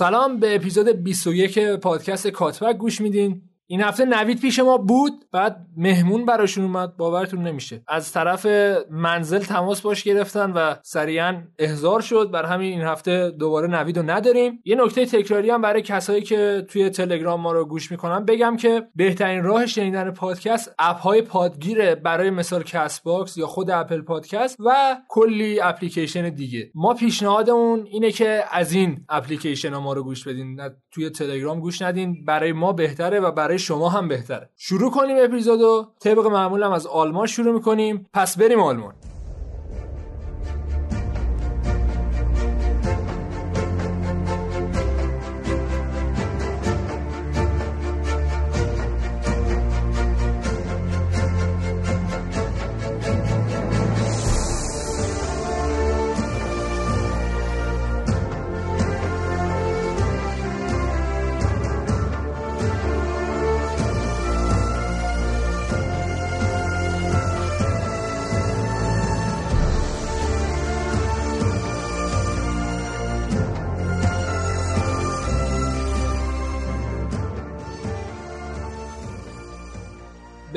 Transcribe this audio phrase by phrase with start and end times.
[0.00, 3.49] سلام به اپیزود 21 پادکست کات‌بک گوش میدین.
[3.70, 7.82] این هفته نوید پیش ما بود بعد مهمون براشون اومد باورتون نمیشه.
[7.88, 8.46] از طرف
[8.90, 12.30] منزل تماس باش گرفتن و سریعا احضار شد.
[12.30, 14.60] بر همین این هفته دوباره نوید رو نداریم.
[14.64, 18.24] یه نکته تکراری هم برای کسایی که توی تلگرام ما رو گوش می‌کنن.
[18.24, 23.70] بگم که بهترین راه شنیدن پادکست اپ های پادگیره برای مثال کست باکس یا خود
[23.70, 26.70] اپل پادکست و کلی اپلیکیشن دیگه.
[26.74, 30.60] ما پیشنهادمون اینه که از این اپلیکیشن ها ما رو گوش بدین.
[30.90, 32.24] توی تلگرام گوش ندین.
[32.24, 34.50] برای ما بهتره و برای شما هم بهتره.
[34.56, 35.86] شروع کنیم اپیزودو.
[36.00, 38.06] طبق معمولم از آلمان شروع می‌کنیم.
[38.12, 38.94] پس بریم آلمان.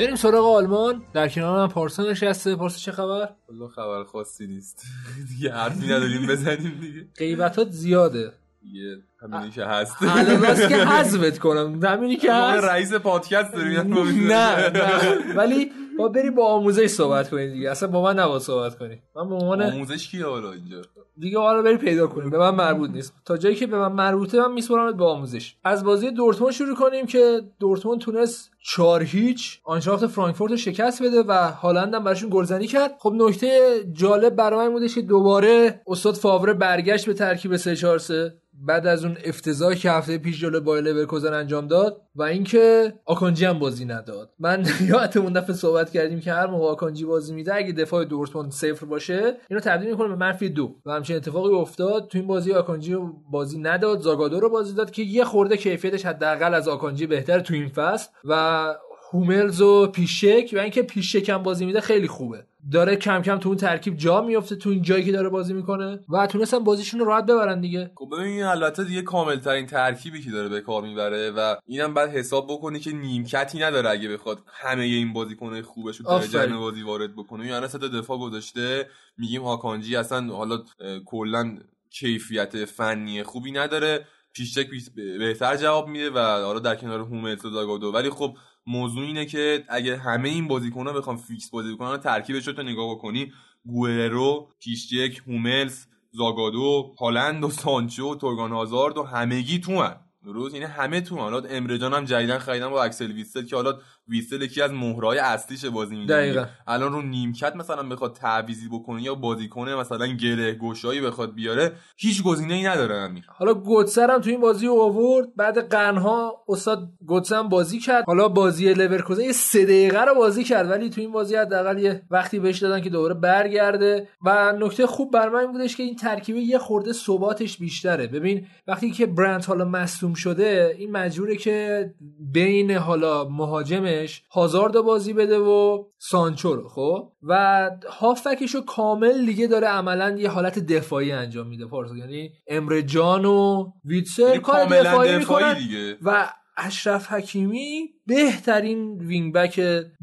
[0.04, 1.04] بریم سراغ آلمان.
[1.14, 2.56] در کنار من پارسا نشسته.
[2.56, 4.84] پارسا چه خبر؟ والله خبر خاصی نیست.
[5.30, 7.08] دیگه حرفی نداریم بزنیم دیگه.
[7.20, 8.34] غیبتات زیاده.
[8.62, 9.96] دیگه همینی که هست.
[10.02, 11.80] الان که حذفت کنم.
[11.84, 12.64] همینی که هست.
[12.64, 13.94] رئیس پادکست داریم
[14.28, 15.36] نه نه.
[15.36, 17.72] ولی با بری با آموزش صحبت کنی دیگه.
[17.72, 19.02] اصلا با من نباید صحبت کنی.
[19.16, 20.82] من به عنوان آموزش کیه حالا اینجا؟
[21.18, 22.30] دیگه حالا بری پیدا کنیم.
[22.30, 23.14] به من مربوط نیست.
[23.26, 25.56] تا جایی که به من مربوطه من میسپرمت به آموزش.
[25.64, 31.24] از بازی دورتموند شروع کنیم که دورتموند تونست 4 هیچ آنشراخت فرانکفورت رو شکست بده
[31.28, 32.96] و هالند هم براشون گلزنی کرد.
[33.00, 37.98] خب نکته جالب برای من بودش که دوباره استاد فاوره برگشت به ترکیب 3 4
[37.98, 38.34] 3
[38.68, 43.46] بعد از اون افتضاحی که هفته پیش جلو بایر لورکوزن انجام داد و اینکه آکانجی
[43.46, 44.30] هم بازی نداد.
[44.40, 48.86] من یادمون دفعه صحبت کردیم که هر موقع آکانجی بازی میده اگه دفاع دورتموند صفر
[48.86, 50.76] باشه اینو تبدیل می‌کنه به منفی دو.
[50.86, 52.98] و همچین اتفاقی افتاد تو این بازی آکانجی
[53.32, 57.54] بازی نداد زاگادو رو بازی داد که یه خورده کیفیتش حداقل از آکانجی بهتر تو
[57.54, 58.10] این فصل.
[58.24, 58.74] و
[59.14, 62.46] هوملز و پیشک و اینکه پیشک هم بازی میده خیلی خوبه.
[62.72, 66.00] داره کم کم تو اون ترکیب جا میفته تو این جایی که داره بازی می‌کنه
[66.10, 67.92] و تونستن بازیشون رو راحت ببرن دیگه.
[67.96, 72.10] خب ببین البته دیگه کامل ترین ترکیبی که داره به کار می‌بره و اینم بعد
[72.10, 76.82] حساب بکنی که نیمکتی نداره اگه بخواد همه این بازیکنای خوبش رو در جریان بازی
[76.82, 77.48] وارد بکنه.
[77.48, 78.88] یعنی سه دفاع گذاشته
[79.18, 80.60] میگیم آکانجی اصلا حالا
[81.06, 81.58] کلا
[81.90, 84.08] کیفیت فنی خوبی نداره.
[84.36, 87.92] پیشچک بهتر جواب میده و حالا در کنار هوملز و زاگادو.
[87.92, 88.38] ولی خب
[88.68, 93.32] موضوع اینه که اگه همه این بازیکن‌ها بخوام فیکس بازی کنن ترکیبش رو نگاه بکنی
[93.66, 99.96] گریرو، پیشچک، هوملز، زاگادو، هالند و سانچو و تورگان هازارد و همگی توئن.
[100.26, 103.74] درست یعنی همه تو حالا امره جان هم جدیدن خریدن با اکسل ویتسل که حالا
[104.08, 109.16] ویتسل یکی از مهرهای اصلیش بازی میده الان رو نیمکت مثلا بخواد تعویزی بکنه یا
[109.16, 114.22] بازی کنه مثلا گره گشایی بخواد بیاره هیچ گزینه ای نداره همین حالا گوتسه هم
[114.22, 118.04] تو این بازی آورد بعد قرنها استاد گوتسه هم بازی کرد.
[118.08, 122.02] حالا بازی لورکوزن یه سه دقیقه رو بازی کرد ولی تو این بازی حداقل یه
[122.12, 124.08] وقتی بهش دادن که دوباره برگرده.
[124.26, 128.08] و نکته خوب بر من بودش که این ترکیب یه خورده ثباتش بیشتره.
[128.08, 131.90] ببین وقتی که برانت حالا مصدوم شده این مجبوره که
[132.20, 139.48] بین حالا مهاجم هازارد بازی بده و سانچو رو خب؟ و هافکش رو کامل دیگه
[139.48, 141.98] داره عملا یه حالت دفاعی انجام میده پارسا.
[141.98, 145.98] یعنی امره جان و ویتسل کار دفاعی, دفاعی دیگه.
[146.02, 149.60] و اشرف حکیمی بهترین wing back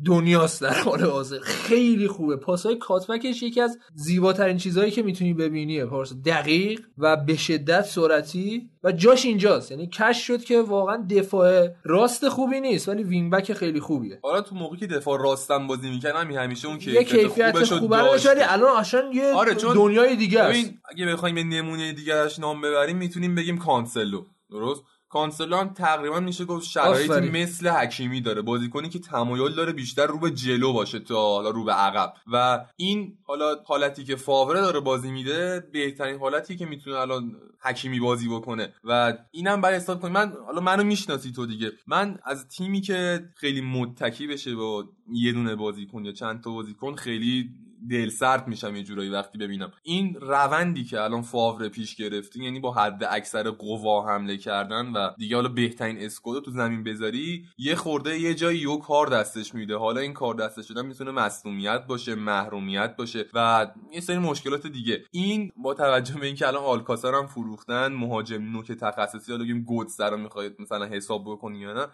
[0.06, 1.38] دنیاست در حال حاضر.
[1.41, 2.37] خیلی خوبه.
[2.37, 5.85] پاسای cut back ش یکی از زیباترین چیزهایی که می‌تونی ببینی.
[5.85, 9.70] پارسا دقیق و به شدت سرعتی و جاش اینجاست.
[9.70, 14.19] یعنی کشف شد که واقعا دفاع راست خوبی نیست ولی wing back خیلی خوبیه.
[14.23, 18.76] حالا تو موقعی که دفاع راستم بازی می‌کنم همیشه اون کیفیت, کیفیت خوبه ولی الان
[18.76, 20.70] اصلا یه آره دنیای دیگه است.
[20.91, 24.25] اگه بخوایم نمونه دیگه نام ببریم می‌تونیم بگیم کانسلو.
[24.50, 28.43] درست؟ کانسلان تقریبا میشه گفت شرایطی مثل حکیمی داره.
[28.43, 32.15] بازیکنی که تمایل داره بیشتر رو به جلو باشه تا حالا رو به عقب.
[32.33, 38.01] و این حالا حالتی که فاوره داره بازی میده بهترین حالتی که می‌تونه الان حکیمی
[38.01, 38.73] بازی بکنه.
[38.85, 41.73] و اینم برای حساب کنی من حالا منو می‌شناسی تو دیگه.
[41.87, 46.95] من از تیمی که خیلی متکی بشه با یه دونه بازیکن یا چند تا بازیکن
[46.95, 47.51] خیلی
[47.91, 49.73] دل سرد میشم یه جورایی وقتی ببینم.
[49.82, 55.11] این روندی که الان فاور پیش گرفتی یعنی با حد اکثر قوا حمله کردن و
[55.19, 59.77] دیگه حالا بهترین اسکودو تو زمین بذاری یه خورده یه جایی یو کار دستش میده.
[59.77, 65.05] حالا این کار دستش شدن می‌تونه مصونیت باشه محرومیت باشه و یه سری مشکلات دیگه.
[65.11, 70.00] این با توجه به اینکه الان آلکاسار هم فروختن مهاجم نوک تخصصی حالا بگیم گودز
[70.00, 71.87] رو می‌خواید مثلا حساب بکنی یا نه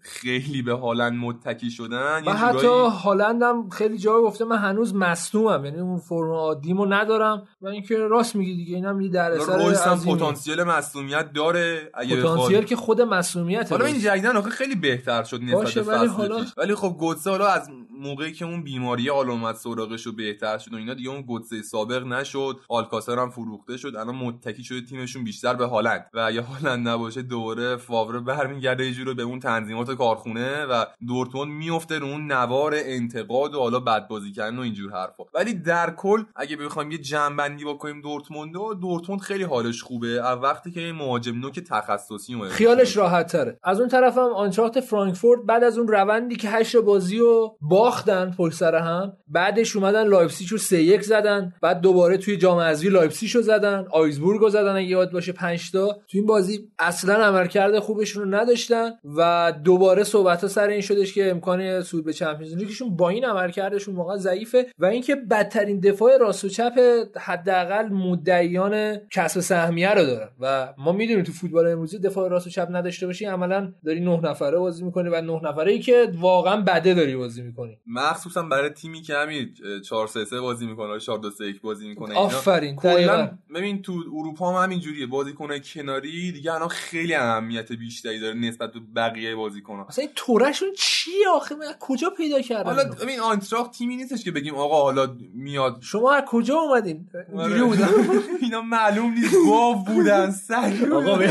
[0.00, 2.66] خیلی به هالند متکی شدن و حتی
[3.02, 7.96] هالند هم خیلی جا گفته من هنوز مصدومم یعنی اون فرم عادیمو ندارم و اینکه
[7.96, 13.72] راست میگی دیگه اینم یه در اثر پتانسیل مصدومیت داره اگه پتانسیل که خود مصدومیت
[13.72, 17.46] حالا این جدیدن آخه خیلی بهتر شد نسبت به ولی حالا ولی خب گوتسه حالا
[17.46, 17.70] از
[18.00, 22.06] موقعی که اون بیماری علامت سراغش رو بهتر شد و اینا دیگه اون گوتسه سابق
[22.06, 22.60] نشد.
[22.68, 23.96] آلکاسر هم فروخته شد.
[23.96, 26.06] الان متکی شده تیمشون بیشتر به هالند.
[26.14, 31.52] و اگه هالند نباشه دوباره فاوره برمیگرده یه جوری به اون تنظیمات کارخونه و دورتموند
[31.52, 35.24] میفته رو اون نوار انتقاد و حالا بد بازی کردن و اینجور حرفا.
[35.34, 40.22] ولی در کل اگه بخوایم یه جنبندی بکنیم دورتموند دورتموند خیلی حالش خوبه.
[40.24, 42.50] از وقتی که این مهاجم نوک تخصصی اومده.
[42.50, 46.76] خیالش راحت تره از اون طرف هم آینتراخت فرانکفورت بعد از اون روندی که هشت
[46.76, 52.16] بازی رو باختن پل سر هم بعدش اومدن لایپزیگ رو 3 1 زدن بعد دوباره
[52.16, 55.92] توی جام حذفی لایپزیگ رو زدن آگزبورگ رو زدن اگه یاد باشه 5 تا.
[55.92, 61.14] تو این بازی اصلا عملکرد خوبشون رو نداشتن و دوباره صحبت ها سر این شدش
[61.14, 65.80] که امکان صعود به Champions League شون با این عملکردشون واقعا ضعیفه و اینکه بدترین
[65.80, 66.72] دفاع راست و چپ
[67.20, 72.50] حداقل مدعیان کسب سهمیه رو دارن و ما می‌دونیم تو فوتبال امروزی دفاع راست و
[72.50, 76.60] چپ نداشته باشی عملا داری نه نفره بازی می‌کنی و نه نفره ای که واقعا
[76.60, 77.78] بده داری بازی می‌کنی.
[77.86, 79.48] مخصوصا برای تیمی که همین
[79.88, 83.92] 4 3 3 بازی می‌کنه 4 2 3 1 بازی می‌کنه آفرین کلا ببین تو
[83.92, 89.34] اروپا هم همین جوریه بازیکن کناری دیگه الان خیلی اهمیت بیشتری داره نسبت به بقیه
[89.34, 89.86] بازیکن‌ها.
[89.88, 94.30] اصلا این تورشون چیه آخه؟ من کجا پیدا کردن حالا ببین آنتراخت تیمی نیستش که
[94.30, 95.78] بگیم آقا حالا میاد.
[95.82, 97.88] شما از کجا اومدین؟ اینجوری بودن
[98.42, 99.34] اینا معلوم نیست.
[99.46, 101.18] گاو بودن سگ آقا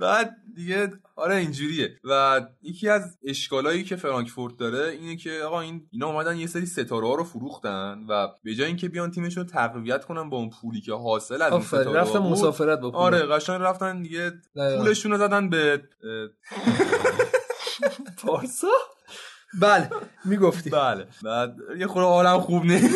[0.00, 1.96] بعد دیگه آره اینجوریه.
[2.04, 6.66] و یکی از اشکالایی که فرانکفورت داره اینه که آقا این اینا اومدن یه سری
[6.66, 10.50] ستاره ها رو فروختن و به جای اینکه بیان تیمشون رو تقویت کنن با اون
[10.50, 15.18] پولی که حاصل از این ستاره رفتن مسافرت با آره قشنگ رفتن دیگه پولشون رو
[15.18, 15.82] زدن به
[18.22, 18.68] پارسا؟
[19.54, 19.90] بله
[20.24, 20.70] می‌گفتی.
[20.70, 21.06] بله.
[21.22, 22.82] بعد یه خورده حالم خوب نه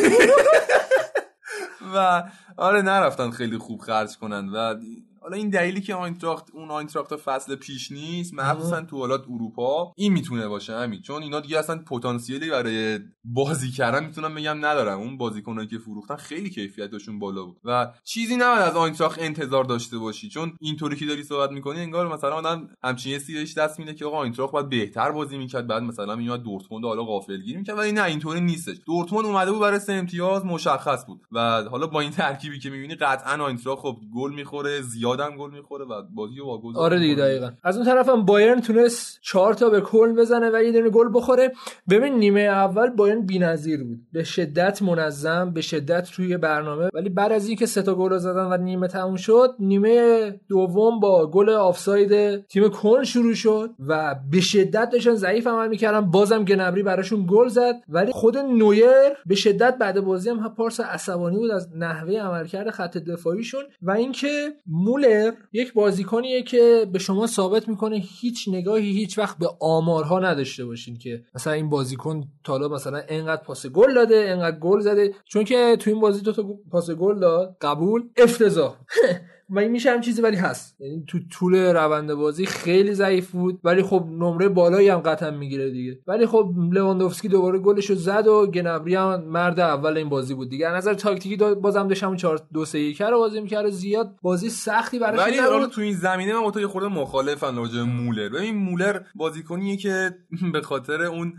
[1.95, 2.23] و
[2.57, 4.49] آره نرفتن خیلی خوب خرج کنن.
[4.49, 4.75] و
[5.23, 10.13] حالا این دلیلی که آینتراخت اون آینتراخت فصل پیش نیست مخصوصا تو حالات اروپا این
[10.13, 14.93] می‌تونه باشه همین چون اینا دیگه اصلا پتانسیلی برای بازی کردن می‌تونم بگم ندارن.
[14.93, 17.57] اون بازیکنایی که فروختن خیلی کیفیتشون بالا بود.
[17.63, 20.29] و چیزی نباید از آینتراخت انتظار داشته باشی.
[20.29, 24.17] چون اینطوری که داری صحبت می‌کنی انگار مثلا آدم همچین سیرش دست میده که آقا
[24.17, 25.67] آینتراخت باید بهتر بازی می‌کرد.
[25.67, 27.77] بعد مثلا میاد دورتموند حالا غافلگیر می‌کرد.
[27.77, 28.77] ولی نه اینطوری نیستش.
[28.85, 31.21] دورتموند اومده بود برای سه امتیاز مشخص بود.
[31.31, 35.51] و حالا با این ترکیبی که می‌بینی قطعا آینتراخت خب گل می‌خوره زیاد زیادم گل
[35.51, 37.51] می‌خوره و بازی رو واگذار آره دیگه دقیقا.
[37.63, 41.51] از اون طرفم بایرن تونست چهار تا به کل بزنه و یه دونه گل بخوره.
[41.89, 43.97] ببین نیمه اول بایرن بی‌نظیر بود.
[44.13, 46.89] به شدت منظم به شدت توی برنامه.
[46.93, 51.27] ولی بعد از اینکه سه تا گل زدن و نیمه تموم شد نیمه دوم با
[51.27, 56.11] گل آفساید تیم کل شروع شد و به شدت داشتن ضعیف عمل می‌کردن.
[56.11, 57.75] بازم گنبری براشون گل زد.
[57.89, 62.97] ولی خود نویر به شدت بعد بازی هم پارس عصبانی بود از نحوه عملکرد خط
[62.97, 63.63] دفاعیشون.
[63.81, 69.37] و اینکه مول مولر یک بازیکنیه که به شما ثابت می‌کنه هیچ نگاهی هیچ وقت
[69.37, 74.59] به آمارها نداشته باشین که مثلا این بازیکن تالا مثلا انقدر پاس گل داده انقدر
[74.59, 75.13] گل زده.
[75.25, 78.75] چون که تو این بازی دو تا پاس گل داد قبول؟ افتضاح.
[79.53, 80.81] و این میشه هم چیزی ولی هست.
[80.81, 85.71] یعنی تو طول روند بازی خیلی ضعیف بود ولی خب نمره بالایی هم قطعا می‌گیره
[85.71, 85.99] دیگه.
[86.07, 90.49] ولی خب لواندوفسکی دوباره گلش رو زد و گنبری هم مرد اول این بازی بود
[90.49, 90.67] دیگه.
[90.67, 94.49] از نظر تاکتیکی بازم داشت همون 4 2 3 1 رو بازی می‌کرد زیاد بازی
[94.49, 98.29] سختی براش ولی حالا تو این زمینه من تو خورده مخالفم راجع مولر.
[98.29, 100.15] ببین مولر بازیکنیه که
[100.53, 101.33] به خاطر اون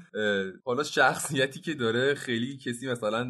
[0.65, 3.27] حالا شخصیتی که داره خیلی کسی مثلا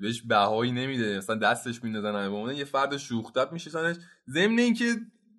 [0.00, 1.18] بهش بهایی نمیده.
[1.18, 3.70] مثلا دستش میندازن به یه فرد شوخ میشه
[4.28, 4.84] ضمن اینکه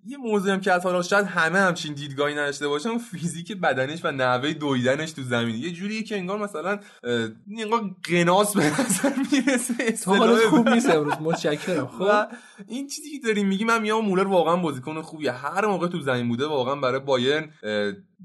[0.06, 4.12] یه موضوعی هم که از حالا شاید همه همچین دیدگاهی نداشته باشن فیزیک بدنش و
[4.12, 6.80] نحوه دویدنش تو زمین یه جوریه که انگار مثلا
[7.60, 11.88] انگار قناس به نظر می‌رسه حالت خوب نیست امروز متشکرم.
[12.00, 12.28] خب؟
[12.68, 15.32] این چیزی که داریم میگیم من میام مولر واقعا بازیکن خوبیه.
[15.32, 17.50] هر موقع تو زمین بوده واقعا برای بایرن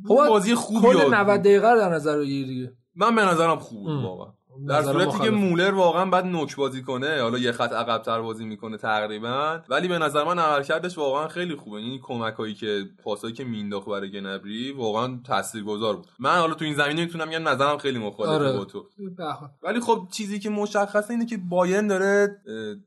[0.08, 4.37] خب، بازی خوبی کل 90 دقیقه در نظر بگیر دیگه من به نظرم خوب واقعا.
[4.68, 8.44] در صورتی که مولر واقعا بعد نوک بازی کنه حالا یه خط عقب تر بازی
[8.44, 9.60] می‌کنه تقریبا.
[9.68, 11.76] ولی به نظر من عملکردش واقعا خیلی خوبه.
[11.76, 16.06] این کمکایی که پاسایی که مینداخت برای گنبری واقعا تاثیرگذار بود.
[16.18, 18.58] من حالا تو این زمینه می‌تونم میگم نظرم خیلی مخالفه آره.
[18.58, 18.86] با تو.
[19.62, 22.36] ولی خب چیزی که مشخصه اینه که بایرن داره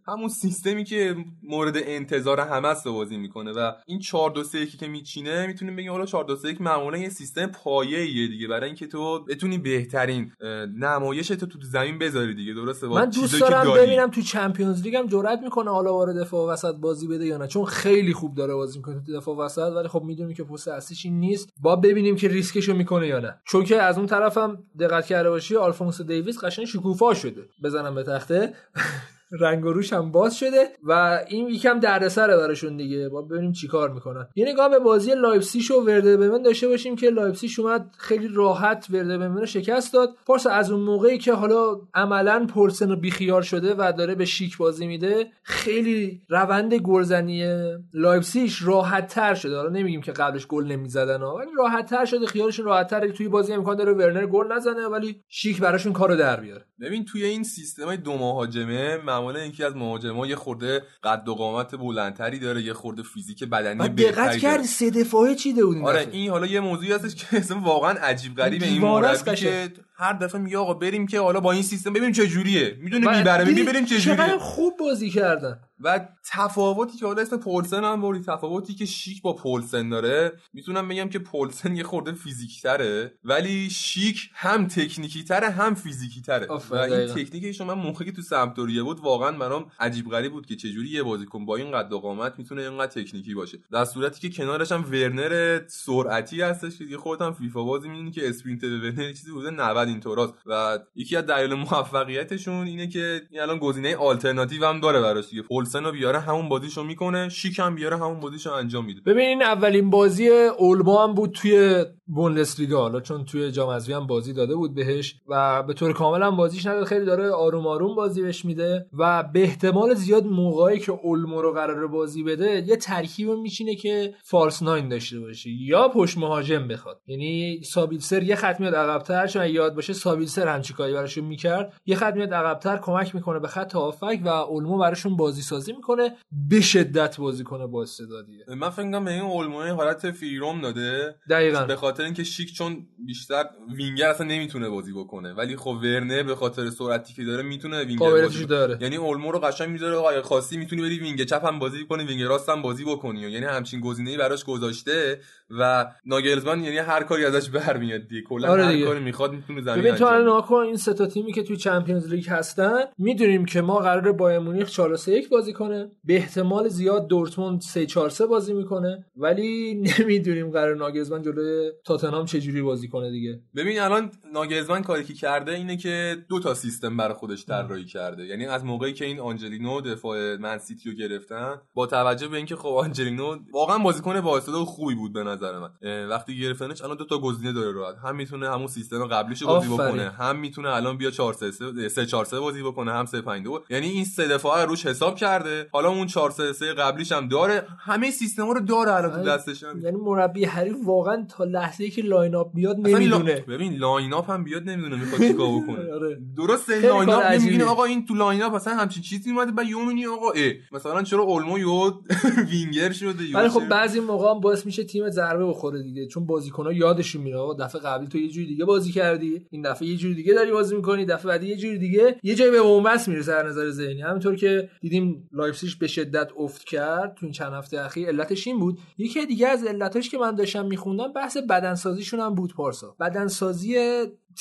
[0.07, 4.87] همون سیستمی که مورد انتظار همه است بازی می‌کنه و این 4 2 3 که
[4.87, 8.47] میچینه می‌تونیم بگیم حالا 4 2 3 معمولا یه سیستم پایه‌ایه دیگه.
[8.47, 10.31] برای اینکه تو بتونی بهترین
[10.77, 15.07] نمایش تو تو زمین بذاری دیگه درسته؟ من دوست دارم ببینم تو Champions League هم
[15.07, 17.47] جرأت می‌کنه حالا وارد دفاع وسط بازی بده یا نه.
[17.47, 21.05] چون خیلی خوب داره بازی می‌کنه تو دفاع وسط ولی خب می‌دونیم که پست اصلیش
[21.05, 21.49] این نیست.
[21.61, 23.35] با ببینیم که ریسکشو می‌کنه یا نه.
[23.45, 27.41] چون که از اون طرفم دقت کرده باشی آلفونسو دیویس قشنگ شکوفا شده.
[27.63, 28.53] بزنم به تخته.
[29.39, 33.09] رنگ و روش هم باز شده و این یکم دردسره براشون دیگه.
[33.09, 34.27] با ببینیم چیکار می‌کنن.
[34.35, 39.37] یه نگاه به بازی لایپزیگ و وردربرمن داشته باشیم که لایپزیگ اومد خیلی راحت وردربرمن
[39.37, 40.09] رو شکست داد.
[40.25, 42.47] پارس از اون موقعی که حالا عملا
[42.81, 47.45] رو بیخیال شده و داره به شیک بازی میده خیلی روند گلزنی
[47.93, 49.55] لایپزیگ راحت تر شده.
[49.57, 52.25] حالا نمیگیم که قبلش گل نمی‌زدن ولی راحت تر شده.
[52.25, 56.39] خیالشون راحت تر توی بازی امکان داره ورنر گل نزنه ولی شیک براشون کارو در
[56.39, 56.65] بیاره.
[56.81, 61.75] ببین توی این سیستم دو مهاجمه معمولا اینکه از مهاجما یه خورده قد و قامت
[61.75, 66.29] بلندتری داره یه خورده فیزیک بدنی بهتری دقت کردی سه دفاعه چیده بود آره این
[66.29, 70.57] حالا یه موضوعی هستش که اصلا واقعا عجیب غریبه این مربی که هر دفعه میگه
[70.57, 72.77] آقا بریم که حالا با این سیستم ببینیم چه جوریه.
[72.81, 74.37] می‌دونه می‌بره می‌بینیم چه جوریه.
[74.37, 75.59] خوب بازی کردن.
[75.83, 80.31] و تفاوتی که حالا اسم پولسن هم بردی تفاوتی که شیک با پولسن داره.
[80.53, 86.21] می‌تونم بگم که پولسن یه خورده فیزیکی تره ولی شیک هم تکنیکی تره هم فیزیکی
[86.21, 90.45] تره و این تکنیکش من موقعی که تو سمپدوریا بود واقعا برام عجیب غریب بود
[90.45, 93.59] که چجوری یه بازیکن با این قد و قامت می‌تونه اینقدر تکنیکی باشه.
[93.71, 98.29] در صورتی که کنارش هم ورنر سرعتی هستش که خودت هم فیفا بازی می‌دونی که
[98.29, 100.33] sprint ورنر چیزی بوده 90 اینطوراست.
[100.45, 105.41] و یکی از دلایل موفقیتشون اینه که الان گزینه آلترناتیو هم داره براش دیگه.
[105.41, 109.01] پولسن رو بیاره همون بازیشو می‌کنه شیک هم بیاره همون بازیشو انجام میده.
[109.01, 112.81] ببین اولین بازی اولما هم بود توی بوندسلیگا.
[112.81, 116.37] حالا چون توی جام حذفی هم بازی داده بود بهش و به طور کامل هم
[116.37, 116.83] بازیش نداد.
[116.83, 121.53] خیلی داره آروم آروم بازی بهش میده و به احتمال زیاد موقعی که اولمو رو
[121.53, 127.01] قراره بازی بده یه ترکیب میشینه که فالس ناین داشته باشه یا پشت مهاجم بخواد.
[127.07, 131.73] یعنی سابیلسر یه خط میاد عقب‌تر چون یاد باشه سابیلسر همچی کاری براشون می‌کرد.
[131.85, 136.15] یه خط میاد عقب‌تر کمک می‌کنه به خط هافک و اولمو براشون بازی سازی می‌کنه
[136.49, 140.61] به شدت بازی کنه با استعدادیه من فکر کنم به این اولمو حالت free roam
[140.61, 141.15] داده.
[141.29, 141.65] دقیقاً.
[141.65, 145.33] به خاطر اینکه شیک چون بیشتر وینگر اصلا نمی‌تونه بازی بکنه.
[145.33, 148.77] ولی خب ورنر به خاطر سرعتی که داره می‌تونه وینگر بازی داره.
[148.81, 152.21] یعنی اولمو رو قشنگ می‌ذاره آقا خاصی می‌تونی بری wing چپ هم بازی کنی wing
[152.21, 153.21] راست هم بازی بکنی.
[153.21, 155.19] یعنی همچین گزینه‌ای براش گذاشته.
[155.59, 158.21] و ناگلزمن یعنی هر کاری ازش برمیاد دیگه.
[158.21, 161.43] کلا آره هر کاری می‌خواد می‌تونه زمین ببین تو الان این سه تا تیمی که
[161.43, 165.91] توی Champions League هستن می‌دونیم که ما قراره با مونیخ 4 3 بازی کنه.
[166.03, 169.05] به احتمال زیاد دورتموند 3 4 3 بازی می‌کنه.
[169.15, 173.39] ولی نمی‌دونیم قرار ناگلزمن جلوی تاتنهام چه جوری بازی کنه دیگه.
[173.55, 178.25] ببین الان ناگلزمن کاری که کرده اینه که دو تا سیستم برای خودش طراحی کرده.
[178.25, 182.55] یعنی از موقعی که این آنجلینو دفاع من سیتی رو گرفتن با توجه به اینکه
[182.55, 186.07] خب آنجلینو واقعا بازیکن با خوبی بود به نظر من.
[186.09, 187.95] وقتی گرفتنش الان دو تا گزینه داره راحت.
[188.03, 191.51] هم می‌تونه همون سیستم قبلیشو بازی بکنه هم می‌تونه الان بیا 4 3
[191.89, 195.15] 3 4 3 بازی بکنه هم 3 5 2 یعنی این سه دفاع روش حساب
[195.15, 195.67] کرده.
[195.71, 197.63] حالا اون 4 3 3 قبلیش هم داره.
[197.79, 199.25] همه سیستما رو داره الان تو آره.
[199.25, 199.79] دستش هم.
[199.81, 203.41] یعنی مربی حریف واقعا تا لحظه ای که line up بیاد نمی‌دونه لا...
[203.47, 205.93] ببین line up هم بیاد نمی‌دونه می‌خواد چیکار بکنه.
[205.93, 206.17] آره.
[206.37, 209.51] درست line up نمیگین آقا این تو line up اصلا همچین چیزی اومده.
[209.51, 210.51] بعد یهو می‌بینی آقا اه.
[210.71, 211.91] مثلا چرا اولمو یو
[212.51, 216.07] وینگر شده ولی خب بعضی موقع هم باعث میشه تیم ضربه بخوره دیگه.
[216.07, 219.45] چون بازیکن‌ها یادشون میره آقا دفعه قبلی تو یه جوری دیگه بازی کردی.
[219.49, 222.51] این دفعه یه جوری دیگه داری بازی می‌کنی دفعه بعدی یه جوری دیگه یه جایی
[222.51, 224.01] به بنبست می‌رسه از نظر ذهنی.
[224.01, 228.07] همینطور که دیدیم لایپزیگ به شدت افت کرد تو این چند هفته اخیر.
[228.07, 228.79] علتش این بود.
[228.97, 232.95] یکی دیگه از علتاش که من داشتم میخوندم بحث بدنسازیشون هم بود پارسا.
[232.99, 233.75] بدنسازی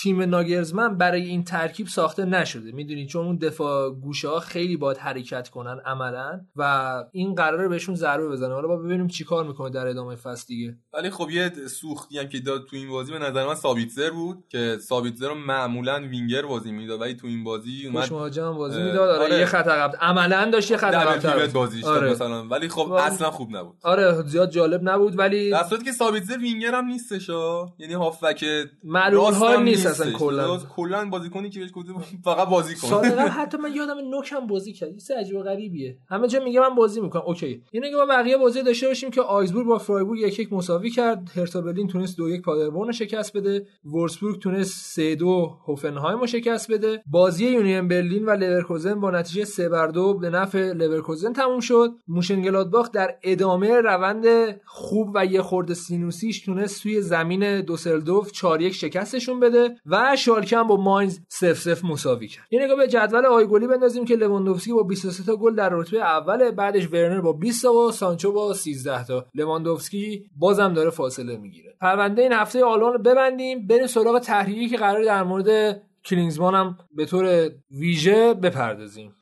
[0.02, 2.72] تیم ناگرزمن برای این ترکیب ساخته نشده.
[2.72, 7.94] می‌دونی؟ چون اون دفاع گوشه ها خیلی باید حرکت کنن عملا و این قراره بهشون
[7.94, 8.54] ضربه بزنه.
[8.54, 10.76] حالا با ببینیم چیکار می‌کنه در ادامه فصل دیگه.
[10.94, 14.44] ولی خب یه سوختی هم که داد تو این بازی به نظر من سابیتزر بود
[14.48, 17.00] که سابیتزر رو معمولا وینگر بازی می‌داد.
[17.00, 19.08] ولی تو این بازی اومد مهاجم بازی می‌داد.
[19.08, 19.96] آره, آره, یه خط عقب.
[20.00, 22.10] عملا داشت یه خط عقب بازیش آره.
[22.10, 22.44] مثلا.
[22.44, 23.76] ولی خب اصلا خوب نبود.
[23.82, 27.30] آره زیاد جالب نبود ولی در که سابیتزر وینگر هم نیستش
[27.78, 28.44] یعنی هافبک
[28.84, 30.58] معلول ها نیست اصلا کلا.
[30.58, 31.92] کلا بازیکنی که بهش گفته
[32.24, 33.04] فقط بازی کن.
[33.40, 34.88] حتی من یادم نوکم بازی کرد.
[35.10, 35.98] یه عجیب و غریبیه.
[36.08, 37.22] همه جا میگه من بازی می‌کنم.
[37.26, 37.62] اوکی.
[37.70, 41.30] اینه که ما بقیه بازی داشته باشیم که آگزبورگ با فرایبورگ یک یک مساوی کرد.
[41.34, 43.66] هرتا برلین تونست دو یک پادربورن شکست بده.
[43.84, 47.02] ولفسبورگ تونست سه دو هوفنهایم رو شکست بده.
[47.06, 51.90] بازی یونین برلین و لورکوزن با نتیجه سه بر دو به نفع لورکوزن تموم شد.
[52.08, 54.24] مونشن‌گلادباخ در ادامه روند
[54.64, 59.69] خوب و یه خورده سینوسیش تونست توی زمین دوسلدورف 4 یک شکستشون بده.
[59.86, 62.44] و شالکه هم با ماینز 0 0 مساوی کرد.
[62.50, 65.98] یه نگاه به جدول آقای گلی بندازیم که لواندوفسکی با 23 تا گل در رتبه
[65.98, 69.26] اول بعدش ورنر با 20 تا و سانچو با 13 تا.
[69.34, 71.76] لواندوفسکی بازم داره فاصله می‌گیره.
[71.80, 73.66] پرونده این هفته آلمان رو ببندیم.
[73.66, 79.14] بریم سراغ تحلیلی که قراره در مورد کلینزمان هم به طور ویژه بپردازیم.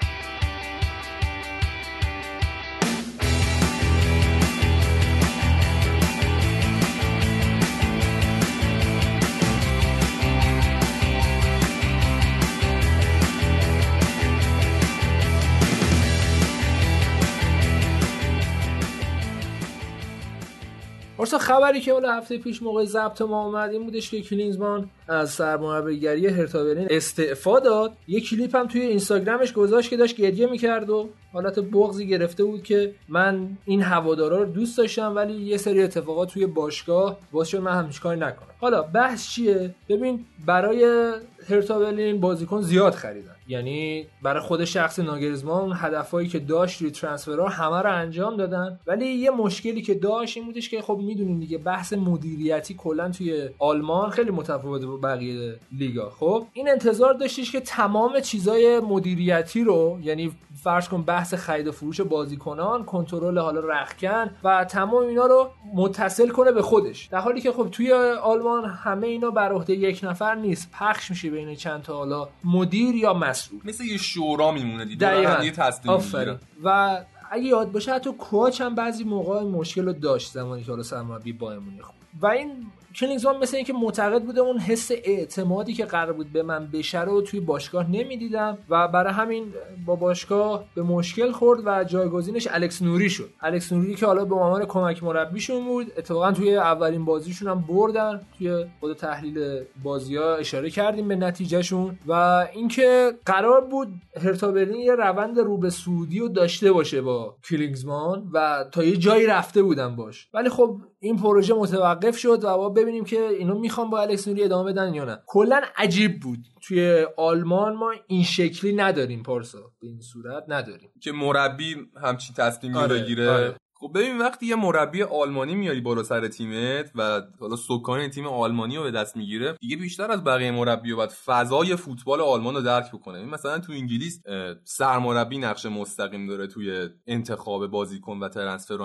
[21.19, 25.31] پارسا خبری که اون هفته پیش موقع ضبط ما اومد این بودش که کلینزمان از
[25.31, 27.93] سرمربیگری هرتا برلین استعفا داد.
[28.09, 32.63] یه کلیپ هم توی اینستاگرامش گذاشت که داشت گریه می‌کرد و حالت بغضی گرفته بود
[32.63, 37.61] که من این هوادارا رو دوست داشتم ولی یه سری اتفاقات توی باشگاه باعث شد
[37.61, 38.49] من همچین کاری نکنم.
[38.61, 41.13] حالا بحث چیه؟ ببین برای
[41.51, 43.35] هرتا برلین بازیکن زیاد خریدن.
[43.49, 48.79] یعنی برای خود شخص ناگرزمان هدفهایی که داشت روی ترانسفرها همه رو انجام دادن.
[48.87, 53.49] ولی یه مشکلی که داشت این بودش که خب می‌دونین دیگه بحث مدیریتی کلا توی
[53.59, 56.11] آلمان خیلی متفاوته با بقیه لیگا.
[56.11, 61.73] خب این انتظار داشتیش که تمام چیزای مدیریتی رو یعنی فرض کن بحث خرید و
[61.73, 67.07] فروش بازیکنان کنترل حالا رخکن و تمام اینا رو متصل کنه به خودش.
[67.07, 70.71] در حالی که خب توی آلمان همه اینا بر عهده یک نفر نیست.
[70.73, 73.61] پخش میشه بین چند تا حالا مدیر یا مسئول.
[73.65, 76.99] مثل یه شورا میمونه دیگه تصمیم و
[77.31, 81.33] اگه یاد باشه حتی کوچ هم بعضی موقع مشکل رو داشت زمانی که حالا سرمربی
[81.33, 81.95] بایرن خوب.
[82.21, 82.67] و این
[83.01, 87.23] کلینگزمان مثل اینکه معتقد بوده اون حس اعتمادی که قرار بود به من بشه رو
[87.23, 89.45] توی باشگاه نمی‌دیدم و برای همین
[89.87, 93.31] با باشگاه به مشکل خورد و جایگزینش الکس نوری شد.
[93.41, 98.21] الکس نوری که حالا به عنوان کمک مربیشون بود اتفاقا توی اولین بازیشون هم بردن
[98.39, 102.13] توی خود تحلیل بازی ها اشاره کردیم به نتیجهشون و
[102.55, 103.89] اینکه قرار بود
[104.23, 108.97] هرتا برلین یه روند رو به سعودی رو داشته باشه با کلینگزمان و تا یه
[108.97, 110.29] جایی رفته بودن باش.
[110.35, 114.45] ولی خب این پروژه متوقف شد و با ببینیم که اینو می‌خوام با الکس نوری
[114.45, 115.23] ادامه بدن یا نه.
[115.27, 116.39] کلا عجیب بود.
[116.63, 119.73] توی آلمان ما این شکلی نداریم پارسا.
[119.81, 120.91] به این صورت نداریم.
[121.03, 123.31] که مربی همچین تصمیمی آره، بگیره.
[123.31, 123.55] آره.
[123.81, 128.77] خب ببین وقتی یه مربی آلمانی میاری بالا سر تیمت و حالا سکان تیم آلمانی
[128.77, 132.93] رو به دست می‌گیره دیگه بیشتر از بقیه مربی باید فضای فوتبال آلمان رو درک
[132.93, 133.25] بکنه.
[133.25, 134.23] مثلا تو انگلیس
[134.65, 138.83] سرمربی نقش مستقیم داره توی انتخاب بازیکن و ترنسفر و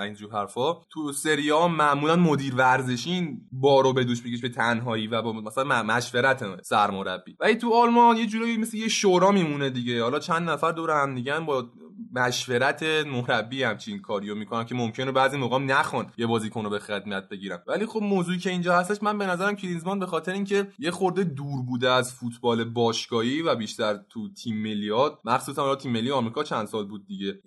[0.00, 0.72] اینجور حرفا.
[0.90, 5.82] تو سری ها معمولا مدیر ورزشین بارو به دوش بگیش به تنهایی و با مثلا
[5.82, 7.36] مشورت سرمربی.
[7.40, 10.02] ولی تو آلمان یه جورایی مثل یه شورا میمونه دیگه.
[10.02, 11.66] حالا چند نفر دور هم دیگه با
[12.12, 17.28] مشورت مربی همچین کاریو می‌کنن که ممکنه بعضی موقع نخون یه بازیکن رو به خدمت
[17.28, 20.90] بگیرن ولی خب موضوعی که اینجا هستش من به نظرم کلینزمان به خاطر اینکه یه
[20.90, 26.42] خورده دور بوده از فوتبال باشگاهی و بیشتر تو تیم ملیات مخصوصا تیم ملی آمریکا
[26.42, 27.40] چند سال بود دیگه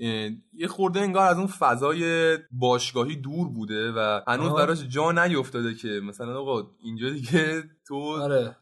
[0.53, 5.87] یه خورده انگار از اون فضای باشگاهی دور بوده و هنوز براش جا نیفتاده که
[5.87, 8.55] مثلا آقا اینجا دیگه تو آره.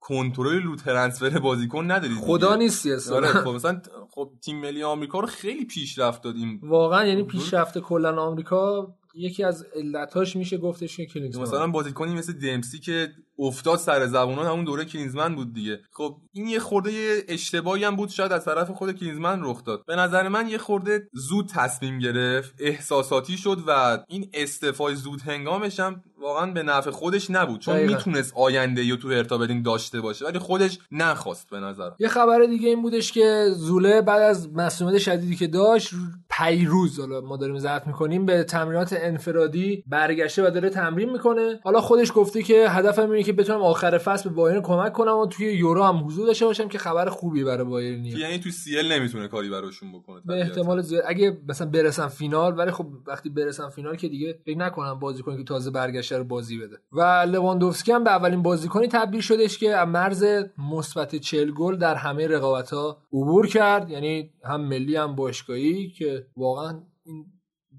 [0.00, 3.16] کنترل رو ترنسفر بازیکن نداری خدا نیستی اصلا.
[3.16, 3.80] آره خب مثلا
[4.14, 6.60] خب تیم ملی آمریکا رو خیلی پیشرفت دادیم.
[6.62, 12.32] واقعا یعنی پیشرفت کلا آمریکا یکی از علتاش میشه گفتش که کلینزمن مثلا بازیکنی مثل
[12.32, 15.80] دمسی که افتاد سر زبونان همون دوره کلینزمن بود دیگه.
[15.92, 19.84] خب این یه خورده اشتباهی هم بود شاید از طرف خود کلینزمن رخ داد.
[19.86, 25.80] به نظر من یه خورده زود تصمیم گرفت احساساتی شد و این استفای زود هنگامش
[25.80, 27.60] هم واقعا به نفع خودش نبود.
[27.60, 32.44] چون می‌تونست آینده یا تو ارتابدین داشته باشه ولی خودش نخواست به نظر یه خبر
[32.44, 35.90] دیگه این بودش که زوله بعد از مسئولیت شدیدی که داشت
[36.38, 41.60] پیروز حالا ما داریم زرد می‌کنیم به تمرینات انفرادی برگشته و داره تمرین می‌کنه.
[41.64, 45.26] حالا خودش گفته که هدفم اینه که بتونم آخر فصل به بایرن کمک کنم و
[45.26, 48.92] توی یورو هم حضور داشته باشم که خبر خوبی برای بایرن یعنی تو سی ال
[48.92, 51.04] نمی‌تونه کاری براشون بکنه به احتمال زیاد.
[51.06, 55.44] اگه مثلا برسن فینال ولی خب وقتی برسن فینال که دیگه فکر نکنم بازیکنی که
[55.44, 56.76] تازه برگشته رو بازی بده.
[56.92, 60.24] و لواندوفسکی هم به اولین بازیکنی تبدیل شدش که مرز
[60.58, 63.90] مثبت 40 گل در همه رقابت ها عبور کرد.
[63.90, 67.32] یعنی هم ملی هم باشگاهی که واقعا این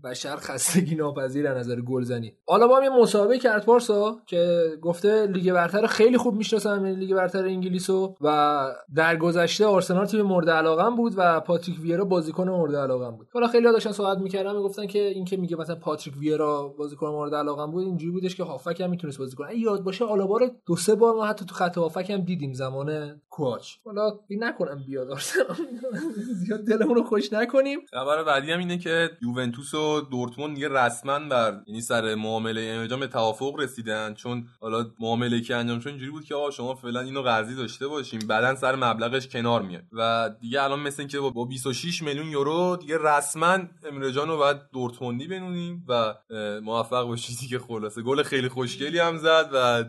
[0.05, 2.33] بشر خستگی ناپذیر از نظر گلزنی.
[2.47, 7.15] حالا با هم یه مسابقه کرد پارسا که گفته لیگ برتر خیلی خوب می‌شناسم لیگ
[7.15, 12.75] برتر انگلیسو و در گذشته آرسنال تیم مورد علاقم بود و پاتریک ویرا بازیکن مورد
[12.75, 13.27] علاقم بود.
[13.33, 17.35] حالا خیلی داشتن صحبت می‌کردن می‌گفتن که این که میگه مثلا پاتریک ویرا بازیکن مورد
[17.35, 19.57] علاقم بود اینجوری بودش که هافبک هم می‌تونست بازی کنه.
[19.57, 23.21] یاد باشه آلابا رو دو سه بار ما حتی تو خط هافبک هم دیدیم زمان
[23.29, 23.67] کواچ.
[23.85, 25.47] حالا این نکنم بیاد آرسنال.
[26.45, 27.79] زیاد دلمون رو خوش نکنیم.
[27.91, 32.99] خبر بعدی هم اینه که یوونتوس و دورتموند دیگه رسما بر یعنی سر معامله انجام
[32.99, 34.13] به توافق رسیدن.
[34.13, 37.87] چون حالا معامله که انجام شد اینجوری بود که آقا شما فعلا اینو قرضی داشته
[37.87, 39.83] باشیم بعدا سر مبلغش کنار میاد.
[39.91, 43.59] و دیگه الان مثل اینکه با 26 میلیون یورو دیگه رسما
[43.91, 46.15] امرجان رو باید دورتموندی بنونیم و
[46.63, 48.01] موفق باشید دیگه خلاصه.
[48.01, 49.83] گل خیلی خوشگلی هم زد و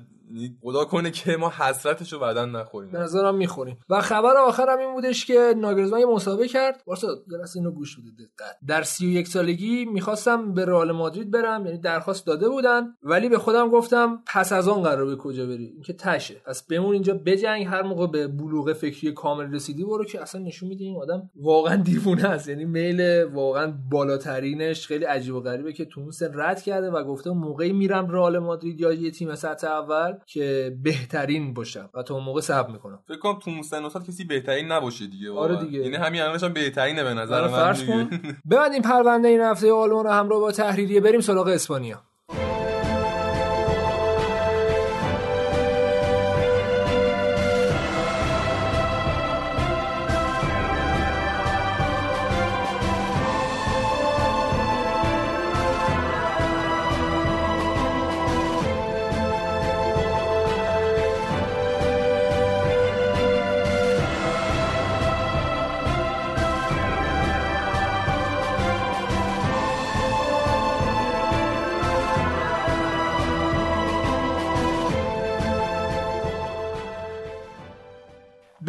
[0.63, 2.97] خدا کنه که ما حسرتش رو بعدا نخوریم.
[2.97, 3.79] نظرم می‌خوریم.
[3.89, 6.83] و خبر آخرم این بودش که ناگرزمان یه مسابقه کرد.
[6.87, 8.57] واسه درست اینو گوش بده دقت.
[8.67, 13.69] در 31 سالگی می‌خواستم به رئال مادرید برم یعنی درخواست داده بودن ولی به خودم
[13.69, 16.35] گفتم پس از آن قرار به کجا بری؟ اینکه تشه.
[16.47, 17.67] پس بمون اینجا بجنگ.
[17.67, 21.77] هر موقع به بلوغ فکری کامل رسیدی برو که اصلا نشون میده این آدم واقعا
[21.77, 22.49] دیوونه است.
[22.49, 27.73] یعنی میل واقعا بالاترینش خیلی عجیب و غریبه که تو رد کرده و گفته موقعی
[27.73, 30.16] میرم رئال مادرید یا یه تیم سطح اول.
[30.27, 32.99] که بهترین باشم و تا اون موقع صبر می‌کنم.
[33.09, 35.79] فکر کنم تو مستند کسی بهترین نباشه دیگه آره دیگه.
[35.79, 38.63] یعنی همین الانش هم بهترینه به نظر آره من دیگه.
[38.73, 42.03] این پرونده این هفته آلمان رو همراه با تحریریه بریم سراغ اسپانیا.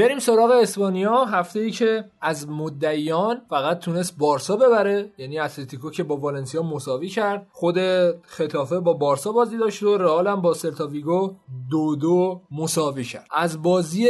[0.07, 1.25] بریم سراغ اسپانیا.
[1.25, 7.09] هفته ای که از مدعیان فقط تونست بارسا ببره یعنی اتلتیکو که با والنسیا مساوی
[7.09, 7.47] کرد.
[7.51, 7.77] خود
[8.21, 11.35] ختافه با بارسا بازی داشت و رئال هم با سلتا ویگو
[11.71, 13.27] دو دو مساوی کرد.
[13.31, 14.09] از بازی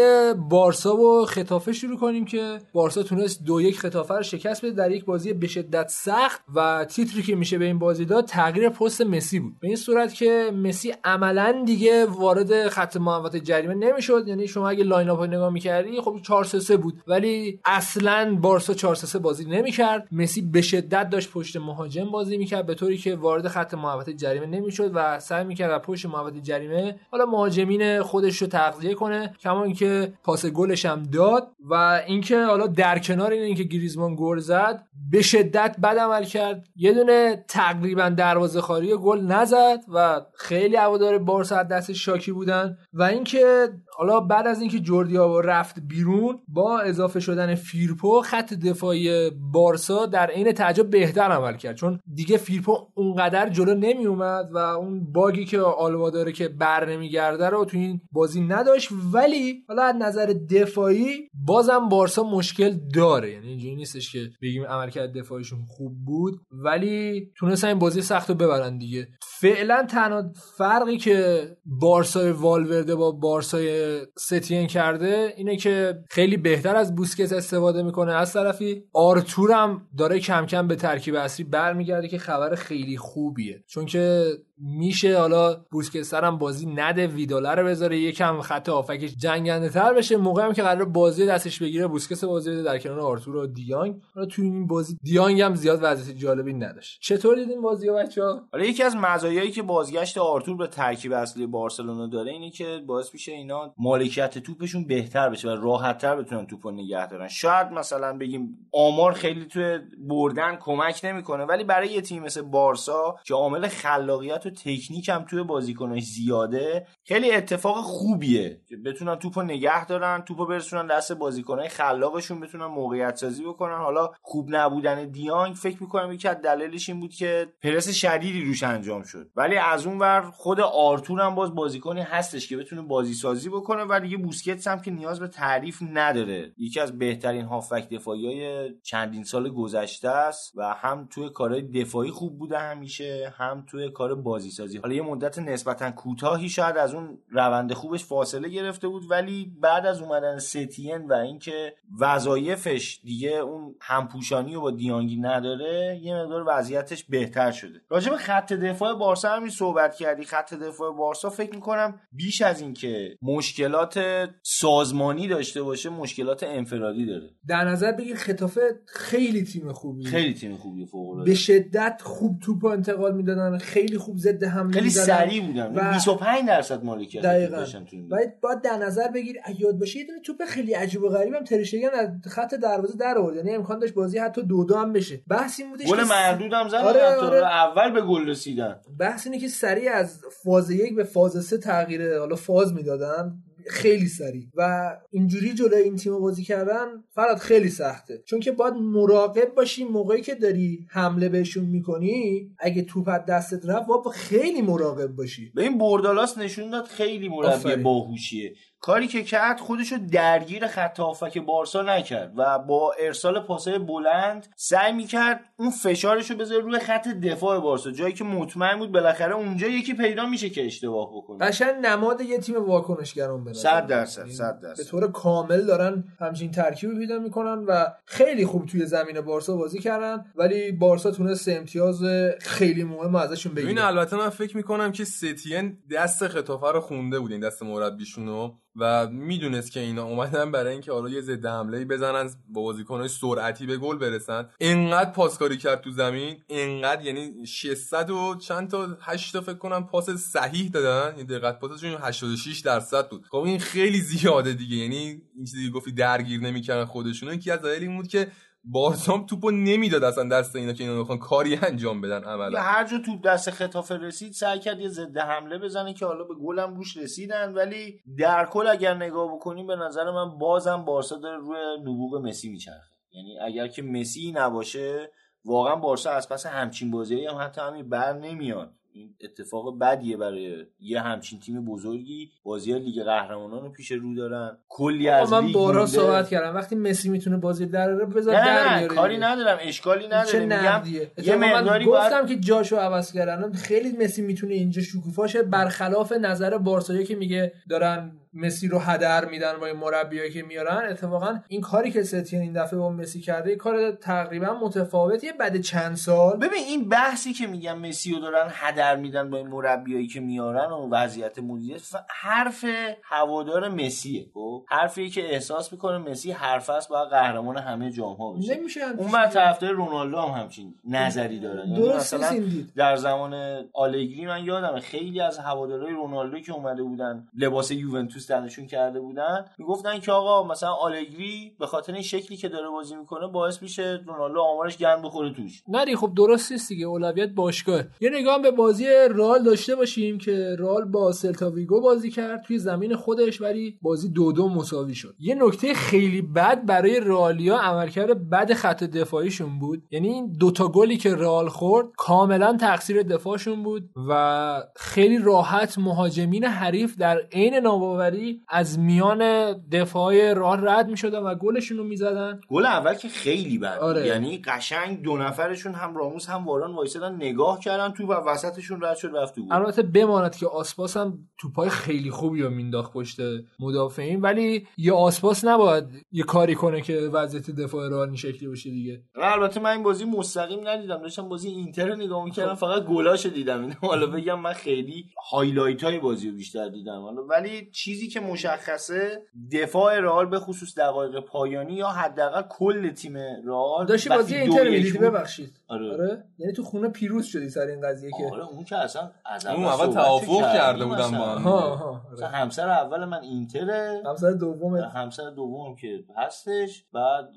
[0.49, 4.73] بارسا و ختافه شروع کنیم که بارسا تونست دو یک ختافه رو شکست بده.
[4.73, 8.69] در یک بازی به شدت سخت و تیتری که میشه به این بازی داد تغییر
[8.69, 9.59] پست مسی بود.
[9.59, 14.27] به این صورت که مسی عملا دیگه وارد خط محوطه جریمه نمی‌شد.
[14.27, 17.01] یعنی شما اگه line up نگاه می‌کردی خب 4 3 بود.
[17.07, 20.07] ولی اصلا بارسا 4 3 بازی نمی‌کرد.
[20.11, 24.45] مسی به شدت داشت پشت مهاجم بازی می‌کرد به طوری که وارد خط محوطه جریمه
[24.45, 29.63] نمی‌شد و سعی می‌کرد از پشت محوطه جریمه حالا مهاجمین خودش رو تغذیه کنه کما
[29.63, 34.83] اینکه پاس گلش هم داد و اینکه حالا در کنار این اینکه گریزمان گل زد
[35.11, 36.67] به شدت بد عمل کرد.
[36.75, 42.77] یه دونه تقریبا دروازه خالی گل نزد و خیلی هوادار بارسا ازش شاکی بودن.
[42.93, 49.29] و اینکه حالا بعد از اینکه جوردی رفت بیرون با اضافه شدن فیرپو خط دفاعی
[49.29, 51.75] بارسا در عین تعجب بهتر عمل کرد.
[51.75, 56.89] چون دیگه فیرپو اونقدر جلو نمی اومد و اون باگی که آلبا داره که بر
[56.89, 58.89] نمیگرده رو تو این بازی نداشت.
[59.13, 63.31] ولی حالا از نظر دفاعی بازم بارسا مشکل داره.
[63.31, 66.33] یعنی اینجوری نیستش که بگیم عملکرد دفاعیشون خوب بود.
[66.51, 69.07] ولی تونستن این بازی سخت رو ببرن دیگه.
[69.21, 70.23] فعلا تنها
[70.57, 73.86] فرقی که بارسای والورده با بارسای
[74.17, 78.83] ستین کرده اینه که خیلی بهتر از بوسکت استفاده می‌کنه از طرفی.
[78.93, 83.63] آرتور هم داره کم کم به ترکیب اصلی برمیگرده که خبر خیلی خوبیه.
[83.67, 85.19] چون که میشه.
[85.19, 87.99] حالا بوسکت هم بازی نده ویداله رو بذاره.
[87.99, 90.17] یکم خط آفکش جنگنده تر بشه.
[90.17, 93.95] موقعی هم که قرار بازی دستش بگیره بوسکت بازی بده در کنار آرتور و دیانگ.
[94.15, 97.01] حالا تو این بازی دیانگ هم زیاد وضعیت جالبی نداشت.
[97.01, 102.07] چطور دیدین بازی بچه‌ها؟ حالا یکی از مزایایی که بازگشت آرتور به ترکیب اصلی بارسلونا
[102.07, 107.07] داره اینه که باعث میشه اینا مالکیت توپشون بهتر بشه و راحتتر بتونن توپو نگه
[107.07, 107.27] دارن.
[107.27, 113.15] شاید مثلا بگیم آمار خیلی تو بردن کمک نمی‌کنه ولی برای یه تیم مثل بارسا
[113.25, 118.61] که عامل خلاقیت و تکنیک هم توی بازیکناش زیاده خیلی اتفاق خوبیه.
[118.69, 123.77] که بتونن توپو نگه دارن توپو برسونن دست بازیکنای خلاقشون بتونن موقعیت سازی بکنن.
[123.77, 128.63] حالا خوب نبودن دیانگ فکر می‌کنم یکی از دلایلش این بود که پرس شدیدی روش
[128.63, 129.29] انجام شد.
[129.35, 133.83] ولی از اون ور خود آرتور هم باز بازیکنی هستش که بتونه بازی سازی بکنه
[133.89, 136.53] و دیگه بوسکتس هم که نیاز به تعریف نداره.
[136.57, 142.11] یکی از بهترین هافک دفاعی های چندین سال گذشته است و هم توی کارهای دفاعی
[142.11, 146.93] خوب بوده همیشه هم توی کار بازی سازی حالا یه مدت نسبتا کوتاهی شاید از
[146.93, 153.31] اون روند خوبش فاصله گرفته بود ولی بعد از اومدن ستین و اینکه وظایفش دیگه
[153.31, 157.81] اون همپوشانی و با دیانگی نداره یه مقدار وضعیتش بهتر شده.
[157.89, 160.23] راجع به خط دفاع بارسا همین صحبت کردی.
[160.23, 163.99] خط دفاع بارسا فکر می‌کنم بیش از اینکه مشکلات
[164.43, 167.29] سازمانی داشته باشه مشکلات انفرادی داره.
[167.47, 172.65] در نظر بگیر خطافه خیلی تیم خوبی خیلی تیم خوبی فوق به شدت خوب توپ
[172.65, 175.75] انتقال می‌دادن خیلی خوب ضد حمله خیلی سریع بودن.
[175.75, 180.45] و 25 درصد مالکیت داشتن باید باید در نظر بگیر یاد باشه یه دونه توپ
[180.45, 183.35] خیلی عجیب و غریبم ترشگن از خط دروازه در آورد.
[183.35, 185.21] یعنی امکان داشت بازی حتی دو دو هم بشه.
[185.27, 187.45] بحث این بودش گل مردود هم زدن آره آره.
[187.45, 188.75] اول به گل رسیدن.
[188.99, 193.33] بحث اینه که سریع از فاز یک به فاز سه تغییر حالا فاز می‌دادن.
[193.69, 194.47] خیلی سریع.
[194.55, 198.23] و اینجوری جلوی این تیم بازی کردن فراد خیلی سخته.
[198.25, 203.65] چون که باید مراقب باشی موقعی که داری حمله بهشون می‌کنی اگه توپ از دستت
[203.65, 205.51] رفت باید خیلی مراقب باشی.
[205.55, 208.53] به این بردالاس نشون داد خیلی مربی باهوشیه.
[208.81, 214.93] کاری که کرد خودشو درگیر خط هافک بارسا نکرد و با ارسال پاسای بلند سعی
[214.93, 219.93] می‌کرد اون فشارشو بذاره روی خط دفاع بارسا جایی که مطمئن بود بالاخره اونجا یکی
[219.93, 221.37] پیدا میشه که اشتباه بکنه.
[221.37, 224.77] قشنگ نماد یه تیم واکنشگران به 100 درصد 100 درصد.
[224.77, 229.79] به طور کامل دارن همچین ترکیبی پیدا می‌کنن و خیلی خوب توی زمین بارسا بازی
[229.79, 232.01] کردن ولی بارسا تونست امتیاز
[232.41, 233.69] خیلی مهم ازشون بگیره.
[233.69, 238.51] این البته من فکر می‌کنم که ستین دست خطافه رو خونده بود این دست مربیشونو
[238.77, 243.65] و می‌دونست که اینا اومدن برای اینکه حالا یه ضد حمله بزنن با بازیکنای سرعتی
[243.65, 244.49] به گل برسن.
[244.59, 249.87] انقدر پاسکاری کرد تو زمین انقدر یعنی 600 و چند تا 8 تا فکر کنم
[249.87, 251.15] پاس صحیح دادن.
[251.15, 253.25] این دقت پاسشون 86 درصد بود.
[253.31, 254.75] خب این خیلی زیاده دیگه.
[254.75, 258.31] یعنی این چیزی گفتی درگیر نمی‌کردن خودشون یکی از دلایل این بود که
[258.71, 262.61] بارسام توپو نمی‌داد اصلا دست اینا که اینا بخوان کاری انجام بدن عملا.
[262.61, 266.35] هر جا توپ دست خطافه رسید سعی کرد یه ضد حمله بزنه که حالا به
[266.35, 267.53] گلم روش رسیدن.
[267.53, 272.49] ولی در کل اگر نگاه بکنیم به نظر من بازم بارسا داره روی نبوغ مسی
[272.49, 272.91] میچرخه.
[273.11, 275.11] یعنی اگر که مسی نباشه
[275.45, 278.73] واقعا بارسا از پس همچین بازی هم حتی همین بر نمیاد.
[278.97, 282.29] این اتفاق بدیه برای یه همچین تیم بزرگی.
[282.43, 284.57] بازی لیگ قهرمانان رو پیش رو دارن.
[284.69, 286.55] کلی از من بارا صحبت کردم.
[286.55, 290.83] وقتی مسی می‌تونه بازی در رو بذار نه در نه کاری ندارم اشکالی نداره میگم
[291.23, 293.51] یه مقداری گفتم که جاشو عوض کردن.
[293.51, 295.43] خیلی مسی می‌تونه اینجا شکوفاشه.
[295.43, 300.89] برخلاف نظر بارسایی که میگه دارن مسی رو هدر میدن با این مربیایی که میارن
[300.89, 305.95] اتفاقا این کاری که ستین این دفعه با مسی کرده کار تقریبا متفاوتیه بعد چند
[305.95, 310.19] سال ببین این بحثی که میگم مسی رو دارن هدر میدن با این مربیایی که
[310.19, 312.65] میارن و وضعیت مدیریت حرف
[313.03, 318.33] هوادار مسیه خب؟ حرفی که احساس می‌کنه مسی حرف است باید قهرمان همه جام ها
[318.33, 318.57] بشه.
[318.57, 322.43] نمیشه اون بعد طرفدار رونالدو هم همچین نظری دارن یعنی مثلا
[322.75, 328.67] در زمان آلگری من یادم خیلی از هوادارهای رونالدو که اومده بودن لباس یوونتوس تنشون
[328.67, 333.27] کرده بودن می‌گفتن که آقا مثلا آلگری به خاطر این شکلی که داره بازی می‌کنه
[333.27, 335.63] باعث میشه رونالدو آمارش گند بخوره توش.
[335.67, 337.81] نه خب درست نیست دیگه اولویت باشگاه.
[338.01, 342.57] یه نگاه به بازی رال داشته باشیم که رال با سلتا ویگو بازی کرد توی
[342.57, 345.15] زمین خودش ولی بازی دو دو مساوی شد.
[345.19, 349.83] یه نکته خیلی بد برای رالیا عملکرد بد خط دفاعیشون بود.
[349.91, 356.43] یعنی این دوتا گلی که رال خورد کاملا تقصیر دفاعشون بود و خیلی راحت مهاجمین
[356.43, 358.06] حریف در عین ناباوری
[358.47, 362.39] از میان دفاع راه رد می‌شدن و گلشون رو می‌زدن.
[362.49, 364.07] گل اول که خیلی بد آره.
[364.07, 368.97] یعنی قشنگ دو نفرشون هم راموس هم واران وایسادن نگاه کردن تو و وسطشون رد
[368.97, 369.53] شد رفت گل.
[369.53, 373.19] البته بماند که آسپاس هم توپای خیلی خوبی رو مینداخت پشت
[373.59, 374.21] مدافعین.
[374.21, 379.01] ولی یه آسپاس نباید یه کاری کنه که وضعیت دفاع رئال این شکلی باشه دیگه.
[379.15, 381.01] البته من این بازی مستقیم ندیدم.
[381.01, 382.59] داشتم بازی اینتر رو نگاه می‌کردم خب.
[382.59, 383.69] فقط گلاشو دیدم.
[383.81, 387.01] حالا بگم من خیلی highlight های بازی رو بیشتر دیدم.
[387.01, 393.17] حالا ولی چیزی که مشخصه دفاع رئال به خصوص دقایق پایانی یا حداقل کل تیم
[393.45, 395.59] رئال داشتی بازی اینتر می‌دیدی ببخشید.
[395.67, 395.93] آره.
[395.93, 396.23] آره.
[396.37, 399.65] یعنی تو خونه پیروز شدی سر این قضیه که آره اون که اصلا از اون
[399.65, 401.41] اول توافق کرده بودم با هم.
[401.41, 402.27] ها ها آره.
[402.27, 404.03] همسر اول من اینتره.
[404.05, 406.85] همسر دوم همسر دوم که هستش.
[406.93, 407.29] بعد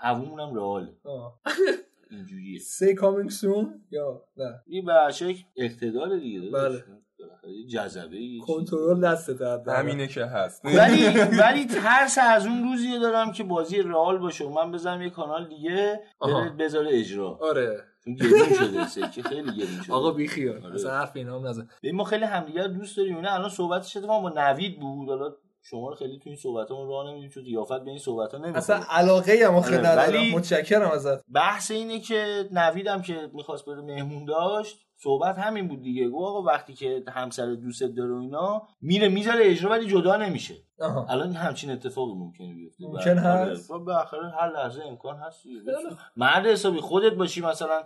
[0.00, 0.92] هوومونم رئال.
[2.10, 2.58] اینجوریه.
[2.58, 4.62] سی کامینگ سون یا نه.
[4.66, 4.92] این به
[5.56, 6.84] اقتدار دیگه بله.
[7.68, 10.64] جذبه کنترل دستت همینه که هست.
[10.78, 11.06] ولی
[11.42, 14.48] ولی ترس از اون روزی دارم که بازی رئال باشه.
[14.48, 16.00] من بزنم یه کانال دیگه
[16.58, 17.38] بذاره اجرا.
[17.42, 17.84] آره.
[18.06, 19.94] گرون شده سکه خیلی گرون شده.
[19.94, 20.66] آقا بی خیال.
[20.66, 20.74] آره.
[20.74, 21.68] اصلا حرف اینا هم نزن.
[21.92, 23.18] ما خیلی همدیگه دوست داریم.
[23.18, 25.08] نه الان صحبتش اتفاقا با نوید بود.
[25.08, 25.32] حالا
[25.64, 28.58] شما رو خیلی تو این صحبتمون راه نمیدیم چون قیافت به این صحبت ها نمی‌کنه
[28.58, 30.30] اصلا علاقه هم آخه آره، ندارم.
[30.34, 31.24] متشکرم ازت.
[31.32, 34.86] بحث اینه که نویدم که می‌خواست بره مهمون داشت.
[35.02, 36.08] صحبت همین بود دیگه.
[36.08, 40.54] گو آقا وقتی که همسر دوست داره و اینا میره می‌ذاره اجرا ولی جدا نمیشه.
[41.08, 42.86] الان همچین اتفاقی ممکنه بیفته.
[42.86, 43.72] ممکن هست.
[43.72, 45.42] بالاخره هر لحظه امکان هست.
[46.16, 47.82] مرد حسابی خودت باشی مثلا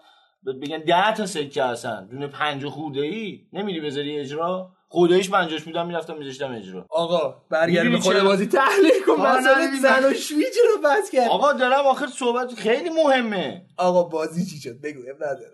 [0.62, 2.07] بگن ده تا سکه هستن.
[2.07, 6.87] دونه پنج خورده ای نمیری بذاری اجرا؟ خودش منجاش بودم می‌رفتم میذاشتم اجرا.
[6.90, 11.53] آقا برگرد به خود بازی؟ تحلیل کن مثلا زن و شویج رو بس کرد؟ آقا
[11.53, 13.66] دارم آخر صحبت خیلی مهمه.
[13.77, 15.53] آقا بازی چی شد؟ بگو اب نداره.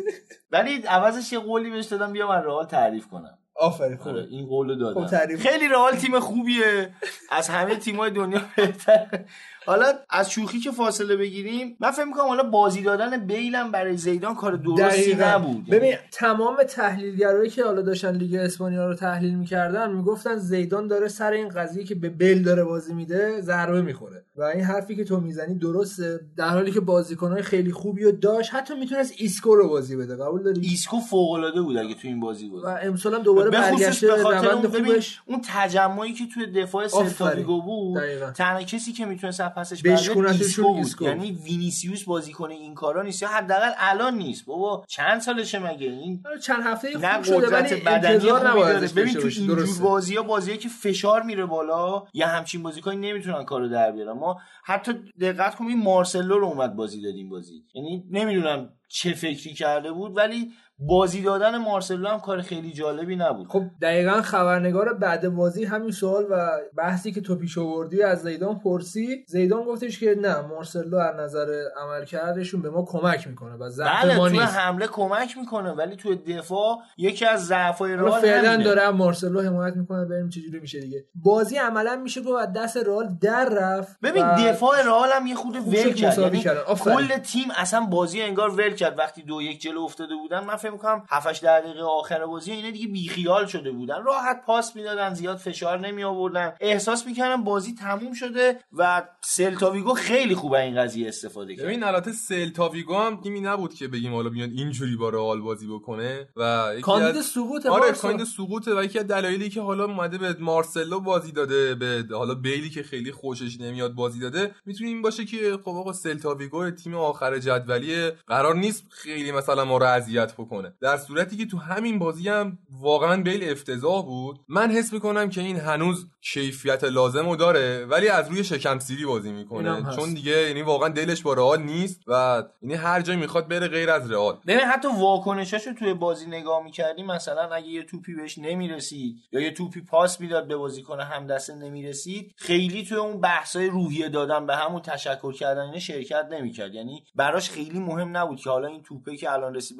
[0.52, 3.38] ولی عوضش یه قولی بهش دادم بیا من رئال تعریف کنم.
[3.56, 5.06] آفرین خوبه آره، این قول دادم.
[5.06, 6.94] خب خیلی رئال تیم خوبیه.
[7.30, 9.24] از همه تیمای دنیا بهتر.
[9.66, 14.34] حالا از شوخی که فاصله بگیریم من فکر می‌کنم حالا بازی دادن بیلم برای زیدان
[14.34, 15.70] کار درستی نبود.
[15.70, 21.32] ببین تمام تحلیلگرایی که حالا داشتن لیگ اسپانیا رو تحلیل می‌کردن می‌گفتن زیدان داره سر
[21.32, 24.24] این قضیه که به بیل داره بازی میده ضربه می‌خوره.
[24.36, 26.20] و این حرفی که تو می‌زنی درسته.
[26.36, 30.16] در حالی که بازیکنهای خیلی خوبی رو داشت حتی می‌تونست ایسکو رو بازی بده.
[30.16, 32.64] قبول داری؟ ایسکو فوق العاده بود اگه تو این بازی بود.
[32.64, 35.20] و امسال هم دوباره برگشته روند خوبش.
[35.26, 40.86] اون تجمعی که توی دفاع سلتاویگو بود تنها کسی که می‌تونست پسش ایسکو بود.
[41.00, 43.22] یعنی وینیسیوس بازیکن این کارا نیست.
[43.22, 44.44] یا حداقل الان نیست.
[44.44, 49.28] بابا چند سالشه مگه؟ این آره، چند هفته خوب شده ولی انتظار نباید ببین تو
[49.36, 54.12] اینجور بازی‌ها بازیه که فشار میره بالا یا همچین بازیکنی نمی‌تونن کارو در بیارن.
[54.12, 57.64] ما حتی دقت کنیم مارسلو رو اومد بازی دادیم بازی.
[57.74, 63.46] یعنی نمی‌دونم چه فکری کرده بود ولی بازی دادن مارسلو هم کار خیلی جالبی نبود.
[63.48, 68.58] خب دقیقا خبرنگار بعد بازی همین سوال و بحثی که تو پیش آوردی از زیدان
[68.58, 69.24] پرسید.
[69.28, 74.28] زیدان گفتش که نه مارسلو از نظر عملکردشون به ما کمک می‌کنه و بله ما
[74.28, 79.76] تو حمله کمک می‌کنه ولی تو دفاع یکی از ضعفای رئال فعلا داره مارسلو حمایت
[79.76, 81.04] می‌کنه ببینیم چجوری میشه دیگه.
[81.14, 85.56] بازی عملا میشه گفت از دست رئال در رفت ببین دفاع رئال هم یه خود
[85.56, 86.18] ول کرد.
[86.18, 86.44] یعنی
[86.84, 88.98] کل تیم اصلا بازی انگار ول کرد.
[88.98, 92.86] وقتی دو یک جلو افتاده بودن من فکر می‌کنم 7 دقیقه آخر بازی اینا دیگه
[92.86, 94.04] بیخیال شده بودن.
[94.04, 100.34] راحت پاس می‌دادن زیاد فشار نمی آوردن احساس می‌کردم بازی تموم شده و سلتاویگو خیلی
[100.34, 101.64] خوب این قضیه استفاده کرد.
[101.64, 106.28] ببین البته سلتاویگو هم تیمی نبود که بگیم حالا بیان اینجوری با رئال بازی بکنه
[106.36, 111.00] و کاندید سقوط آره کاندید سقوطه و یکی از دلایلی که حالا اومده به مارسلو
[111.00, 115.58] بازی داده به حالا بیلی که خیلی خوشش نمیاد بازی داده می‌تونه این باشه که
[115.64, 120.51] خب آقا سلتاویگو تیم آخر جدولی قرار نیست خیلی مثلا ما رو اذیت بکنه.
[120.80, 124.40] در صورتی که تو همین بازی هم واقعا بیل افتضاح بود.
[124.48, 129.04] من حس می‌کنم که این هنوز کیفیت لازم رو داره ولی از روی شکم سیری
[129.06, 129.96] بازی می‌کنه.
[129.96, 133.90] چون دیگه یعنی واقعا دلش با رئال نیست و یعنی هر جایی می‌خواد بره غیر
[133.90, 134.38] از رئال.
[134.46, 139.50] ببین حتی واکنشاشو توی بازی نگاه می‌کردی مثلا اگه یه توپی بهش نمی‌رسید یا یه
[139.50, 144.56] توپی پاس می‌داد به بازیکن هم دسته نمی‌رسید خیلی توی اون بحثای روحیه دادن به
[144.56, 146.74] همون تشکر کردن اینا شرکت نمی‌کرد.
[146.74, 149.78] یعنی براش خیلی مهم نبود که حالا این توپه که الان رسید.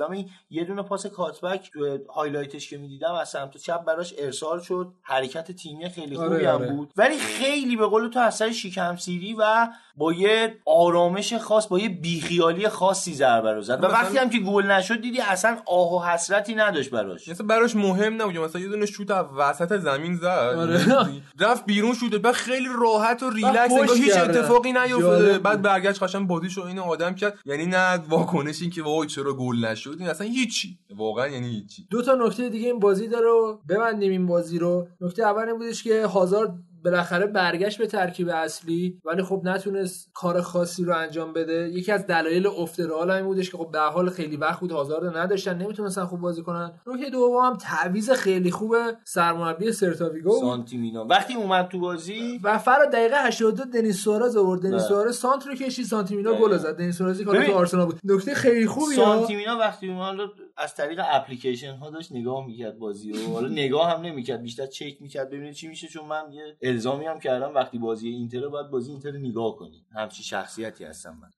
[0.50, 4.92] یه دونه پاس cutback تو highlight ش که می‌دیدم از سمت چپ براش ارسال شد.
[5.02, 6.72] حرکت تیمی خیلی خوبی آره، هم آره.
[6.72, 6.92] بود.
[6.96, 11.78] ولی خیلی به قول تو از سر شیکم سیری و با یه آرامش خاص با
[11.78, 13.84] یه بیخیالی خاصی ضربه رو زد.
[13.84, 17.28] و وقتی هم که گل نشد دیدی اصلا آه و حسرتی نداشت براش.
[17.28, 20.54] مثلا براش مهم نبود مثلا یه دونه شوت از وسط زمین زد.
[20.58, 21.06] آره.
[21.40, 26.26] رفت بیرون شوت بعد خیلی راحت و ریلکس انگار هیچ اتفاقی نیفتاده بعد برگشت قشنگ
[26.26, 27.38] بازیشو این آدم کرد.
[27.44, 30.02] یعنی نه واکنش این که وای چرا گل نشد.
[30.02, 34.58] اصلا هیچی واقعا یعنی هیچی دو تا نکته دیگه این بازی داره ببندیم این بازی
[34.58, 34.88] رو.
[35.00, 40.40] نکته اول این بودش که هازارد بالاخره برگشت به ترکیب اصلی ولی خب نتونست کار
[40.40, 41.68] خاصی رو انجام بده.
[41.68, 45.16] یکی از دلایل افت رئال این بودش که خب به حال خیلی وقت بود هازارد
[45.16, 46.72] نداشتن نمی‌تونستن خوب بازی کنن.
[46.86, 52.84] نکته دوم هم تعویض خیلی خوب سرمربی سرتاویگو سانتیمینا وقتی اومد تو بازی؟ و فرا
[52.84, 54.62] دقیقه 82 دنیس سوارز آورد.
[54.62, 54.88] دنیس بله.
[54.88, 56.78] سوارز سانت رو کشید سانتیمینا گل زد.
[56.78, 58.00] دنیس سوارز که تو آرسنال بود.
[58.04, 60.16] نکته خیلی خوبی سانتیمینا وقتی اومد
[60.56, 63.32] از طریق اپلیکیشن ها داشت نگاه می‌کرد بازی رو.
[63.32, 67.20] حالا نگاه هم نمی‌کرد بیشتر چک می‌کرد ببینید چی میشه چون من یه الزامی هم
[67.20, 67.54] کردم.
[67.54, 69.84] وقتی بازی اینتر باید بازی اینتر نگاه کنی.
[69.94, 71.30] همچی شخصیتی هستم من.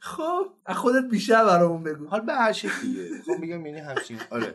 [0.00, 2.06] خب خودت بیشتر برامون بگو.
[2.06, 3.08] حال به هر دیگه.
[3.26, 4.54] خب میگم یعنی همچین آره.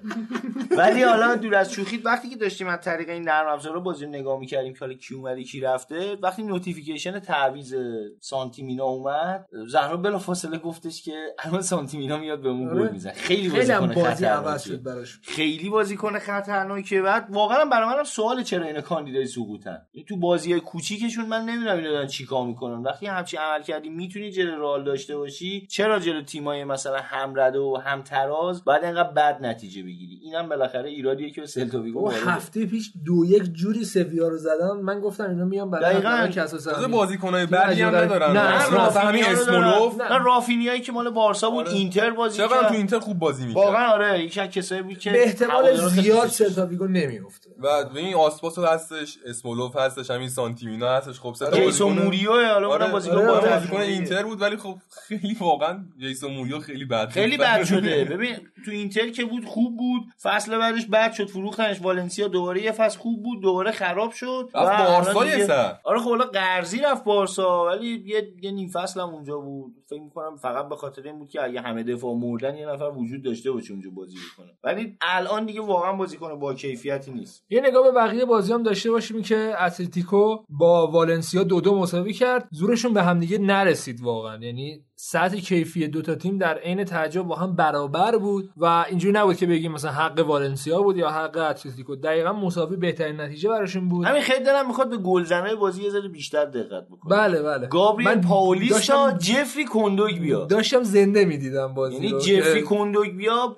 [0.77, 4.39] ولی حالا دور از شوخی وقتی که داشتیم از طریق این نرم افزارا بازی نگاه
[4.39, 7.75] می‌کردیم که حالا کی اومده کی رفته وقتی notification تعویض
[8.19, 12.91] سانتیمینا اومد زهرا بلافاصله گفتش که الان سانتیمینا میاد بهمون گل آره.
[12.91, 13.13] می‌زنه.
[13.13, 15.19] خیلی بازیکن بازی عوض شد براش.
[15.23, 20.59] خیلی بازیکن خطرناکه بعد واقعا برای منم سوال چرا اینا کاندیدای سقوطن؟ این تو بازی
[20.59, 22.83] کوچیکشون من نمی‌دونم اینا دارن چیکار می‌کنن.
[22.83, 27.77] وقتی همچی عمل کردی می‌تونی جلو رئال داشته باشی چرا جلو تیمای مثلا همرده و
[27.85, 32.09] همتراز بعد انقدر بد نتیجه بگیری اینم بالاخره ایرادیه که سلتا ویگو.
[32.09, 36.47] هفته پیش دو یک جوری سویا رو زدن من گفتم اینا میان برای دقیقاً.
[36.57, 36.87] سهمی.
[36.93, 39.25] بازیکنای بدی هم ندارن نه، همین.
[39.25, 41.75] اسمولوف نه رافینیایی که مال بارسا بود آره.
[41.77, 44.99] اینتر بازی چقدر تو کرد اینتر خوب بازی می‌کرد واقعا آره یکی از کسایی بود
[44.99, 46.27] که به احتمال زیاد.
[46.27, 51.57] سلتا ویگو نمیفته و این آسپاس هستش اسمولوف هستش همین سانتیمینا هستش خب سه تا
[51.57, 53.77] بازیکن- موریو حالا اونم آره بازیکن آره، با بازیکن.
[53.81, 54.75] اینتر بود ولی خب
[55.07, 57.37] خیلی واقعا جیسون موریو خیلی بد خیلی.
[57.37, 58.03] بد شده.
[58.03, 58.35] ببین
[58.65, 62.99] تو اینتر که بود خوب بود فصل بعدش بد شد فروختنش والنسیا دوباره یه فصل
[62.99, 65.79] خوب بود دوباره خراب شد رفت و بارسا دیگه-.
[65.83, 69.73] آره خب حالا قرضی رفت بارسا ولی یه یه نیم فصل هم اونجا بود.
[69.89, 73.23] فکر می‌کنم فقط به خاطر این بود که اگه همه دفاع مردن یه نفر وجود
[73.23, 74.51] داشته باشه اونجا بازی بکنه.
[74.63, 77.45] ولی الان دیگه واقعا بازیکن با کیفیتی نیست.
[77.49, 82.13] یه نگاه به بقیه بازی هم داشته باشیم که اتلتیکو با والنسیا دو دو مساوی
[82.13, 82.47] کرد.
[82.51, 84.37] زورشون به همدیگه نرسید واقعا.
[84.43, 89.13] یعنی سطح کیفی دو تا تیم در عین تعجب با هم برابر بود و اینجوری
[89.13, 91.95] نبود که بگیم مثلا حق والنسیا بود یا حق اتلتیکو.
[91.95, 94.05] دقیقا مساوی بهترین نتیجه براشون بود.
[94.05, 97.67] همین خیلی دلم می‌خواد به گلزنای بازی یه ذره بیشتر دقت بکنه بله بله.
[97.67, 103.57] گابریل من پاولیستا داشتم- جفری کندوگ بیا داشتم زنده می‌دیدم بازی یعنی جفری کندوگ بیا.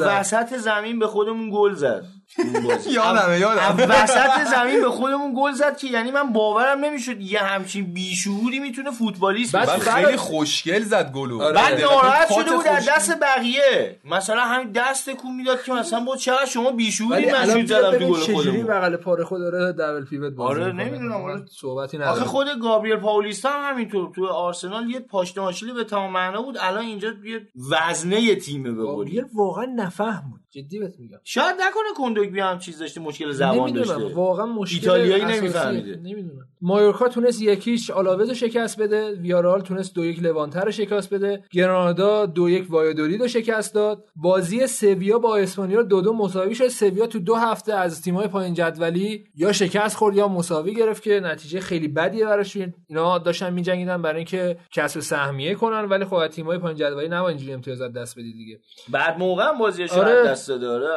[0.00, 2.04] وسط زمین به خودمون گل زد.
[2.94, 3.86] یادمه، یادمه.
[3.86, 8.90] وسط زمین به خودمون گل زد که یعنی من باورم نمی‌شد یه همچین بیشعوری می‌تونه
[8.90, 9.68] فوتبالیست بعد.
[9.68, 11.54] خیلی خوشگل زد گلو آره.
[11.54, 12.92] بعد ناراحت پات شده بود خوشگل.
[12.92, 17.98] دست بقیه مثلا همین دست کون می‌داد که مثلا با چقدر شما بیشعوری شوت زدم
[17.98, 20.72] تو گل چجوری خودمون بغل پارخو داره double pivot بازی آره،.
[20.72, 21.44] نمی‌دونم، آره.
[21.60, 26.12] صحبتی نداره آخه خود گابریل پاولیستا هم همینطور تو آرسنال یه پاشنه آشیلی به تمام
[26.12, 31.18] معنا بود الان اینجا یه وزنه تیمه به گابریل واقعا نفهم بود جدی بهت میگم
[31.24, 35.24] شاید نکنه کندوگ هم چیز داشته مشکل زبان داشته نمی‌دونم واقعا مشکل ایتالیایی.
[35.24, 35.96] نمی‌فهمیده.
[35.96, 40.70] نمی‌دونم مایورکا تونست یک هیچ آلاوز رو شکست بده ویارال تونست دو یک لوانته رو
[40.70, 46.12] شکست بده گرانادا دو یک وایادولید رو شکست داد بازی سویا با اسپانیول دو دو
[46.12, 50.74] مساوی شد سویا تو دو هفته از تیم‌های پایین جدولی یا شکست خورد یا مساوی
[50.74, 56.04] گرفت که نتیجه خیلی بدیه براشون اینا داشتن می‌جنگیدن برای اینکه کسب سهمیه کنن ولی
[56.04, 59.92] خب از تیم‌های پایین جدولی نباید اینجوری امتیازات دست بدی دیگه بعد موقع هم بازیش
[59.92, 60.34] آره.
[60.42, 60.88] دست داره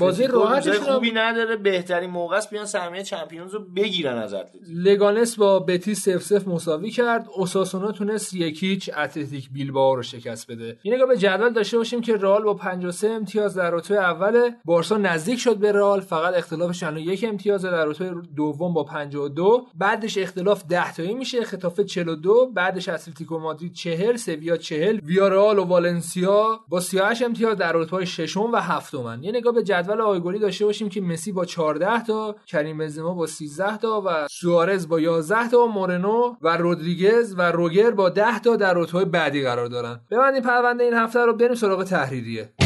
[0.00, 4.64] بازی هم- خوبی نداره بهترین موقع است بیان سهمیه چمپیونز رو بگیرن از اتلتیکو.
[4.74, 7.26] لگانس با بتی سف سف مساوی کرد.
[7.36, 10.78] اوساسونا تونست یکیچ اتلتیک بیلبائو رو شکست بده.
[10.84, 14.56] یه نگاه به جدول داشته باشیم که رئال با 53 امتیاز در رتبه اوله.
[14.64, 19.66] بارسا نزدیک شد به رئال فقط اختلافش الان یک امتیاز در رتبه دوم با 52
[19.74, 21.44] بعدش اختلاف 10 تایی میشه.
[21.44, 27.72] خطافه 42 بعدش اتلتیکو مادرید 40 سویا 40 ویارال و والنسیا با 38 امتیاز در
[27.72, 28.56] رتبه ششم و
[28.94, 29.22] هفتمن.
[29.22, 33.26] یه نگاه به جدول آیگولی داشته باشیم که مسی با 14 تا کریم بنزما با
[33.26, 38.38] 13 تا و سوارز با 11 تا و مورنو و رودریگز و روگر با 10
[38.38, 40.00] تا در رتبه بعدی قرار دارن.
[40.10, 42.63] ببندیم پرونده این هفته رو بریم سراغ تحریریه.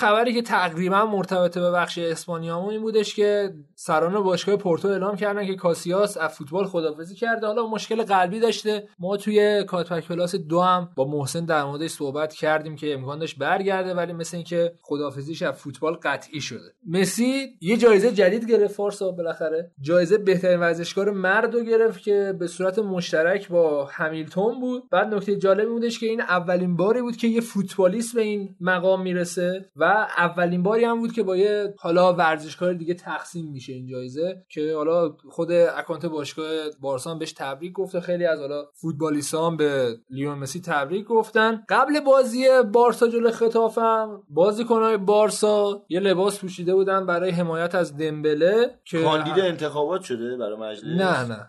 [0.00, 5.46] خبری که تقریبا مرتبط به بخش اسپانیامون این بودش که سران باشگاه پورتو اعلام کردن
[5.46, 7.46] که کاسیاس از فوتبال خدافزی کرده.
[7.46, 8.88] حالا مشکل قلبی داشته.
[8.98, 13.38] ما توی کاتپک پلاس دو هم با محسن در موردش صحبت کردیم که امکان داشت
[13.38, 16.72] برگرده ولی مثل اینکه خدافزیش از فوتبال قطعی شده.
[16.86, 19.70] مسی یه جایزه جدید گرفت فارسا بالاخره.
[19.80, 24.82] جایزه بهترین ورزشکار مرد رو گرفت که به صورت مشترک با همیلتون بود.
[24.90, 29.02] بعد نکته جالبی بودش که این اولین باری بود که یه فوتبالیست به این مقام
[29.02, 29.84] می‌رسه و
[30.18, 33.69] اولین باری هم بود که با یه حالا ورزشکار دیگه تقسیم میشه.
[33.70, 36.46] میشه این جایزه که حالا خود اکانت باشگاه
[36.80, 38.00] بارسا بهش تبریک گفته.
[38.00, 41.64] خیلی از حالا فوتبالیستان به لیون مسی تبریک گفتن.
[41.68, 48.78] قبل بازی بارسا جلو خطافم بازیکنهای بارسا یه لباس پوشیده بودن برای حمایت از دمبله
[48.84, 51.46] که کاندید انتخابات شده برای مجلس؟ نه نه.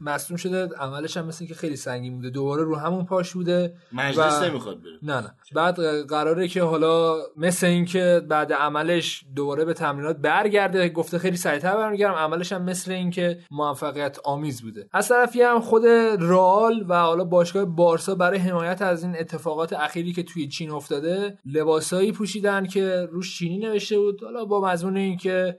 [0.00, 0.68] مصدوم شده.
[0.78, 2.30] عملش هم مثل که خیلی سنگین بوده.
[2.30, 4.44] دوباره رو همون پاش بوده مجلس و...
[4.44, 4.98] نمی‌خواد بره.
[5.02, 5.34] نه نه.
[5.54, 11.76] بعد قراره که حالا مثل اینکه بعد عملش دوباره به تمرینات برگرده گفته خیلی سریعتر
[11.76, 12.14] برمیگردم.
[12.14, 14.88] عملش هم مثل اینکه موفقیت آمیز بوده.
[14.92, 15.86] از طرفی هم خود
[16.18, 21.38] رال و حالا باشگاه بارسا برای حمایت از این اتفاقات اخیری که توی چین افتاده
[21.46, 24.22] لباسایی پوشیدن که روش چینی نوشته بود.
[24.22, 25.58] حالا با مضمون اینکه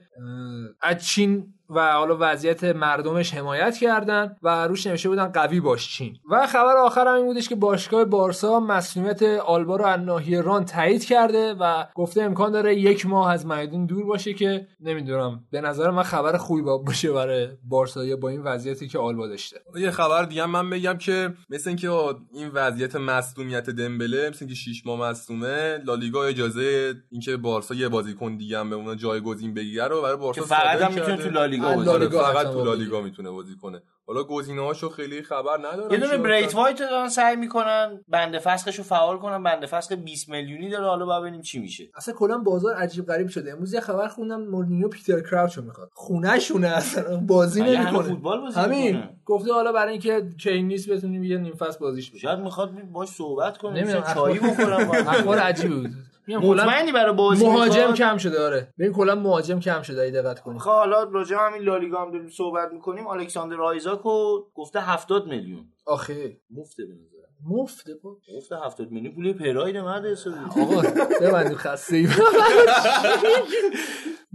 [0.82, 6.16] از چین و حالا وضعیت مردمش حمایت کردن و روش نوشته بودن قوی باش چین.
[6.30, 10.64] و خبر آخر هم این بودش که باشگاه بارسا مسئولیت آلبا رو از ناحیه ران
[10.64, 15.60] تایید کرده و گفته امکان داره یک ماه از میدون دور باشه که نمی‌دونم به
[15.60, 19.60] نظر من خبر خوبی باشه برای بارسا یا با این وضعیتی که آلبا داشته.
[19.76, 21.90] یه خبر دیگه من بگم که مثل اینکه
[22.32, 28.36] این وضعیت مصدومیت دمبله مثل اینکه 6 ماه مصدومه لالیگا اجازه اینکه بارسا یه بازیکن
[28.36, 31.30] دیگه هم به اون جایگزین بگیره رو برای بارسا فقط هم می‌تونه تو
[31.62, 33.82] لالیگا فقط تو لالیگا می‌تونه بازی کنه.
[34.06, 35.92] حالا گزینه‌هاشو خیلی خبر ندارم.
[35.92, 39.42] یه دونه بریت وایت دارن سعی می‌کنن بنده فسخشو فعال کنن.
[39.42, 40.86] بنده فسخ 20 میلیونی داره.
[40.86, 41.84] حالا ببینیم چی میشه.
[41.94, 43.52] اصلا کلا بازار عجیب غریب شده.
[43.52, 44.40] امروز یه خبر خوندم.
[44.40, 45.90] مورینیو پیتر کراوچو می‌خواد.
[45.94, 47.16] خونه شونه اصلا.
[47.16, 48.02] بازی نمی‌کنه.
[48.02, 49.02] فوتبال بازی همین.
[49.24, 53.08] گفته حالا برای اینکه کین نیست بتونیم یه نیم فصل بازیش بشه شاید می‌خواد باش
[53.08, 54.02] صحبت کنه.
[54.14, 55.90] چایی بخورم اخبار عجیبی بود.
[56.28, 58.72] مطمئنی برای بازی مهاجم کم شده آره.
[58.78, 62.28] ببین کلا مهاجم کم شده ای دقت کنید خب حالا راجع همین لالیگا هم داریم
[62.28, 63.06] صحبت می‌کنیم.
[63.06, 65.64] الکساندر آیزاکو گفته 70 میلیون.
[65.86, 66.36] آخه.
[66.50, 67.16] مفته به نظر
[67.48, 68.16] مفته با.
[68.36, 70.82] گفته 70 میلیون پول پراید مرد حسابی آقا
[71.20, 72.08] ببندیم خسته ای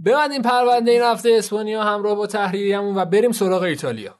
[0.06, 4.18] ببندیم پرونده این هفته اسپانیا همراه با تحریریمون و بریم سراغ ایتالیا.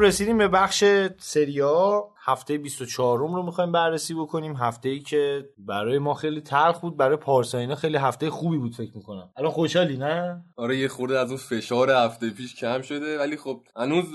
[0.00, 0.84] رسیدیم به بخش
[1.18, 4.56] سریا هفته 24 رو می‌خوایم بررسی بکنیم.
[4.56, 8.92] هفته ای که برای ما خیلی تلخ بود برای پارساینا خیلی هفته خوبی بود فکر
[8.94, 9.30] می‌کنم.
[9.36, 13.60] الان خوشحالی نه؟ آره یه خورده از اون فشار هفته پیش کم شده ولی خب
[13.76, 14.06] هنوز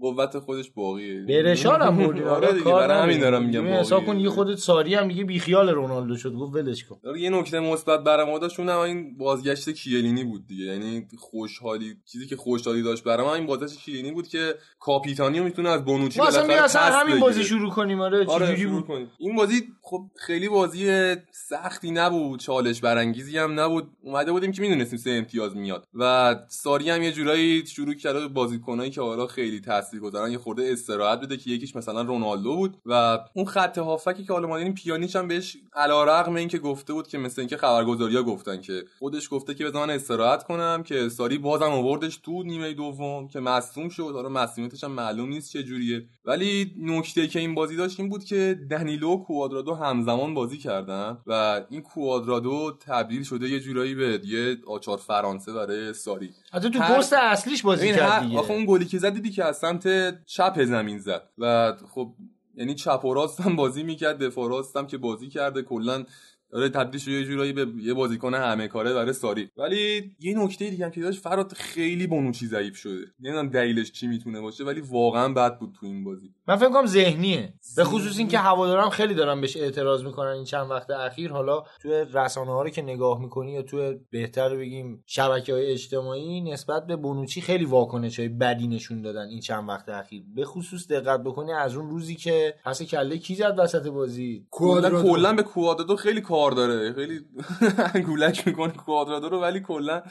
[0.00, 1.20] قوت خودش باقیه.
[1.22, 2.22] برشان هم بردی.
[2.22, 6.16] آره دیگه برای همین دارم میگم حساب کن یه خودت ساری هم میگه بیخیال رونالدو
[6.16, 6.32] شد.
[6.32, 6.98] گفت ولش کن.
[7.06, 10.64] آره یه نکته مثبت برام ما داشت اونم این بازگشت کیلینی بود دیگه.
[10.64, 15.84] یعنی خوشحالی چیزی که خوشحالی داشت برام این بازگشت کیلینی بود که کاپیتانی می‌تونه از
[15.84, 18.00] بونوچی بالاخره اصلا همین بازی شروع کنیم.
[18.00, 19.10] آره, آره بود؟ کنیم.
[19.18, 23.88] این بازی خب خیلی بازی سختی نبود چالش برانگیزی هم نبود.
[24.02, 25.86] اومده بودیم که می‌دونستیم سه امتیاز میاد.
[25.94, 31.20] و ساری هم یه جورایی شروع کرده بازیکنایی که حالا خیلی تاثیرگذارن یه خورده استراحت
[31.20, 35.16] بده که یکیش مثلا رونالدو بود و اون خط هافکی که حالا ما دیدیم پیانیچ
[35.16, 39.64] هم بهش علارغم اینکه گفته بود که مثل اینکه خبرگزاریا گفتن که خودش گفته که
[39.64, 44.10] بذار من استراحت کنم که ساری بازم آوردش تو نیمه دوم که مصدوم شد.
[44.14, 46.06] حالا مصدومیتش هم معلوم نیست چه جوریه.
[46.24, 51.60] ولی نکته که این بازی داشت این بود که دنیلو کوادرادو همزمان بازی کردن و
[51.70, 56.30] این کوادرادو تبدیل شده یه جورایی به یه آچار فرانسه برای ساری.
[56.52, 58.38] حتی تو پست اصلیش بازی کرد دیگه.
[58.38, 59.84] آخه اون گلی که زد دیدی که از سمت
[60.24, 61.28] چپ زمین زد.
[61.38, 62.14] و خب
[62.54, 66.04] یعنی چپ و راست هم بازی می‌کرد دفاع راست هم که بازی کرده کلا
[66.50, 69.50] داره تبدیل شده یه جورایی به یه بازیکن همه کاره برای ساری.
[69.56, 73.06] ولی یه نکته دیگه هم که داشت فرات خیلی بونوچی ضعیف شده.
[73.20, 76.30] نمی‌دونم دلیلش چی می‌تونه باشه ولی واقعا بد بود تو این بازی.
[76.48, 77.54] من فکر کنم ذهنیه.
[77.76, 81.32] به خصوص اینکه هوادارم خیلی دارن بهش اعتراض می‌کنن این چند وقت اخیر.
[81.32, 86.40] حالا تو رسانه ها رو که نگاه می‌کنی یا تو بهتر بگیم شبکه های اجتماعی
[86.40, 90.22] نسبت به بونوچی خیلی واکنش های بدی نشون دادن این چند وقت اخیر.
[90.34, 95.32] به خصوص دقت بکنی از اون روزی که پس کله کی زد وسط بازی؟ کلا
[95.32, 96.92] به کوادرادو خیلی کار داره.
[96.92, 97.20] خیلی
[98.08, 100.02] گولک می‌کنه کوادرادو رو ولی کلا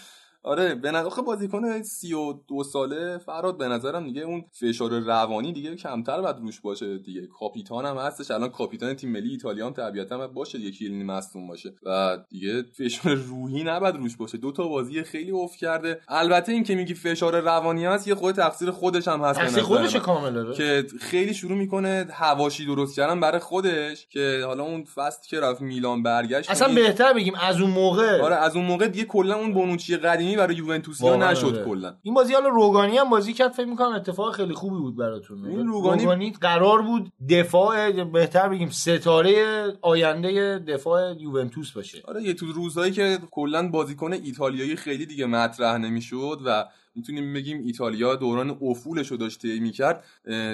[0.44, 5.76] آره به نظر خب بازیکن 32 ساله فراد به نظرم دیگه اون فشار روانی دیگه
[5.76, 7.28] کمتر باید روش باشه دیگه.
[7.40, 8.32] کاپیتان هم هستش.
[8.32, 11.74] الان کاپیتان تیم ملی ایتالیا هم طبیعتا باشه دیگه کیلینی مصدوم باشه.
[11.84, 14.38] و دیگه فشار روحی نباید روش باشه.
[14.38, 16.02] دو تا بازی خیلی اوف کرده.
[16.08, 19.96] البته این که میگی فشار روانی هست یه خود تقصیر خودش هم هست تقصیر خودش
[19.96, 20.54] کاملا.
[20.54, 25.62] که خیلی شروع می‌کنه هواشی درست کردن برای خودش که حالا اون فست که رفت
[25.62, 28.22] میلان برگشت اصلا بهتر بگیم از اون موقع.
[28.22, 29.98] آره از اون موقع دیگه کلا اون بونوچی
[30.28, 31.66] قدیمی برای یوونتوس نشد.
[31.66, 31.94] کلا.
[32.04, 35.46] این بازی حالا روگانی هم بازی کرد فکر می‌کنم اتفاق خیلی خوبی بود براتون.
[35.46, 36.02] این روگانی...
[36.04, 42.04] روگانی قرار بود دفاع بهتر بگیم ستاره آینده دفاع یوونتوس باشه.
[42.08, 46.66] آره یه تو روزهایی که کلا بازیکن ایتالیایی خیلی دیگه مطرح نمی‌شد و
[46.98, 50.04] می‌تونیم بگیم ایتالیا دوران افولش رو داشته می‌کرد.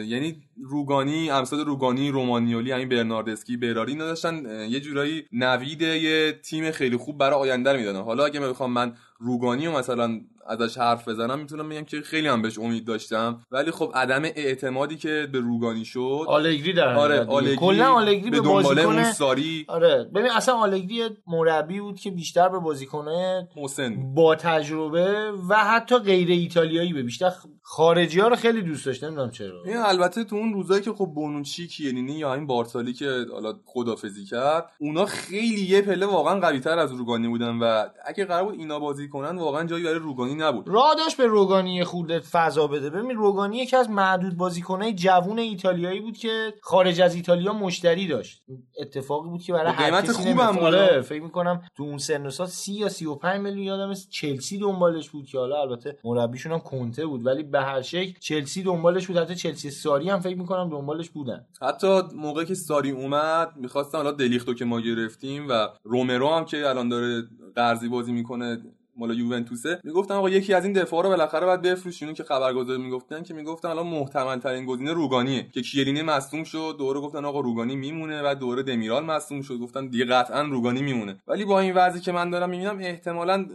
[0.08, 6.98] یعنی روگانی امثال روگانی رومانیولی همین برناردسکی براری نداشتن یه جورایی نوید یه تیم خیلی
[6.98, 8.02] خوب برای آینده می‌دادن.
[8.02, 12.42] حالا اگه بخوام من روگانی و مثلا ازش حرف بزنم می‌تونم بگم که خیلی هم
[12.42, 13.40] بهش امید داشتم.
[13.52, 16.26] ولی خب عدم اعتمادی که به روگانی شد.
[16.28, 20.10] آلگری در آره آلگری کلا آلگری به, بازیکن ساری آره.
[20.16, 24.14] ببین اصلا آلگری مربی بود که بیشتر به بازیکنه محسن.
[24.14, 27.32] با تجربه و حتی غیر ایتالیایی به بیشتر
[27.62, 29.64] خارجی ها رو خیلی دوست داشت نمی‌دونم چرا.
[29.66, 34.26] این البته تو اون روزایی که خب بونوچی کیلینی یا این بارسالی که حالا خدافزی
[34.26, 38.60] کرد اونا خیلی یه پله واقعا قوی تر از روگانی بودن و اگه قرار بود
[38.60, 40.68] اینا بازی کنن واقعا جایی برای روگانی نبود.
[40.68, 42.90] راه داشت به روگانی خورده فضا بده.
[42.90, 48.44] ببین روگانی یکی از معدود بازیکنای جوون ایتالیایی بود که خارج از ایتالیا مشتری داشت.
[48.80, 52.48] اتفاقی بود که برای هر کسی خوبم آره فکر می‌کنم تو اون سن و سال
[52.48, 57.26] 30 یا 35 میلیون یادم چلسی دنبالش بود که حالا البته مربیشون هم کنته بود
[57.26, 59.18] ولی به هر شکل چلسی دنبالش بود.
[59.18, 61.46] حتی چلسی ساری هم فکر می‌کنم دنبالش بودن.
[61.62, 66.70] حتی موقعی که ساری اومد می‌خواستن حالا دلیختو که ما گرفتیم و رومرو هم که
[66.70, 67.24] الان داره
[67.56, 68.62] قرضی بازی می‌کنه
[68.98, 69.80] مال یوونتوسه.
[69.84, 72.14] می‌گفتن آقا یکی از این دفاع رو بالاخره باید بفروشین.
[72.14, 75.48] که خبرگزار می‌گفتن که می‌گفتن الان محتمل ترین گزینه روگانیه.
[75.54, 76.76] که کیلینی مصدوم شد.
[76.78, 78.22] دوره گفتن آقا روگانی میمونه.
[78.26, 79.58] و دوره دمیرال مصدوم شد.
[79.58, 81.18] گفتن دیگه قطعا روگانی میمونه.
[81.28, 83.46] ولی با این وضعی که من دارم می‌بینم احتمالاً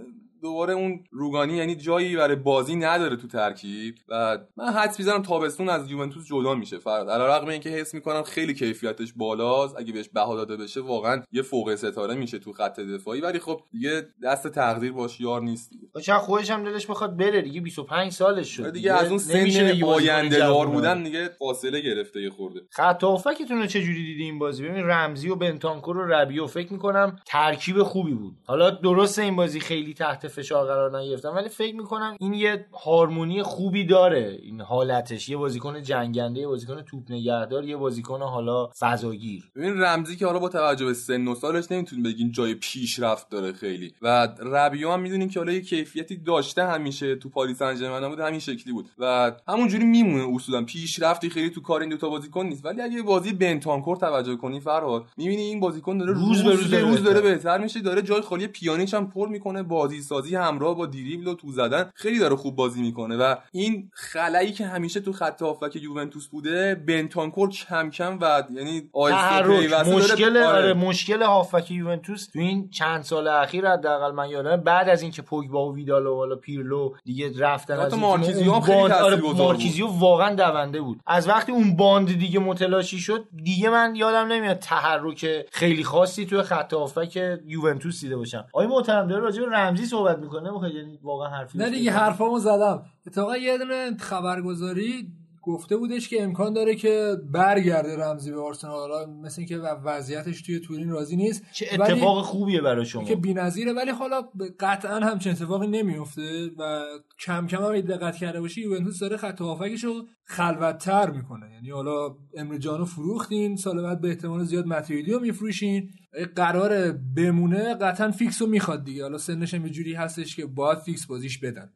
[0.43, 5.68] دوباره اون روگانی یعنی جایی برای بازی نداره تو ترکیب و من حدس می‌زنم تابستون
[5.68, 6.78] از یوونتوس جدا میشه.
[6.78, 9.78] فرد علیرغم اینکه حس می‌کنم خیلی کیفیتش بالاست.
[9.78, 13.20] اگه بهش بها داده بشه واقعا یه فوق ستاره میشه تو خط دفاعی.
[13.20, 16.18] ولی خب دیگه دست تقدیر باش یار نیست دیگه.
[16.18, 17.61] خودش هم دلش بخواد بره دیگه.
[17.61, 18.93] 25 سالش شد دیگه, دیگه.
[18.93, 22.61] از اون سن آینده دار بودن دیگه فاصله گرفته یه خورده.
[22.70, 26.72] خط هافکتون رو چه جوری دیدی این بازی؟ ببین رمزی و بنتانکور و ربیو فکر
[26.72, 28.34] می‌کنم ترکیب خوبی بود.
[28.45, 31.29] حالا درسته این بازی خیلی تحت فشار قرار نگرفتن.
[31.29, 34.39] ولی فکر می‌کنم این یه هارمونی خوبی داره.
[34.43, 35.29] این حالتش.
[35.29, 39.51] یه بازیکن جنگنده یه بازیکن توپ نگهدار یه بازیکن حالا فضاگیر.
[39.57, 43.53] ببین رمزی که حالا با توجه به سن و سالش نمی‌تونیم بگین جای پیشرفت داره
[43.53, 43.93] خیلی.
[44.03, 48.41] و ربیو هم می‌دونیم که حالا یه کیفیتی داشته همیشه تو پاریس سن بود همین
[48.41, 48.89] شکلی بود.
[48.99, 50.64] و همونجوری میمونه اصولا.
[50.64, 52.64] پیشرفتی خیلی تو کار این دو تا بازیکن نیست.
[52.64, 57.03] ولی اگه بازی بنتانکور توجه کنی فرهاد می‌بینی این بازیکن داره روز, به روز, روز
[57.03, 57.81] داره بهتر میشه.
[57.81, 59.62] داره جای خالی پیانیچ هم پر می‌کنه.
[59.62, 63.35] بازی سازی هم همراه با دیریبل و تو زدن خیلی داره خوب بازی می‌کنه و
[63.53, 70.37] این خلایی که همیشه تو خط هافبک یوونتوس بوده بنتانکور کم کم و یعنی مشکل
[70.37, 70.47] آره.
[70.47, 75.23] آره مشکل هافبک یوونتوس تو این چند سال اخیر حداقل من یادم بعد از اینکه
[75.23, 80.35] پوگبا و ویدال و والا پیرلو دیگه رفتن از مارکیزیو هم خیلی آره مارکیزیو واقعا
[80.35, 81.01] دونده بود.
[81.07, 86.43] از وقتی اون باند دیگه متلاشی شد دیگه من یادم نمیاد تحرک خیلی خاصی تو
[86.43, 87.16] خط هافبک
[87.47, 88.47] یوونتوس دیده باشم.
[88.53, 92.83] آیا محترم داره راجع به رمزی صحبت می‌کنه یعنی واقعا حرفی نه دیگه حرفامو زدم.
[93.07, 95.13] اتفاقا یه دونه خبرگزاری
[95.49, 98.75] گفته بودش که امکان داره که برگرده رمزی به آرسنال.
[98.75, 103.73] حالا مثل اینکه وضعیتش توی تورین راضی نیست چه اتفاق خوبیه برای شما؟ که بی‌نظیره.
[103.73, 104.23] ولی حالا
[104.61, 106.83] قطعا همچین اتفاقی نمیفته و
[107.21, 111.53] کم کم هم دقت کرده باشی یوونتوس داره خط هافکش رو خلوتتر می‌کنه.
[111.53, 115.91] یعنی حالا امر جانو فروختین سال بعد به احتمال زیاد متیویدی رو میفروشین
[116.37, 119.03] قرار بمونه قطعا فیکس رو می‌خواد دیگه.
[119.03, 121.73] حالا سنش هم جوری هستش که باید فیکس بازیش بدن.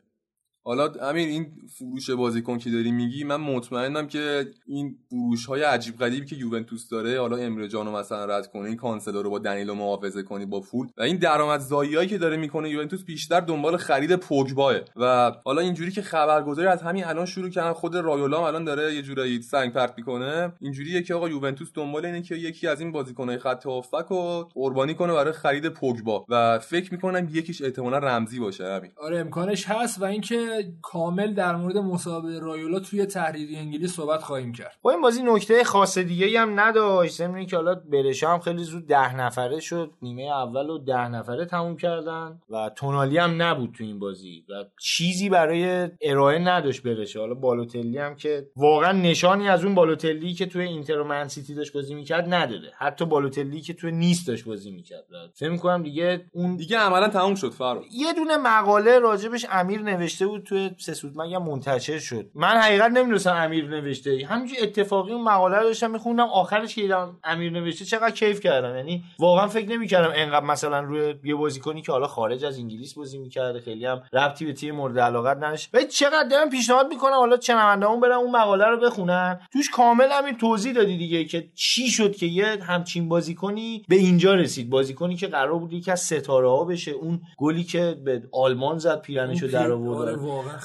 [0.64, 1.46] حالا امیر این
[1.78, 6.88] فروش بازیکن که داری میگی من مطمئنم که این فروش های عجیب غریبی که یوونتوس
[6.88, 10.60] داره حالا امره جانو مثلا رد کنی این کانسلو رو با دنیلو معاوضه کنی با
[10.60, 14.74] پول و این درآمدزاییایی که داره می‌کنه یوونتوس بیشتر دنبال خرید پوگباه.
[14.96, 19.02] و حالا اینجوری که خبرگزاری از همین الان شروع کردن خود رایولا الان داره یه
[19.02, 23.38] جورایی سنگ پرت می‌کنه اینجوریه که آقا یوونتوس دنبال اینه که یکی از این بازیکنهای
[23.38, 28.74] خط هافبک رو قربانی کنه برای خرید پوگبا و فکر می‌کنم یکیش احتمالا رمزی باشه
[28.74, 30.51] همین آره امکانش هست و اینکه
[30.82, 34.78] کامل در مورد مسابقه رایولا توی تحریری انگلیس صحبت خواهیم کرد.
[34.82, 37.14] با این بازی نکته خاص دیگه هم نداشت.
[37.14, 39.90] ضمن که حالا برشا هم خیلی زود ده نفره شد.
[40.02, 44.64] نیمه اول و ده نفره تموم کردن و تونالی هم نبود تو این بازی و
[44.80, 50.46] چیزی برای ارائه نداشت برشه حالا بالوتلی هم که واقعا نشانی از اون بالوتلی که
[50.46, 54.70] توی اینتر و منسیتی داشت بازی می‌کرد نداره حتی بالوتلی که توی نیست داشت بازی
[54.70, 55.04] می‌کرد.
[55.34, 60.26] فکر می‌کنم دیگه اون دیگه عملا تموم شد فرو یه دونه مقاله راجبش امیر نوشته
[60.26, 64.26] بود توی سسود مگه منتشر شد؟ من حقیقت نمی‌دونستم امیر نوشته.
[64.28, 68.76] همینجوری اتفاقی اون مقاله رو داشتم میخوندم آخرش که دیدم امیر نوشته چقدر کیف کردم.
[68.76, 73.18] یعنی واقعا فکر نمی‌کردم انقدر مثلا روی یه بازیکنی که حالا خارج از انگلیس بازی
[73.18, 75.70] می‌کرده خیلی هم ربطی به تیم مورد علاقت نداشت.
[75.74, 79.40] و چقدر دارم پیشنهاد می‌کنم حالا چنوندهامون برن اون مقاله رو بخونن.
[79.52, 84.34] توش کامل همین توضیح دادی دیگه که چی شد که یه همچین بازیکنی به اینجا
[84.34, 84.70] رسید.
[84.70, 86.90] بازیکنی که قرار بود یکی از ستاره ها بشه.
[86.90, 90.18] اون گلی که به آلمان زد پیرنشو در آورد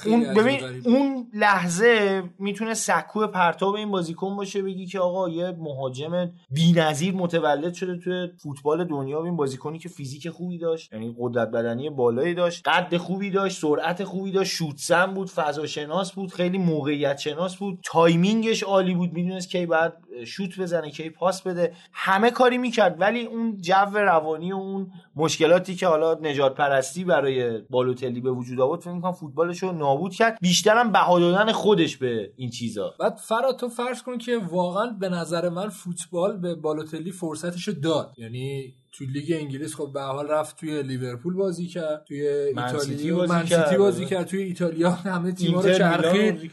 [0.06, 6.30] اون ببین اون لحظه می‌تونه سکو پرتاب این بازیکن باشه بگی که آقا یه مهاجم
[6.50, 9.24] بی‌نظیر متولد شده توی فوتبال دنیا.
[9.24, 14.04] این بازیکنی که فیزیک خوبی داشت یعنی قدرت بدنی بالایی داشت قد خوبی داشت سرعت
[14.04, 17.78] خوبی داشت شوتسم بود فضا شناس بود خیلی موقعیت شناس بود.
[17.84, 19.12] timing ش عالی بود.
[19.12, 19.96] می‌دونست کی باید
[20.26, 21.72] شوت بزنه کی پاس بده.
[21.92, 27.58] همه کاری می‌کرد ولی اون جو روانی و اون مشکلاتی که حالا نجات پرستی برای
[27.58, 30.38] بالوتلی به وجود آورد فکر می‌کنم فوتبالش رو نابود کرد.
[30.40, 32.94] بیشترم بها دادن خودش به این چیزا.
[33.00, 38.14] بعد فرا تو فرض کن که واقعا به نظر من فوتبال به بالوتلی فرصتش داد.
[38.18, 43.32] یعنی توی لیگ انگلیس خب به حال رفت توی لیورپول بازی کرد توی ایتالیا بازی,
[43.32, 43.78] من کرد.
[43.78, 46.50] بازی کرد توی ایتالیا همه تیم‌ها رو چرخید.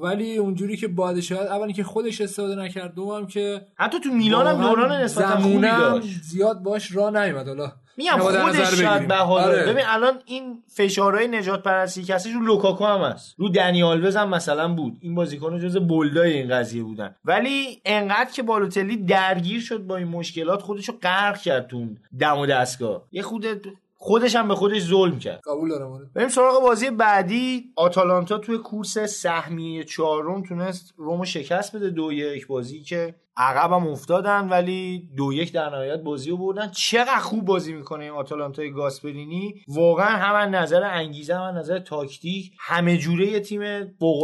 [0.00, 4.46] ولی اونجوری که باید شاید اولی که خودش استفاده نکرد دوم که حتی تو میلان
[4.46, 6.22] هم دوران نسبتا خوبی داشت.
[6.22, 7.72] زیاد باش راه نیومد حالا.
[7.96, 9.44] میگم خودش شاید بهادر.
[9.44, 9.72] آره.
[9.72, 13.34] ببین الان این فشارهای نژادپرستی کسی رو لوکاکو هم هست.
[13.38, 14.96] رو دنی آلوز هم مثلا بود.
[15.00, 17.14] این بازیکن جز bold ای این قضیه بودن.
[17.24, 21.86] ولی انقدر که بالوتلی درگیر شد با این مشکلات خودش رو غرق کرد تو
[22.18, 23.02] دم و دستگاه.
[23.12, 23.46] یه خود
[24.04, 25.40] خودش هم به خودش ظلم کرد.
[25.46, 27.72] قبول دارم بریم سراغ بازی بعدی.
[27.76, 34.48] آتالانتا توی کورس سهمیه چهارم تونست رومو شکست بده دو یک بازی که عقبم افتادن
[34.48, 36.70] ولی دو یک در نهایت بازی رو بردن.
[36.70, 39.54] چقدر خوب بازی می‌کنه این آتالانتای گاسپرینی.
[39.68, 44.22] واقعا هم از نظر انگیزه هم از نظر تاکتیک همه جوره یه تیم فوق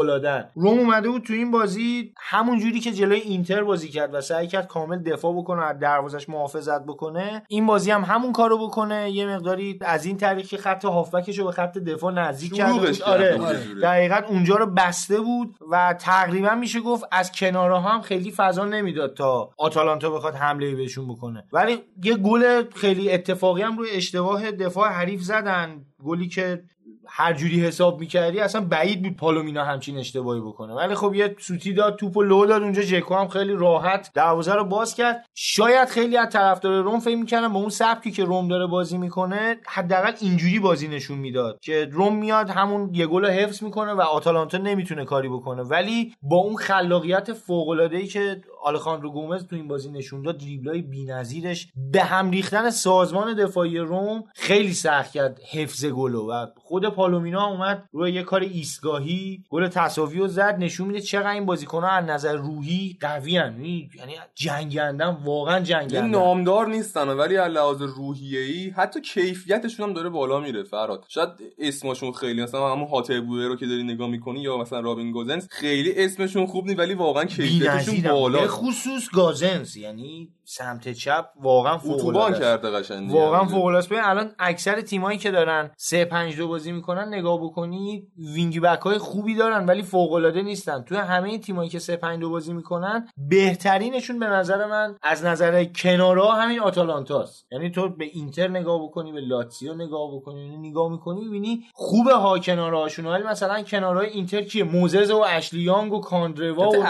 [0.55, 4.47] روم اومده بود تو این بازی همون جوری که جلوی اینتر بازی کرد و سعی
[4.47, 7.43] کرد کامل دفاع بکنه از دروازش محافظت بکنه.
[7.49, 9.11] این بازی هم همون کارو بکنه.
[9.11, 12.73] یه مقداری از این طریق که خط هافبکش رو به خط دفاع نزدیک کرد
[13.05, 13.39] آره.
[13.83, 18.98] دقیقا اونجا رو بسته بود و تقریبا میشه گفت از کنارها هم خیلی فضا نمی‌داد.
[18.99, 21.45] می‌داد تا آتالانتا بخواد حمله بهشون بکنه.
[21.53, 25.85] ولی یه گل خیلی اتفاقی هم روی اشتباه دفاع حریف زدن.
[26.05, 26.63] گلی که
[27.07, 30.75] هر جوری حساب می‌کردی اصلا بعید بود پالومینا همچین اشتباهی بکنه.
[30.75, 34.55] ولی خب یه سوتی داد توپ و لو داد اونجا جکو هم خیلی راحت دروازه
[34.55, 35.27] رو باز کرد.
[35.35, 39.57] شاید خیلی از طرفدار روم فکر می‌کردن با اون سبکی که روم داره بازی می‌کنه
[39.67, 44.59] حداقل اینجوری بازی نشون می‌داد که روم میاد همون یه گل حفظ می‌کنه و آتالانتا
[44.59, 45.63] نمی‌تونه کاری بکنه.
[45.63, 50.83] ولی با اون خلاقیت فوق ای که آلخاندرو گومز تو این بازی نشون داد دریبلای
[50.83, 56.47] بی‌نظیرش به هم ریختن سازمان دفاعی روم خیلی سخت کرد حفظ گلو و
[56.87, 61.91] پالومینا اومد روی یه کار ایستگاهی گل تساوی رو زد نشون میده چقدر این بازیکن‌ها
[61.91, 63.91] از نظر روحی قوی یعنی
[64.35, 66.09] جنگندن واقعا جنگندن.
[66.09, 71.05] نامدار نیستن ولی از لحاظ روحیه‌ای حتی کیفیتشون هم داره بالا میره فراد.
[71.09, 75.13] شاید اسمشون خیلی مثلا همون هاتر بوئر رو که داری نگاه می‌کنی یا مثلا رابین
[75.13, 78.47] گوزنس خیلی اسمشون خوب نیست ولی واقعا کیفیتشون بالا.
[78.47, 79.77] خصوص گازنس.
[79.77, 85.71] یعنی سمت چپ واقعا فوق کرده قشنگ واقعا فوق العاده الان اکثر تیمایی که دارن
[85.77, 90.43] 3 5 2 بازی می‌کنن نگاه بکنید wing back های خوبی دارن ولی فوق العاده
[90.43, 90.83] نیستن.
[90.83, 95.65] تو همه تیمایی که 3 5 2 بازی می‌کنن بهترینشون به نظر من از نظر
[95.65, 97.47] کنارا همین آتالانتاست.
[97.53, 102.15] یعنی تو به اینتر نگاه بکنی به لاتزیو نگاه بکنی یعنی نگاه می‌کنی می‌بینی خوبه
[102.15, 106.83] ها کنارهاشون ولی مثلا کنارهای اینتر کیه؟ موزز و اشلی یانگ و کاندروا و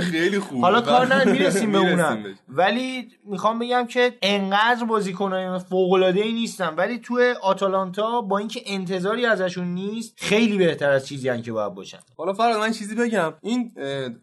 [0.00, 0.60] خیلی خوبه.
[0.60, 2.24] حالا کار نه می‌رسیم به اونم.
[2.48, 2.89] ولی
[3.24, 9.26] می‌خوام بگم که انقدر بازیکنای فوق العاده ای نیستن ولی تو آتالانتا با اینکه انتظاری
[9.26, 11.98] ازشون نیست خیلی بهتر از چیزی هن که باید باشن.
[12.16, 13.34] حالا فراد من چیزی بگم.
[13.42, 13.72] این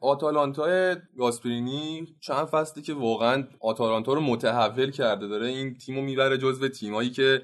[0.02, 6.68] آتالانتا گاسپرینی چند فصلی که واقعا آتالانتا رو متحول کرده داره این تیمو می‌بره جزو
[6.68, 7.42] تیمایی که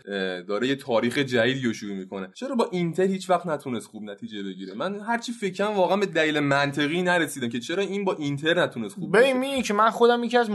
[0.48, 2.28] داره یه تاریخ جدیدی رو شروع می‌کنه.
[2.36, 6.40] چرا با اینتر هیچ وقت نتونست خوب نتیجه بگیره؟ من هرچی فکرم واقعا به دلیل
[6.40, 10.38] منطقی نرسیدم که چرا این با اینتر نتونست خوب ببین می که من خودم یکی
[10.38, 10.50] از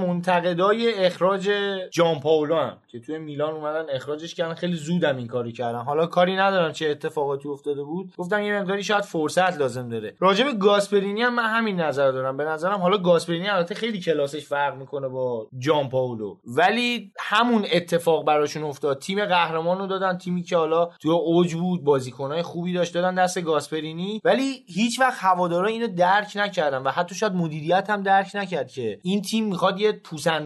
[0.58, 1.50] منتقدای اخراج
[1.90, 4.54] جان پاولو هم که توی میلان اومدن اخراجش کردن.
[4.54, 5.78] خیلی زودم این کاری کردن.
[5.78, 8.12] حالا کاری ندارم چه اتفاقاتی افتاده بود.
[8.16, 10.14] گفتم یه مقداری شاید فرصت لازم داره.
[10.18, 12.36] راجع به گاسپرینی هم من همین نظر دارم.
[12.36, 16.36] به نظرم حالا گاسپرینی البته خیلی کلاسش فرق می‌کنه با جان پاولو.
[16.46, 18.98] ولی همون اتفاق براشون افتاد.
[18.98, 23.40] تیم قهرمان رو دادن تیمی که حالا تو اوج بود بازیکنای خوبی داشت دادن دست
[23.40, 24.20] گاسپرینی.
[24.24, 28.98] ولی هیچ وقت هوادارا اینو درک نکردن و حتی شاید مدیریت هم درک نکرد که
[29.02, 29.92] این تیم می‌خواد یه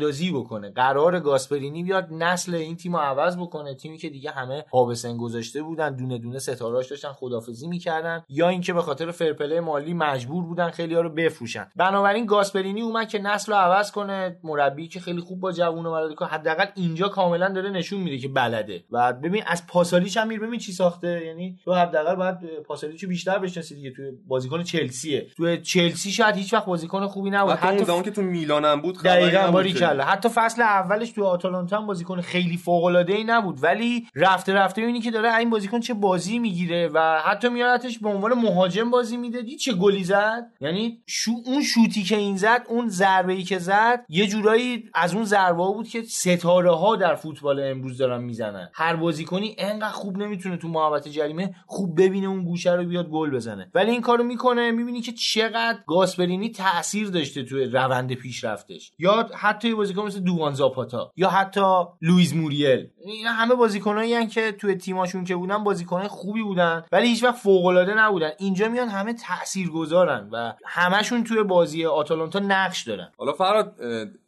[0.02, 0.70] پوسندازی بکنه.
[0.70, 3.74] قرار گاسپرینی بیاد نسل این تیم رو عوض بکنه.
[3.74, 8.72] تیمی که دیگه همه پابسن گذاشته بودن دونه دونه ستاراش داشتن خدافزی می‌کردن یا اینکه
[8.72, 11.66] به خاطر فرپله مالی مجبور بودن خیلی ها رو بفروشن.
[11.76, 14.36] بنابراین گاسپرینی اومد که نسل رو عوض کنه.
[14.44, 18.28] مربی که خیلی خوب با جوون اومده که حداقل اینجا کاملا داره نشون میده که
[18.28, 18.84] بلده.
[18.90, 21.26] و ببین از پاسالیش هم ببین چی ساخته.
[21.26, 22.36] یعنی تو حداقل باید
[22.66, 23.90] پاسالیچو بیشتر بشناسی دیگه.
[23.90, 25.26] تو بازیکن چلسیه.
[25.36, 27.52] تو چلسی شاید هیچ وقت بازیکن خوبی نبود.
[27.52, 31.76] حتی زمانی که تو میلان هم بود دقیقاً باری کلا حتی فصل اولش تو آتالانتا
[31.76, 33.62] هم بازیکن خیلی فوق العاده ای نبود.
[33.62, 38.08] ولی رفته رفته اینی که داره این بازیکن چه بازی می‌گیره و حتی میارتش به
[38.08, 39.42] عنوان مهاجم بازی میده.
[39.42, 43.58] دید چه گلی زد؟ یعنی شو اون شوتی که این زد اون ضربه ای که
[43.58, 48.68] زد یه جورایی از اون ضربه بود که ستاره ها در فوتبال امروز دارن می‌زنن.
[48.74, 53.30] هر بازیکنی انقدر خوب نمی‌تونه تو محوطه جریمه خوب ببینه اون گوشه رو بیاد گل
[53.30, 53.70] بزنه.
[53.74, 58.92] ولی این کارو می‌کنه می‌بینی که چقدر گاسپرینی تاثیر داشته توی روند پیشرفتش.
[58.98, 62.88] یا حتی بازیکن مثل دوان زاپاتا یا حتی لوئیز موریل.
[63.04, 67.66] اینا همه بازیکنایی که توی تیماشون که بودن بازیکن خوبی بودن ولی هیچ وقت فوق
[67.66, 68.30] العاده نبودن.
[68.38, 73.12] اینجا میان همه تاثیرگذارن و همشون توی بازی آتالانتا نقش دارن.
[73.18, 73.76] حالا فراد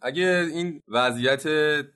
[0.02, 1.44] اگه این وضعیت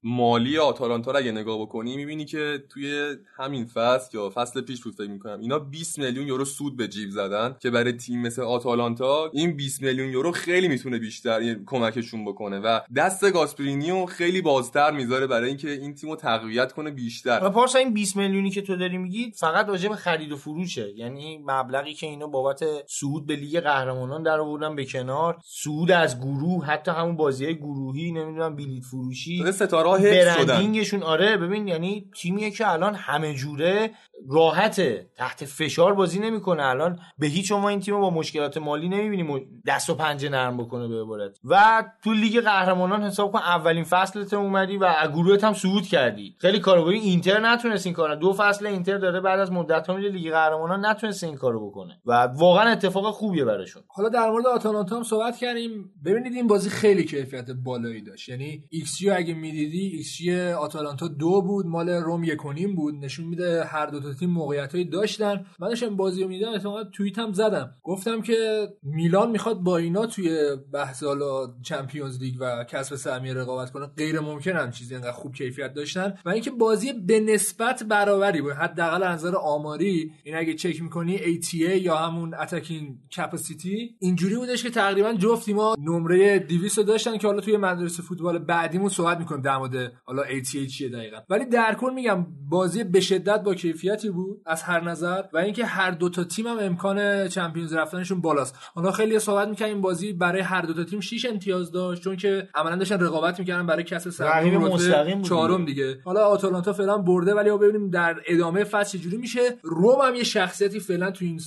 [0.03, 4.95] مالی آتالانتا رو اگه نگاه بکنی می‌بینی که توی همین فصل یا فصل پیش بود
[4.95, 9.31] فکر می‌کنم اینا 20 میلیون یورو سود به جیب زدن که برای تیم مثل آتالانتا
[9.33, 12.59] این 20 میلیون یورو خیلی می‌تونه بیشتر کمکشون بکنه.
[12.59, 17.49] و دست گاسپرینیو خیلی بازتر می‌ذاره برای اینکه این تیمو تقویت کنه بیشتر.
[17.49, 20.89] پارسا این 20 میلیونی که تو داری میگی فقط راجع به خرید و فروشه.
[20.97, 26.21] یعنی مبلغی که اینا بابت صعود به لیگ قهرمانان در آوردن به کنار صعود از
[26.21, 32.51] گروه حتی همون بازی گروهی نمی‌دونم بلیت فروشی ستاره branding شون آره ببین یعنی تیمیه
[32.51, 33.91] که الان همه جوره
[34.29, 36.67] راحته تحت فشار بازی نمی‌کنه.
[36.67, 40.89] الان به هیچ عنوان این تیم با مشکلات مالی نمی‌بینیم دست و پنجه نرم بکنه
[40.89, 41.39] به عبارت.
[41.45, 46.37] و تو لیگ قهرمانان حساب کن اولین فصلت اومدی و گروهت هم صعود کردی.
[46.39, 48.15] خیلی کارو اینتر نتونست این کارو.
[48.15, 52.01] دو فصل اینتر داره بعد از مدت ها میره لیگ قهرمانان نتونست این کارو بکنه.
[52.07, 53.83] و واقعا اتفاق خوبیه براشون.
[53.89, 55.93] حالا در مورد آتالانتا هم صحبت کردیم.
[56.05, 58.29] ببینید این بازی خیلی کیفیت بالایی داشت.
[58.29, 60.21] یعنی xG اگه می‌دیدی xG
[60.59, 62.95] آتالانتا دو بود مال روم یکونیم بود.
[62.95, 65.47] نشون میده هر دو تا تیم موقعیتایی داشتن.
[65.59, 67.75] من داشتم بازی رو می‌دیدم احتمالاً توییت هم زدم.
[67.83, 73.71] گفتم که میلان می‌خواد با اینا توی بحث حالا Champions League و کسب سهمیه رقابت
[73.71, 78.41] کنه غیر ممکن هم چیزی انقدر خوب کیفیت داشتن و اینکه بازی به نسبت برابری
[78.41, 78.53] بود.
[78.53, 84.63] حداقل از نظر آماری این اگه چک می‌کنی ATA یا همون attacking capacity اینجوری بودش
[84.63, 89.43] که تقریبا جفت تیم‌ها نمره 200 داشتن که حالا توی مدرسه فوتبال بعدیمون صحبت می‌کنیم
[89.43, 91.17] در مورد حالا ATA چیه دقیقا.
[91.31, 95.65] ولی در کل میگم بازی به شدت با کیفیتی بود از هر نظر و اینکه
[95.65, 98.59] هر دو تا تیم هم امکان Champions رفتنشون بالاست.
[98.75, 102.49] حالا خیلی صحبت می‌کنیم بازی برای هر دو تا تیم 6 امتیاز داشت چون که
[102.55, 105.99] عملا داشتن رقابت می‌کردن برای کسب سهمیه مستقیم چهارم دیگه.
[106.05, 109.41] حالا آتالانتا فعلا برده ولی ببینیم در ادامه فصل چجوری میشه.
[109.63, 111.41] روم هم یه شخصیتی فعلا تو این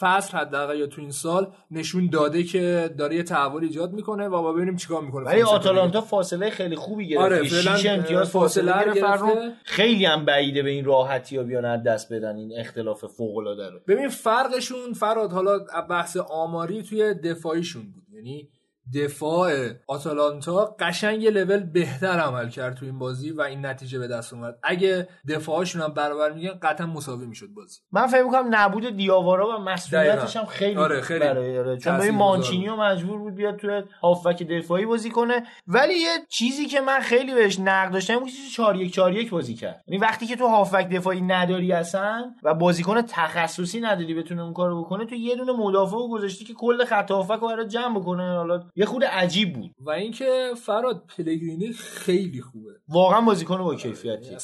[0.00, 4.28] فصل حداقل یا تو این سال نشون داده که داره یه تحول ایجاد می‌کنه.
[4.28, 7.22] و با ببینیم چیکار می‌کنه ولی آتالانتا فاصله خیلی خوبی گرفت.
[7.22, 9.52] آره فعلا امتیاز فاصله گرفته.
[9.64, 13.70] خیلی هم بعیده به این راحتی ها بیان از دست بدن این اختلاف فوق العاده
[13.70, 13.80] رو.
[13.88, 15.58] ببین فرقشون فراد حالا
[15.90, 18.02] بحث آماری توی دفاعیشون بود.
[18.12, 18.48] یعنی
[18.94, 19.52] دفاع
[19.86, 24.32] آتالانتا قشنگ یه لول بهتر عمل کرد تو این بازی و این نتیجه به دست
[24.32, 24.58] اومد.
[24.62, 27.80] اگه دفاعشون هم برابر میگن قطعا مساوی می‌شد بازی.
[27.92, 31.76] من فکر می‌کنم نبود دیاوارا و مسئولیتش هم خیلی آره خیلی برای آره.
[31.76, 35.42] چون این مانچینیو مجبور بود بیاد توی هافبک دفاعی بازی کنه.
[35.66, 39.30] ولی یه چیزی که من خیلی بهش نقد داشتم اون چیزی 4 1 4 1
[39.30, 39.84] بازی کرد.
[39.86, 44.84] یعنی وقتی که تو هافبک دفاعی نداری اصلا و بازیکن تخصصی نداری بتونه اون کارو
[44.84, 48.36] بکنه تو یه دونه مدافع گذاشتی که کل خط هافبک رو جمع بکنه.
[48.36, 49.70] حالا یه خود عجیب بود.
[49.80, 52.70] و اینکه فراد پلگرینی خیلی خوبه.
[52.88, 54.36] واقعا بازیکن با کیفیتی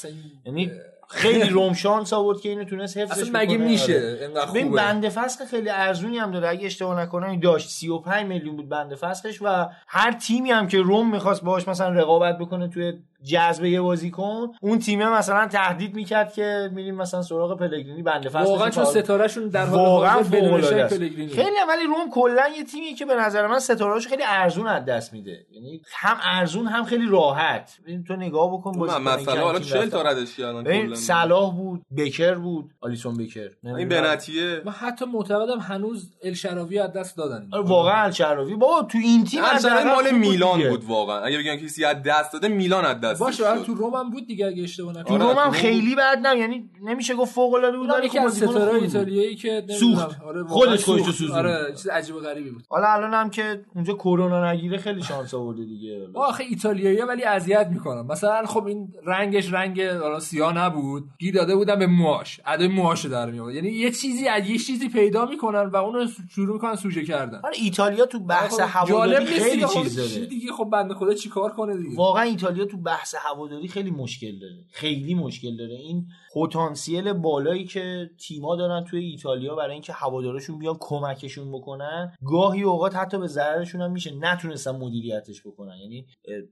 [0.47, 0.70] یعنی
[1.09, 4.18] خیلی روم شانس آورد که اینو تونست حفظش اصلا مگه میشه؟
[4.51, 6.49] ببین بنده فسخ خیلی ارزونی هم داره.
[6.49, 11.11] اگه اشتباه نکنم داشت 35 میلیون بود بنده فسخش و هر تیمی هم که روم
[11.11, 12.93] می‌خواست باهاش مثلا رقابت بکنه توی
[13.25, 18.45] جذب یه بازیکن اون تیم مثلا تهدید می‌کرد که میریم مثلا سراغ پلگرینی بنده فصل
[18.51, 20.22] واقعا چون ستارهشون در حال واقعا.
[20.22, 24.85] پلگرینی خیلی ولی روم کلا یه تیمیه که به نظر من ستارهاش خیلی ارزون از
[24.85, 29.45] دست میده یعنی هم ارزون هم خیلی راحت ببین تو نگاه بکن من بازیکن مثلا
[29.45, 30.03] حالا تیم 40 تا.
[30.03, 30.95] ردش کردن.
[30.95, 33.89] صلاح بود بکر بود آلیسون بکر این.
[33.89, 39.25] بنتیه من حتی معتقدم هنوز الشراوی از دست دادن آره، واقعا الشراوی بابا تو این
[39.25, 40.68] تیم اصلا مال میلان.
[40.68, 43.94] بود واقعا اگه بگن کسی از دست داده میلان از دست باشه ولی تو روم
[43.94, 45.22] هم بود دیگه اگه اشتباه تو نکنم.
[45.22, 48.18] آره، روم هم تو خیلی بد نه یعنی نمیشه گفت فوق العاده بود ولی یکی
[48.18, 48.82] خب از ستاره.
[48.82, 50.22] ایتالیایی که سوخت.
[50.22, 51.10] آره خودش سوخت.
[51.10, 51.38] سوزوند.
[51.38, 52.62] آره چیز عجیب و غریبی بود.
[52.68, 56.08] حالا الان هم که اونجا کرونا نگیره خیلی شانس آورده دیگه.
[56.14, 61.04] آخه ایتالیایی ولی اذیت می‌کنم مثلا خب این رنگش رنگ حالا سیاه نبود.
[61.18, 62.40] گیر داده بودن به موهاش.
[62.46, 66.54] ادای موهاشو در میاد یعنی یه چیزی از یه چیزی پیدا می‌کنن و اونو شروع
[66.54, 67.40] می‌کنن سوژه کردن.
[67.44, 69.66] آره ایتالیا تو بحث هواداری نیست خیلی.
[69.66, 73.14] خب چیز چی داره دیگه؟ خب بنده خدا چیکار کنه دیگه؟ واقعا ایتالیا تو بحث
[73.14, 74.64] هواداری خیلی مشکل داره.
[74.70, 75.74] خیلی مشکل داره.
[75.74, 82.62] این پتانسیل بالایی که تیما دارن توی ایتالیا برای اینکه هوادارشون بیان کمکشون بکنن گاهی
[82.62, 85.76] اوقات حتی به ضررشون هم میشه نتونستن مدیریتش بکنن.
[85.76, 86.07] یعنی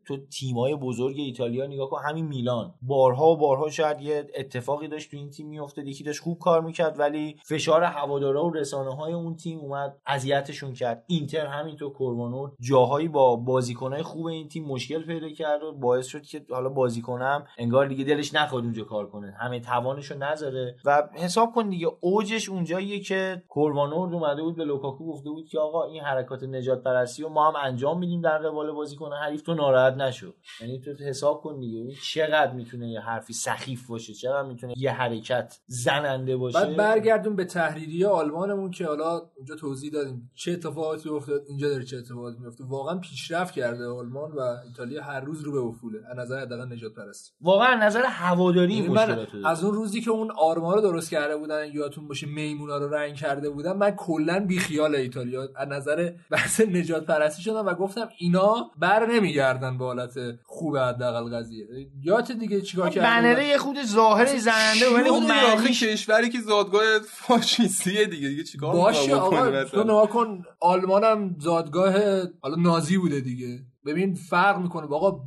[0.06, 2.74] تو تیمای بزرگ ایتالیا نگاه کن همین میلان.
[2.82, 6.60] بارها و بارها شاید یه اتفاقی داشت تو این تیم میافتاد یکی داشت خوب کار
[6.60, 11.04] می‌کرد ولی فشار هوادارا و رسانه های اون تیم اومد اذیتشون کرد.
[11.06, 16.22] اینتر همینطور کوروانو جاهایی با بازیکنهای خوب این تیم مشکل پیدا کرد و باعث شد
[16.22, 19.36] که حالا بازیکنم انگار دیگه دلش نخواد اونجا کار کنه.
[19.40, 20.76] همه توانشو نذاره.
[20.84, 25.58] و حساب کن دیگه اوجش اونجاییه که کوروانو اومده بود به لوکاکو گفته بود که
[25.58, 29.54] آقا این حرکات نجات پرستی و ما هم انجام میدیم در قبال بازیکن حریف تو
[29.54, 30.32] ناراحت نشو.
[30.60, 35.60] یعنی تو حساب کن دیگه چقدر می‌تونه یه حرفی سخیف باشه چقدر می‌تونه یه حرکت
[35.66, 36.58] زننده باشه.
[36.58, 41.84] بعد برگردون به تحریریه آلمانمون که حالا اونجا توضیح دادیم چه اتفاقاتی افتاد اینجا داره
[41.84, 42.64] چه اتفاقاتی میفته.
[42.64, 46.92] واقعا پیشرفت کرده آلمان و ایتالیا هر روز رو به افوله از نظر حداقل نجات
[46.94, 47.32] پرستی.
[47.40, 51.10] واقعا از نظر هواداری یعنی مشکلات رو از اون روزی که اون آرما رو درست
[51.10, 55.48] کرده بودن یادتون باشه میمونا رو رنگ کرده بودن من کلا بی خیال ایتالیا.
[55.56, 61.36] از نظر بحث نجات پرستی شدم و گفتم اینا بر نمیگردن به حالت خوب حداقل
[61.36, 61.66] قضیه.
[62.02, 66.82] یادت دیگه چیکار کردن بنره یه خود ظاهر زننده ولی اون معنیش کشوری که زادگاه
[67.04, 71.92] فاشیستیه دیگه؟ دیگه چیکار باشه آقا؟ تو نگاه کن آلمان هم زادگاه
[72.40, 73.60] حالا نازی بوده دیگه.
[73.86, 74.86] ببین فرق می‌کنه.
[74.86, 75.20] آقا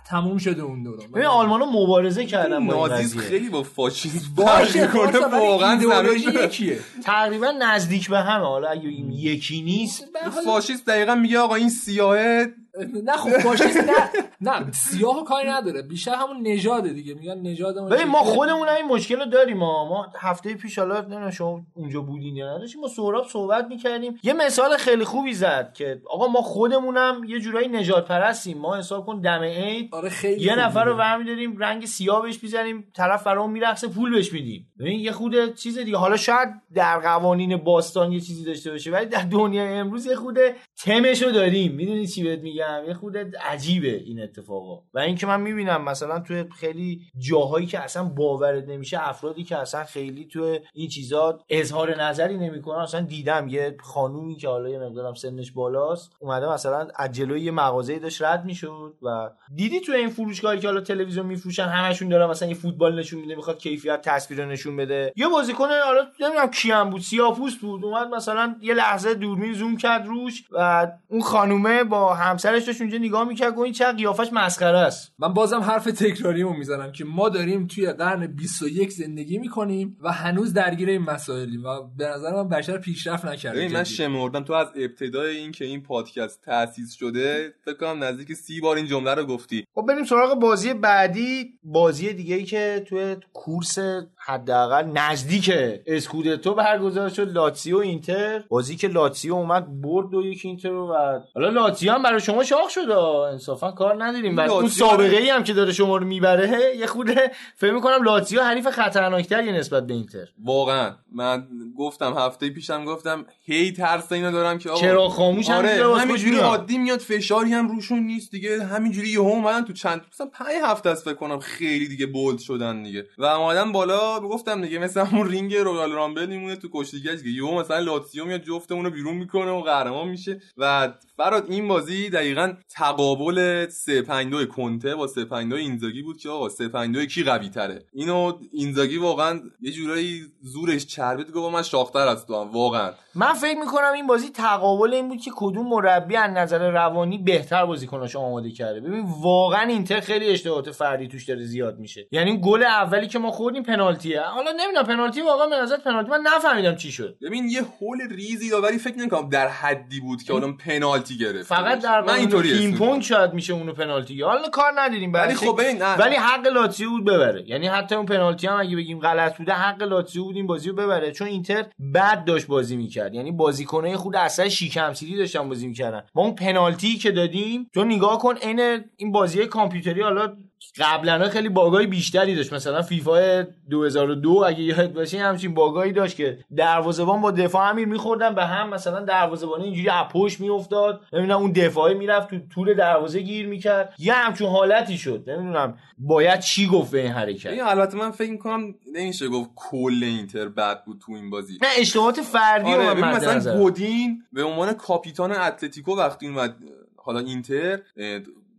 [0.00, 3.20] تموم شده اون دوران ببین آلمانا مبارزه کردن با نازیسم.
[3.20, 5.12] خیلی با فاشیسم باشه فرق می‌کنه.
[5.12, 10.04] خلاصه، ولی واقعا یکیه تقریبا نزدیک به همه حالا اگه این یکی نیست
[10.44, 12.54] فاشیست دقیقا میگه آقا این سیاهه
[13.04, 14.10] نه خب فاشیست نه.
[14.40, 15.82] نه سیاه کاری نداره.
[15.82, 17.14] بیشتر همون نژاده دیگه.
[17.14, 18.22] میگن نژاد ببین ما.
[18.22, 22.36] خودمون هم این مشکل رو داریم ما ما هفته پیش حالا نمی‌دونم شما اونجا بودین
[22.36, 24.18] یا نداشتیم ما سهراب صحبت می‌کردیم.
[24.22, 29.06] یه مثال خیلی خوبی زد که آقا ما خودمونم یه جورایی نجات پرستیم ما حساب
[29.06, 29.88] کن دم عید.
[29.92, 30.96] آره خیلی یه نفر رو.
[30.96, 34.72] برمیداریم رنگ سیاه بهش می‌زنیم طرف برامون میرقصه پول بهش میدیم.
[34.78, 35.96] ببین یه خود چیز دیگه.
[35.96, 40.38] حالا شاید در قوانین باستان یه چیزی داشته باشه ولی در دنیای امروز یه خود
[40.84, 41.72] تمشو داریم.
[41.72, 44.82] می‌دونی چی بهت میگم؟ یه خود عجیبه این اتفاقا.
[44.94, 49.84] و اینکه من می‌بینم مثلا توی خیلی جاهایی که اصلا باورت نمیشه افرادی که اصلا
[49.84, 55.14] خیلی توی این چیزا اظهار نظری نمی‌کنن اصلا دیدم یه خانومی که حالا یه مقدارم
[55.14, 60.08] سنش بالاست اومده مثلا از جلوی یه مغازه‌ای داشت رد می‌شد و دیدی توی این
[60.08, 64.46] فروشگاهی که حالا تلویزیون میفروشن همشون دارن مثلا یه فوتبال نشون میده می‌خواد کیفیت تصویر
[64.46, 65.12] نشون بده.
[65.16, 70.06] یه بازیکن حالا نمی‌دونم کیام بود سیاپوست بود اومد مثلا یه لحظه دوربین زوم کرد
[70.06, 72.14] روش و اون خانومه با
[72.52, 75.12] همسرش داشت اونجا نگاه می‌کرد گفت این چقدر قیافش مسخره است.
[75.18, 80.52] من بازم حرف تکراریمو می‌زنم که ما داریم توی قرن 21 زندگی می‌کنیم و هنوز
[80.52, 83.84] درگیر این مسائلیم و به نظر من بشر پیشرفت نکرده ببین من.
[83.84, 88.76] شمردم تو از ابتدای این که این پادکست تأسیس شده فکر کنم نزدیک سی بار
[88.76, 89.64] این جمله رو گفتی.
[89.74, 93.78] خب بریم سراغ بازی بعدی بازی دیگه ای که توی کورس
[94.16, 95.50] حداقل نزدیک
[95.86, 98.44] اسکودتو برگزار شد لاتسیو اینتر.
[98.48, 102.41] بازی که لاتسیو اومد برد دو یک اینتر رو و حالا لاتسیو هم برای شما
[102.42, 102.90] شاخ شد
[103.32, 104.36] انصافا کار نداریم.
[104.36, 107.10] بعد اون لاتزیو سابقه ای هم که داره شما رو می‌بره یه خورده
[107.56, 110.26] فکر می‌کنم لاتسیو حریف خطرناکتری نسبت به اینتر.
[110.44, 110.92] واقعا.
[111.14, 111.46] من
[111.78, 114.80] گفتم هفته پیشم گفتم هی ترس اینو دارم که آقا.
[114.80, 116.38] چرا خاموش آره همینجوری.
[116.38, 118.64] عادی میاد فشاری هم روشون نیست دیگه.
[118.64, 122.82] همینجوری یهو اومدن تو چند مثلا 5 هفته است فکر کنم خیلی دیگه bold شدن
[122.82, 123.06] دیگه.
[123.18, 127.30] و اومدن بالا گفتم دیگه مثلا همون رینگ Royal Rumble میمونه تو کشتی کج دیگه.
[127.30, 130.40] یهو مثلا لاتزیو میاد جفتمون رو بیرون می‌کنه و قهرمان میشه.
[130.56, 136.48] و فراد این بازی دقیقا دقیقا تقابل 352 کنته با 352 اینزاگی بود که آقا
[136.48, 142.26] 352 کی قوی تره اینو اینزاگی واقعا یه جورایی زورش چربید گفت من شاختر از
[142.26, 142.92] تو هم واقعا.
[143.14, 147.66] من فکر می‌کنم این بازی تقابل این بود که کدوم مربی از نظر روانی بهتر
[147.66, 148.80] بازیکناش آماده کرده.
[148.80, 152.06] ببین واقعا اینتر خیلی اشتباهات فردی توش داره زیاد میشه.
[152.12, 154.20] یعنی گل اولی که ما خوردیم پنالتیه.
[154.20, 157.16] حالا نمی‌دونم پنالتی واقعا به نظر پنالتی؟ من نفهمیدم چی شد.
[157.22, 161.48] ببین یه هول ریزی داد ولی فکر نمی‌کنم در حدی بود که الان پنالتی گرفت.
[161.48, 165.60] فقط در من اینطوری پینگ پونگ شاید میشه اونو پنالتی حالا کار ندیدیم ولی خب
[165.60, 167.44] ببین ولی حق لاتزیو بود ببره.
[167.46, 170.74] یعنی حتی اون پنالتی هم اگه بگیم غلط بوده حق لاتزیو بود این بازی رو
[170.74, 171.12] ببره.
[171.12, 171.64] چون اینتر
[171.94, 173.14] بد داشت بازی می‌کرد.
[173.14, 176.02] یعنی بازیکنای خود اصلا شیکمسیری داشتن بازی می‌کردن.
[176.14, 180.36] با اون پنالتی که دادیم تو نگاه کن عین این بازی کامپیوتری حالا
[180.78, 182.52] قبلا خیلی باگای بیشتری داشت.
[182.52, 188.34] مثلا فیفا 2002 اگه یاد باشه همچین باگایی داشت که دروازه‌بان با دفاع امیر میخوردن
[188.34, 191.00] به هم مثلا دروازه‌بان اینجوری اپوش میافتاد.
[191.12, 193.94] نمی‌دونم اون دفاعی می‌رفت تو طول دروازه گیر می‌کرد.
[193.98, 195.24] یه همچون حالتی شد.
[195.26, 200.00] نمی‌دونم باید چی گفت به این حرکت؟ این البته من فکر می‌کنم نمیشه گفت کل
[200.02, 201.58] اینتر بد بود تو این بازی.
[201.62, 206.56] نه اشتباهات فردی آره رو من مثلا گودین به عنوان کاپیتان اتلتیکو وقتی اومد
[206.96, 207.78] حالا اینتر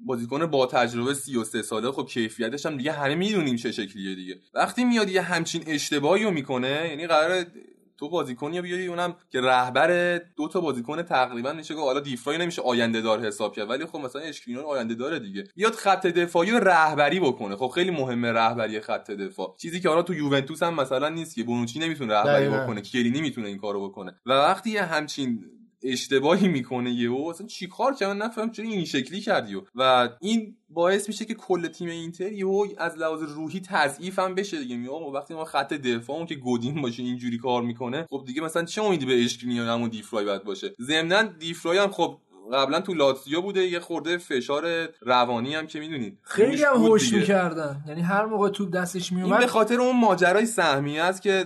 [0.06, 4.36] بازیکن با تجربه 33 ساله خب کیفیتش هم دیگه همه می‌دونیم چه شکلیه دیگه.
[4.54, 7.46] وقتی میاد یه همچین اشتباهی رو می‌کنه یعنی قرار
[7.98, 12.62] تو بازیکنی بیاری اونم که رهبر دو تا بازیکن تقریبا میشه که حالا دیفرای نمیشه
[12.62, 15.44] آینده دار حساب کرد ولی خب مثلا اشکرینیان آینده داره دیگه.
[15.56, 17.56] بیاد خط دفاعی رو رهبری بکنه.
[17.56, 19.56] خب خیلی مهمه رهبری خط دفاع.
[19.62, 23.48] چیزی که حالا تو یوونتوس هم مثلا نیست که بونوچی نمی‌تونه رهبری بکنه کلینی می‌تونه
[23.48, 24.16] این کارو بکنه.
[24.26, 25.46] و وقتی یه همچین
[25.84, 31.08] اشتباهی می‌کنه یهو اصلا چیکار کرد من نفهم چرا این شکلی کردی و این باعث
[31.08, 34.78] میشه که کل تیم اینتر یهو از لحاظ روحی تضعیف هم بشه دیگه.
[34.78, 38.82] میگم وقتی ما خط دفاعمون که گودین باشه اینجوری کار می‌کنه خب دیگه مثلا چه
[38.82, 42.18] امیدی به اشکرینیان همون دیفرای باید باشه؟ ضمن دیفرای هم خب
[42.54, 46.18] قبلا تو لاتزیو بوده یه خورده فشار روانی هم که می‌دونید.
[46.22, 47.84] خیلی هم هوش می‌کردن.
[47.88, 51.46] یعنی هر موقع توپ دستش میومد به خاطر اون ماجرای سهمیه است که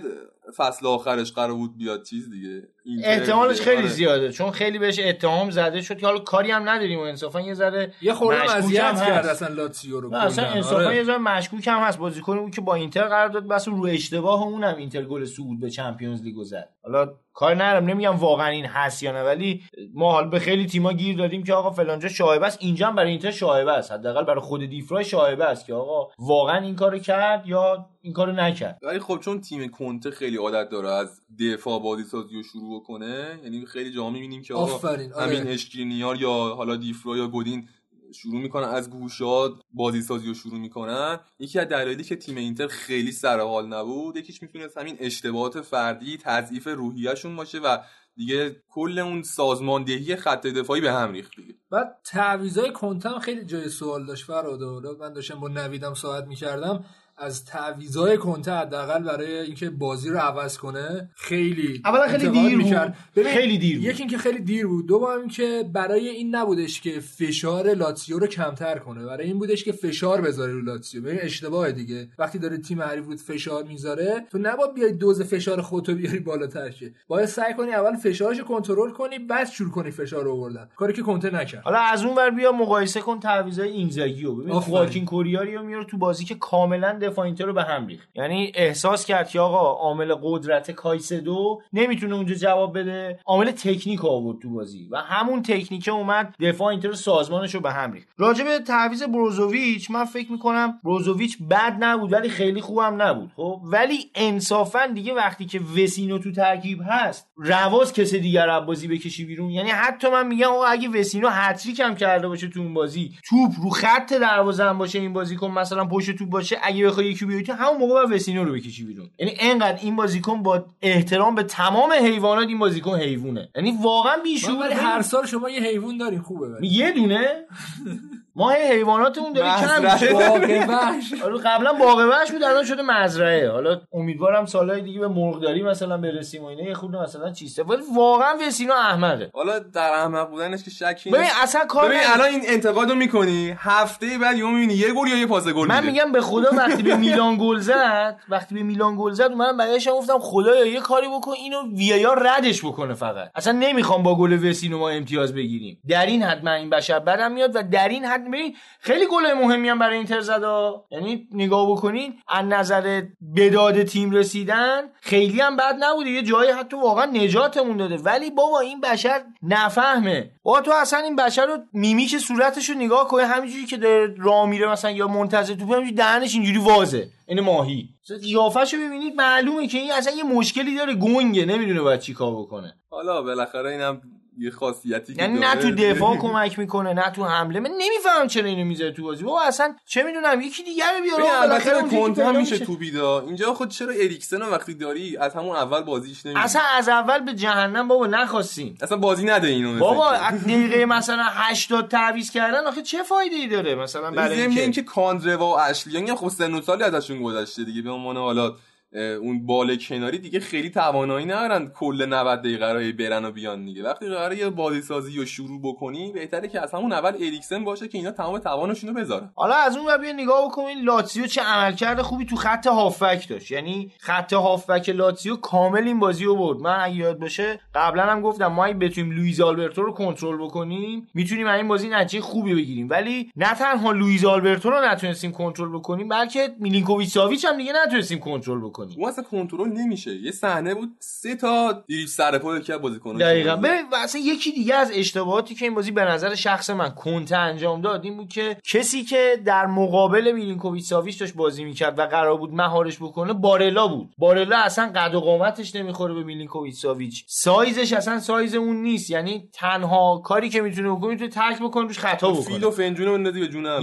[0.56, 2.68] فصل آخرش قرار بود بیاد چیز دیگه
[3.04, 3.88] احتمالش خیلی آره.
[3.88, 7.54] زیاده چون خیلی بهش اتهام زده شد که حالا کاری هم نداریم و انصافا یه
[7.54, 10.96] ذره یه خورده اذیت کرد اصلا لاتزیو رو اصلا انصافا آره.
[10.96, 14.42] یه ذره مشکوک هم هست بازیکنی بود که با اینتر قرار داد بس رو اشتباه
[14.42, 19.02] اونم اینتر گل صعود به چمپیونز لیگ زد حالا کار نرم نمیگم واقعا این هست
[19.02, 19.62] یا نه ولی
[19.94, 22.58] ما حال به خیلی تیما گیر دادیم که آقا فلانجا شایبه است.
[22.60, 23.92] اینجا هم برای اینتر شایبه است.
[23.92, 28.32] حداقل برای خود دیفرای شایبه است که آقا واقعا این کارو کرد یا این کارو
[28.32, 28.78] نکرد.
[28.82, 33.38] ولی خب چون تیم کنته خیلی عادت داره از دفاع بازی سازی رو شروع کنه
[33.44, 35.10] یعنی خیلی جا می‌بینیم که آقا آره.
[35.20, 37.68] همین اشکرینیار یا حالا دیفرا یا گودین
[38.12, 41.20] شروع می‌کنن از گوشات بازی سازی رو شروع می‌کنن.
[41.38, 46.16] یکی از دلایلی که تیم اینتر خیلی سر حال نبود یکیش می‌تونست همین اشتباهات فردی
[46.16, 47.78] تضعیف روحیهشون باشه و
[48.16, 51.54] دیگه کل اون سازماندهی خط دفاعی به هم ریخت دیگه.
[51.70, 54.62] بعد تعویضای کنتم خیلی جای سوال داشت فراد
[55.00, 56.84] من داشتم با نویدم صحبت می‌کردم.
[57.18, 62.96] از تعویضای کنته حداقل برای اینکه بازی رو عوض کنه خیلی اولا خیلی دیر می‌کرد.
[63.14, 63.24] بود.
[63.24, 63.86] خیلی دیر بود.
[63.86, 64.86] یکی اینکه خیلی دیر بود.
[64.86, 69.06] دوم اینکه برای این نبودش که فشار لاتسیو رو کمتر کنه.
[69.06, 71.02] برای این بودش که فشار بذاره رو لاتسیو.
[71.02, 72.08] ببین اشتباه دیگه.
[72.18, 76.70] وقتی داره تیم حریف بود فشار می‌ذاره تو نباید بیای دوز فشار خودتو بیاری بالاتر
[76.70, 80.68] شه باید سعی کنی اول فشارش کنترل کنی بعد شروع کنی فشار رو آوردن.
[80.76, 81.62] کاری که کنته نکرد.
[81.62, 85.84] حالا از اون ور بیا مقایسه کن تعویضای اینزاگی رو ببین خواکین کوریاری رو میاره
[85.84, 88.08] تو بازی که کاملا دفاع اینتر رو به هم ریخت.
[88.14, 93.20] یعنی احساس کرد که آقا عامل قدرت کایسدو نمی‌تونه اونجا جواب بده.
[93.26, 97.92] عامل تکنیک آورد تو بازی و همون تکنیک اومد دفاع اینتر سازمانش رو به هم
[97.92, 98.08] ریخت.
[98.18, 103.60] راجع به تعویض بروزوویچ من فکر می‌کنم بروزوویچ بد نبود ولی خیلی خوبم نبود خب؟
[103.64, 109.24] ولی انصافا دیگه وقتی که وسینو تو ترکیب هست رواز کسی دیگر از بازی بکشی
[109.24, 109.50] بیرون.
[109.50, 113.52] یعنی حتی من میگم آقا اگه وسینو هتریک هم کرده باشه تو اون بازی توپ
[113.62, 117.76] رو خط دروازه باشه این بازیکن مثلا پشت توپ باشه اگه بخوای یکی بیای همون
[117.78, 119.10] موقع با وسینو رو بکشی بیرون.
[119.18, 123.48] یعنی انقدر این بازیکن با احترام به تمام حیوانات این بازیکن حیوونه.
[123.56, 126.46] یعنی واقعا بیشوره هر سال شما یه حیوان دارین خوبه.
[126.62, 127.28] یه دونه؟
[128.38, 131.24] ما حیواناتمون داره کم میشه.
[131.24, 133.50] آره قبلا باغ وحش بود الان شده مزرعه.
[133.50, 136.62] حالا امیدوارم سالهای دیگه به مرغداری مثلا برسیم و اینا.
[136.62, 141.26] یه خود مثلا چیسته ولی واقعا وسینو احمده حالا در احمق بودنش که شکی ببین
[141.42, 143.54] اصلا کار ببین الان این انتقادو می‌کنی.
[143.58, 146.82] هفته بعد یهو می‌بینی یه گل یا یه پاس گل من میگم به خدا وقتی
[146.82, 151.06] به میلان گل زد وقتی به میلان گل زد من برایش گفتم خدایا یه کاری
[151.08, 153.30] بکن اینو وی ردش بکنه فقط.
[153.34, 155.80] اصلا نمی‌خوام با گل وسینو ما امتیاز بگیریم.
[155.88, 159.32] در این حد من این بشر بدم میاد و در این حد ببین خیلی گل
[159.32, 163.02] مهمی هم برای اینتر زدا یعنی نگاه بکنین از نظر
[163.36, 167.96] بداد تیم رسیدن خیلی هم بد نبوده یه جایی حتی واقعا نجاتمون داده.
[167.96, 170.30] ولی بابا این بشر نفهمه.
[170.42, 173.26] بابا تو اصلا این بشر رو میمیک صورتش رو نگاه کنه.
[173.26, 177.08] همینجوری که داره راه میره مثلا یا منتظر توپ همینجوری دهنش اینجوری وازه.
[177.26, 177.88] این ماهی.
[178.22, 181.44] قیافش رو ببینید معلومه که این اصلا یه مشکلی داره گنگه.
[181.44, 182.74] نمی‌دونه باید چی کار بکنه.
[182.90, 184.00] حالا بالاخره اینم
[184.38, 187.60] یه خاصیتی یعنی نه تو دفاع کمک می‌کنه نه تو حمله.
[187.60, 189.24] من نمی‌فهمم چرا اینو می‌ذاره تو بازی.
[189.24, 191.38] بابا اصلا چه می‌دونم یکی دیگه رو بیاره.
[191.40, 195.82] بالاخره کنت هم میشه تو بیدا اینجا خود چرا اریکسن وقتی داری از همون اول
[195.82, 198.76] بازیش نمیشه اصلا از اول به جهنم بابا نخواستین.
[198.80, 203.74] اصلا بازی نده اینو بابا دقیقه مثلا 80 تعویض کردن آخه چه فایده ای داره
[203.74, 207.90] مثلا برای اینکه؟ اینکه کاندروا و اشلیان خب سن و سالی ازشون گذشته دیگه به
[207.90, 208.54] عنوان حالا
[208.92, 213.84] اون بال کناری دیگه خیلی توانایی ندارن کل 90 دقیقه رو برن و بیان دیگه.
[213.84, 217.88] وقتی قراره یه بازی سازی رو شروع بکنی بهتره که از همون اول اریکسن باشه
[217.88, 219.30] که اینا تمام توانشون رو بذارن.
[219.34, 223.50] حالا از اون بیا نگاه بکنین لاتزیو چه عملکرد خوبی تو خط هافبک داشت.
[223.50, 226.58] یعنی خط هافبک لاتزیو کامل این بازی رو برد.
[226.58, 231.08] من اگه یاد باشه قبلا هم گفتم ما اگه بتونیم لوئیز آلبرتو رو کنترل بکنیم
[231.14, 232.88] می‌تونیم این بازی نتیجه خوبی بگیریم.
[232.90, 238.18] ولی نه تنها لوئیز آلبرتو رو نتونستیم کنترل بکنیم بلکه میلینکوویچ ساویچ هم دیگه نتونستیم
[238.18, 238.60] کنترل
[239.08, 240.16] اصلا کنترل نمیشه.
[240.16, 243.56] یه صحنه بود سه تا دریبل سر پا که بازیکن دقیقاً.
[243.56, 247.80] ببین اصلا یکی دیگه از اشتباهاتی که این بازی به نظر شخص من کنته انجام
[247.80, 252.36] داد این بود که کسی که در مقابل میلینکوویچ ساویچ داشت بازی می‌کرد و قرار
[252.36, 254.10] بود مهارش بکنه بارلا بود.
[254.18, 257.24] بارلا اصلا قد و قامتش نمی‌خوره به میلینکوویچ ساویچ.
[257.26, 259.10] سایزش اصلا سایز اون نیست.
[259.10, 262.44] یعنی تنها کاری که می‌تونه بکنه تکل بکنه روش خطا بکنه.
[262.44, 263.80] فیل و فنجون بندازی به جونم.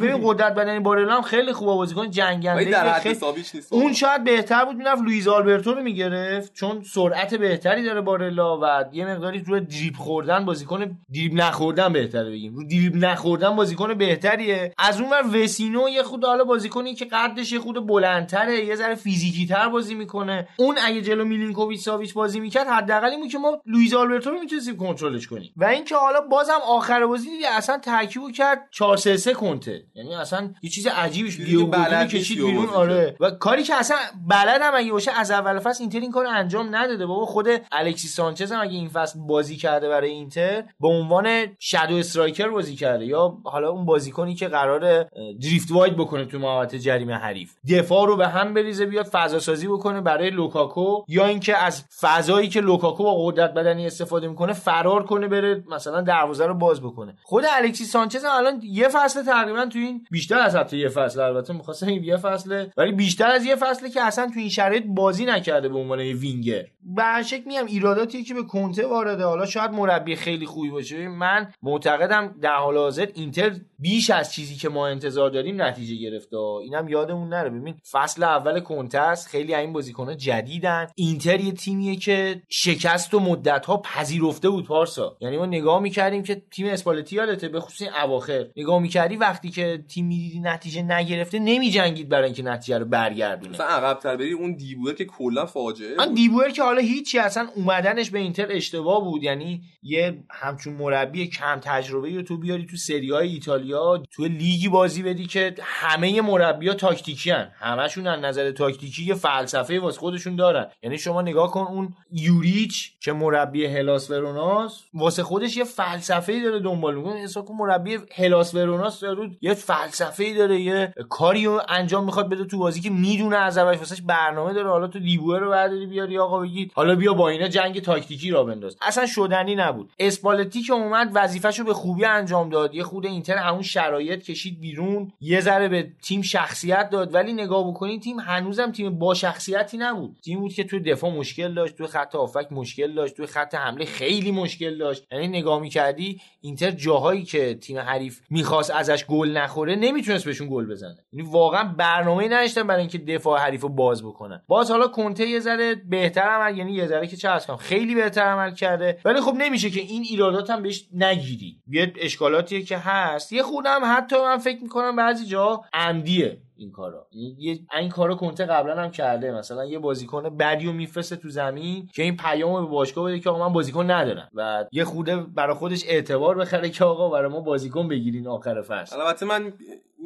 [0.00, 3.72] ببین قدرت بدنی بارلا هم خیلی خوبه بازیکن جنگنده در حد ساویچ نیست.
[3.72, 8.84] اون شاید بهتر بود می‌رفت لوئیز آلبرتو رو می‌گرفت چون سرعت بهتری داره بارلا و
[8.92, 12.54] یه مقداری رو دریبل خوردن بازیکن دریبل نخوردن بهتره بگیم.
[12.54, 14.74] رو دریبل نخوردن بازیکن بهتریه.
[14.78, 18.94] از اون ور وسینو یه خورده حالا بازیکنی که قدش یه خورده بلندتره یه ذره
[18.94, 20.48] فیزیکی تر بازی می‌کنه.
[20.56, 24.76] اون اگه جلو میلینکوویچ ساویچ بازی می‌کرد حداقل این که ما لوئیز آلبرتو رو می‌تونستیم
[24.76, 25.52] کنترلش کنیم.
[25.56, 29.84] و اینکه حالا بازم آخر بازی دیگه اصلا ترکیبو کرد 4 3 3 کنته.
[29.94, 31.70] یعنی اصلا یه چیز عجیبیش لیو
[32.10, 33.16] کشید بیرون آره.
[33.20, 33.96] و کاری که اصلا
[34.28, 37.06] بلد هم اگه باشه از اول فصل اینتر این کار انجام نداده.
[37.06, 41.96] بابا خود الکسی سانچز هم اگه این فصل بازی کرده برای اینتر به عنوان shadow
[41.96, 43.06] striker بازی کرده.
[43.06, 45.10] یا حالا اون بازیکنی که قراره
[45.42, 47.54] drift wide بکنه تو محوطه جریمه حریف.
[47.70, 51.02] دفاع رو به هم بریزه بیاد فضا سازی بکنه برای لوکاکو.
[51.08, 56.00] یا اینکه از فضایی که لوکاکو با قدرت بدنی استفاده می‌کنه فرار کنه بره مثلا
[56.00, 57.14] دروازه رو باز بکنه.
[57.22, 61.20] خود الکسی سانچز هم الان یه فصل تقریبا تو این بیشتر از حتی یه فصل
[61.20, 65.24] البته می‌خواستم یه فصله ولی بیشتر از یه فصله که اصلا تو این شرایط بازی
[65.24, 66.64] نکرده به عنوان وینگر.
[66.96, 69.24] به شکل میگم ایراداتی که به کنته وارده.
[69.24, 71.08] حالا شاید مربی خیلی خوبی باشه.
[71.08, 76.36] من معتقدم در حال حاضر اینتر بیش از چیزی که ما انتظار داریم نتیجه گرفته.
[76.36, 77.50] اینم یادمون نره.
[77.50, 79.28] ببین فصل اول کنته است.
[79.28, 80.86] خیلی این بازیکن‌ها جدیدن.
[80.94, 85.16] اینتر یه تیمیه که شکست و مدت ها پذیرفته بود پارسا.
[85.20, 88.46] یعنی ما نگاه می‌کردیم که تیم اسپالتی یادته به خصوص اواخر.
[88.56, 93.56] نگاه می‌کردی وقتی که تیم می‌دیدی نتیجه نگرفته نمیجنگید برای اینکه نتیجه رو برگردونه.
[93.96, 98.10] مثلا عقب بری اون دیبوئر که کلا فاجعه من دیبوئر که حالا هیچی اصلا اومدنش
[98.10, 99.22] به اینتر اشتباه بود.
[99.22, 104.68] یعنی یه همچون مربی کم تجربه رو تو بیاری تو سری های ایتالیا تو لیگی
[104.68, 107.50] بازی بدی که همه مربیا تاکتیکی هن.
[107.58, 110.66] همشون از نظر تاکتیکی یه فلسفه واسه خودشون دارن.
[110.82, 116.60] یعنی شما نگاه کن اون یوریچ که مربی هلاس وروناس واسه خودش یه فلسفه داره
[116.60, 117.20] دنبال می‌کنه.
[117.20, 122.44] حساب کن مربی هلاس وروناس داره یه فلسفه داره یه کاری رو انجام می‌خواد بده
[122.44, 124.68] تو بازی که می‌دونه از اولش واسش برنامه داره.
[124.68, 126.72] حالا تو لیبوه رو برداری بیاری آقا بگید.
[126.74, 128.76] حالا بیا با اینا جنگ تاکتیکی را بنداز.
[128.82, 129.92] اصلا شدنی نبود.
[129.98, 132.74] اسپالتی که اومد وظیفه‌شو به خوبی انجام داد.
[132.74, 135.12] یه خود اینتر همون شرایط کشید بیرون.
[135.20, 137.14] یه ذره به تیم شخصیت داد.
[137.14, 140.16] ولی نگاه بکنین تیم هنوزم تیم با شخصیتی نبود.
[140.24, 143.84] تیم بود که تو دفاع مشکل داشت تو خط هافک مشکل داشت تو خط حمله
[143.84, 145.06] خیلی مشکل داشت.
[145.12, 150.66] یعنی نگاه می‌کردی اینتر جاهایی که تیم حریف می‌خواست ازش گل نخوره نمی‌تونست بهشون گل
[150.66, 150.98] بزنه.
[151.12, 155.40] یعنی واقعا برنامه نداشتن برای اینکه دفاع حریف رو باز بکنن باز حالا کنته یه
[155.40, 158.98] ذره بهتر عمل یعنی یه ذره که چه کنم خیلی بهتر عمل کرده.
[159.04, 161.62] ولی خب نمیشه که این ایرادات هم بهش نگیری.
[161.68, 163.32] یه اشکالاتیه که هست.
[163.32, 167.06] یه خودم حتی من فکر می‌کنم بعضی جا عمدیه این کارا.
[167.38, 169.32] یه این کارا کنته قبلا هم کرده.
[169.32, 173.48] مثلا یه بازیکن بدیو میفرسته تو زمین که این پیامو به باشگاه بده که آقا
[173.48, 174.28] من بازیکن ندارم.
[174.34, 179.00] و یه خوده برای خودش اعتبار بخره که آقا برای ما بازیکن بگیرین آخر فصل.
[179.00, 179.52] البته من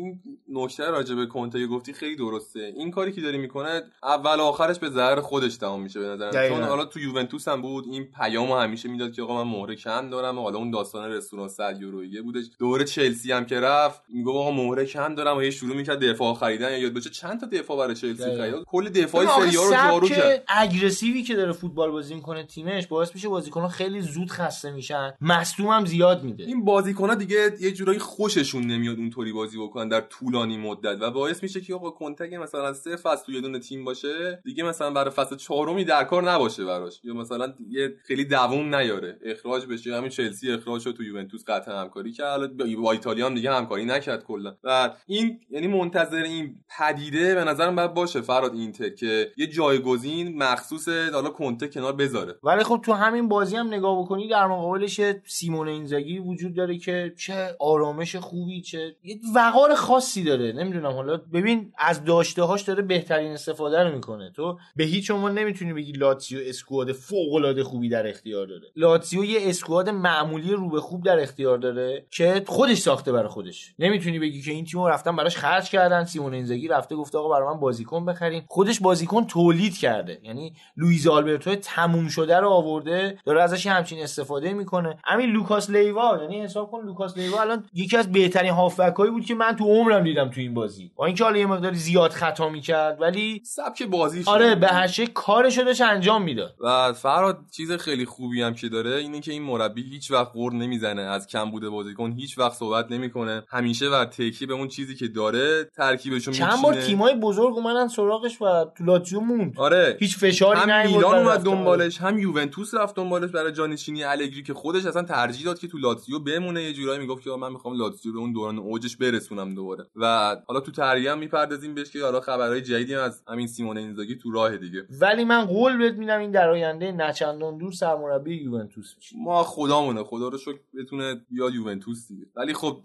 [0.03, 2.73] این نکته راجع به کنته گفتی خیلی درسته.
[2.77, 6.63] این کاری که داری می‌کنه اول آخرش به ضرر خودش تمام میشه به نظر چون
[6.63, 10.39] حالا تو یوونتوس هم بود این پیامو همیشه می‌داد که آقا من مهره کم دارم
[10.39, 12.45] حالا اون داستان رستوران 100 یورویه بودش.
[12.59, 15.37] دوره چلسی هم که رفت میگه آقا مهره کم دارم.
[15.37, 16.79] و یه شروع می‌کرد دفاع خریدن.
[16.79, 18.55] یاد باشه چند تا دفاع برای چلسی خرید.
[18.67, 20.45] کل دفاع سری رو جارو کرد.
[20.49, 25.13] اگریسیوی که داره فوتبال بازی می‌کنه تیمش باعث میشه بازیکن‌ها خیلی زود خسته میشن.
[25.21, 26.45] مصدوم هم زیاد میده.
[26.45, 29.89] این بازیکن‌ها دیگه یه جورایی خوششون نمیاد اونطوری بازی بکنن.
[29.93, 30.97] در طولانی مدت.
[31.01, 34.91] و باعث میشه که آقا کنتگ مثلا سه فصل توی دونه تیم باشه دیگه مثلا
[34.91, 37.01] برای فصل چهارمی در کار نباشه براش.
[37.05, 39.19] یا مثلا یه خیلی دووم نیاره.
[39.25, 39.97] اخراج بشه.
[39.97, 42.57] همین چلسی اخراج شد تو یوونتوس قطع همکاری کرد.
[42.57, 44.57] با ایتالیا هم دیگه همکاری نکرد کلا.
[44.65, 50.43] و این یعنی منتظر این پدیده به نظرم باید باشه فراد اینتر که یه جایگزین
[50.43, 52.39] مخصوص حالا کنته کنار بذاره.
[52.43, 57.15] ولی خب تو همین بازی هم نگاه بکنی در مقابلش سیمون اینزاگی وجود داره که
[57.19, 60.53] چه آرامش خوبی چه یه وقار خاصی داره.
[60.53, 64.31] نمی‌دونم حالا ببین از داشته هاش داره بهترین استفاده رو می‌کنه.
[64.37, 68.63] تو به هیچ عنوان نمی‌تونی بگی لاتسیو squad فوق العاده خوبی در اختیار داره.
[68.77, 73.75] لاتسیو یه squad معمولی رو به خوب در اختیار داره که خودش ساخته برای خودش.
[73.79, 77.55] نمی‌تونی بگی که این تیمو رفتن براش خرج کردن سیمون اینزاگی رفته گفته آقا برای
[77.55, 80.21] من بازیکن بخرین خودش بازیکن تولید کرده.
[80.23, 84.99] یعنی لوئیز آلبرتو تموم شده رو آورده داره ازش همچین استفاده می‌کنه.
[85.05, 89.35] همین لوکاس لیوا یعنی حساب کن لوکاس لیوا الان یکی از بهترین هافبکایی بود که
[89.35, 90.91] من تو عمرم دیدم تو این بازی.
[90.97, 95.63] با اینکه حالا یه مقداری زیاد خطا می‌کرد ولی سبک بازی آره به هر کارشو
[95.63, 96.57] داشت انجام می‌داد.
[96.61, 100.55] و فراد چیز خیلی خوبی هم که داره اینه که این مربی هیچ وقت قرد
[100.55, 101.03] نمی‌زنه.
[101.03, 103.43] از کم بوده بازیکن هیچ وقت صحبت نمی‌کنه.
[103.49, 108.43] همیشه بر تکی به اون چیزی که داره ترکیبشو چند بار تیمای بزرگ اومدن سراغش
[108.43, 109.55] و تو لاتزیو موند.
[109.57, 109.97] آره.
[110.01, 114.87] هیچ فشاری هم میلان اومد دنبالش هم یوونتوس رفت دنبالش برای جانشینی الگری که خودش
[114.87, 116.63] اصلا ترجیح داد که تو لاتزیو بمونه.
[116.63, 119.52] یه جورایی می‌گفت که من می‌خوام لاتزیو به اون دوران اوجش برسونم.
[119.55, 119.85] دوباره.
[119.97, 124.17] و حالا تو تریه هم می‌پردازیم بهش که حالا خبرهای جدیدی از همین سیمون اینزاگی
[124.17, 124.87] تو راه دیگه.
[125.01, 130.05] ولی من قول بهت میدم این در آینده نچندان دور سرمربی یوونتوس میشه ما خدامونه
[130.05, 132.27] خدا رو شکر بتونه بیاد یوونتوس دیگه.
[132.37, 132.77] ولی خب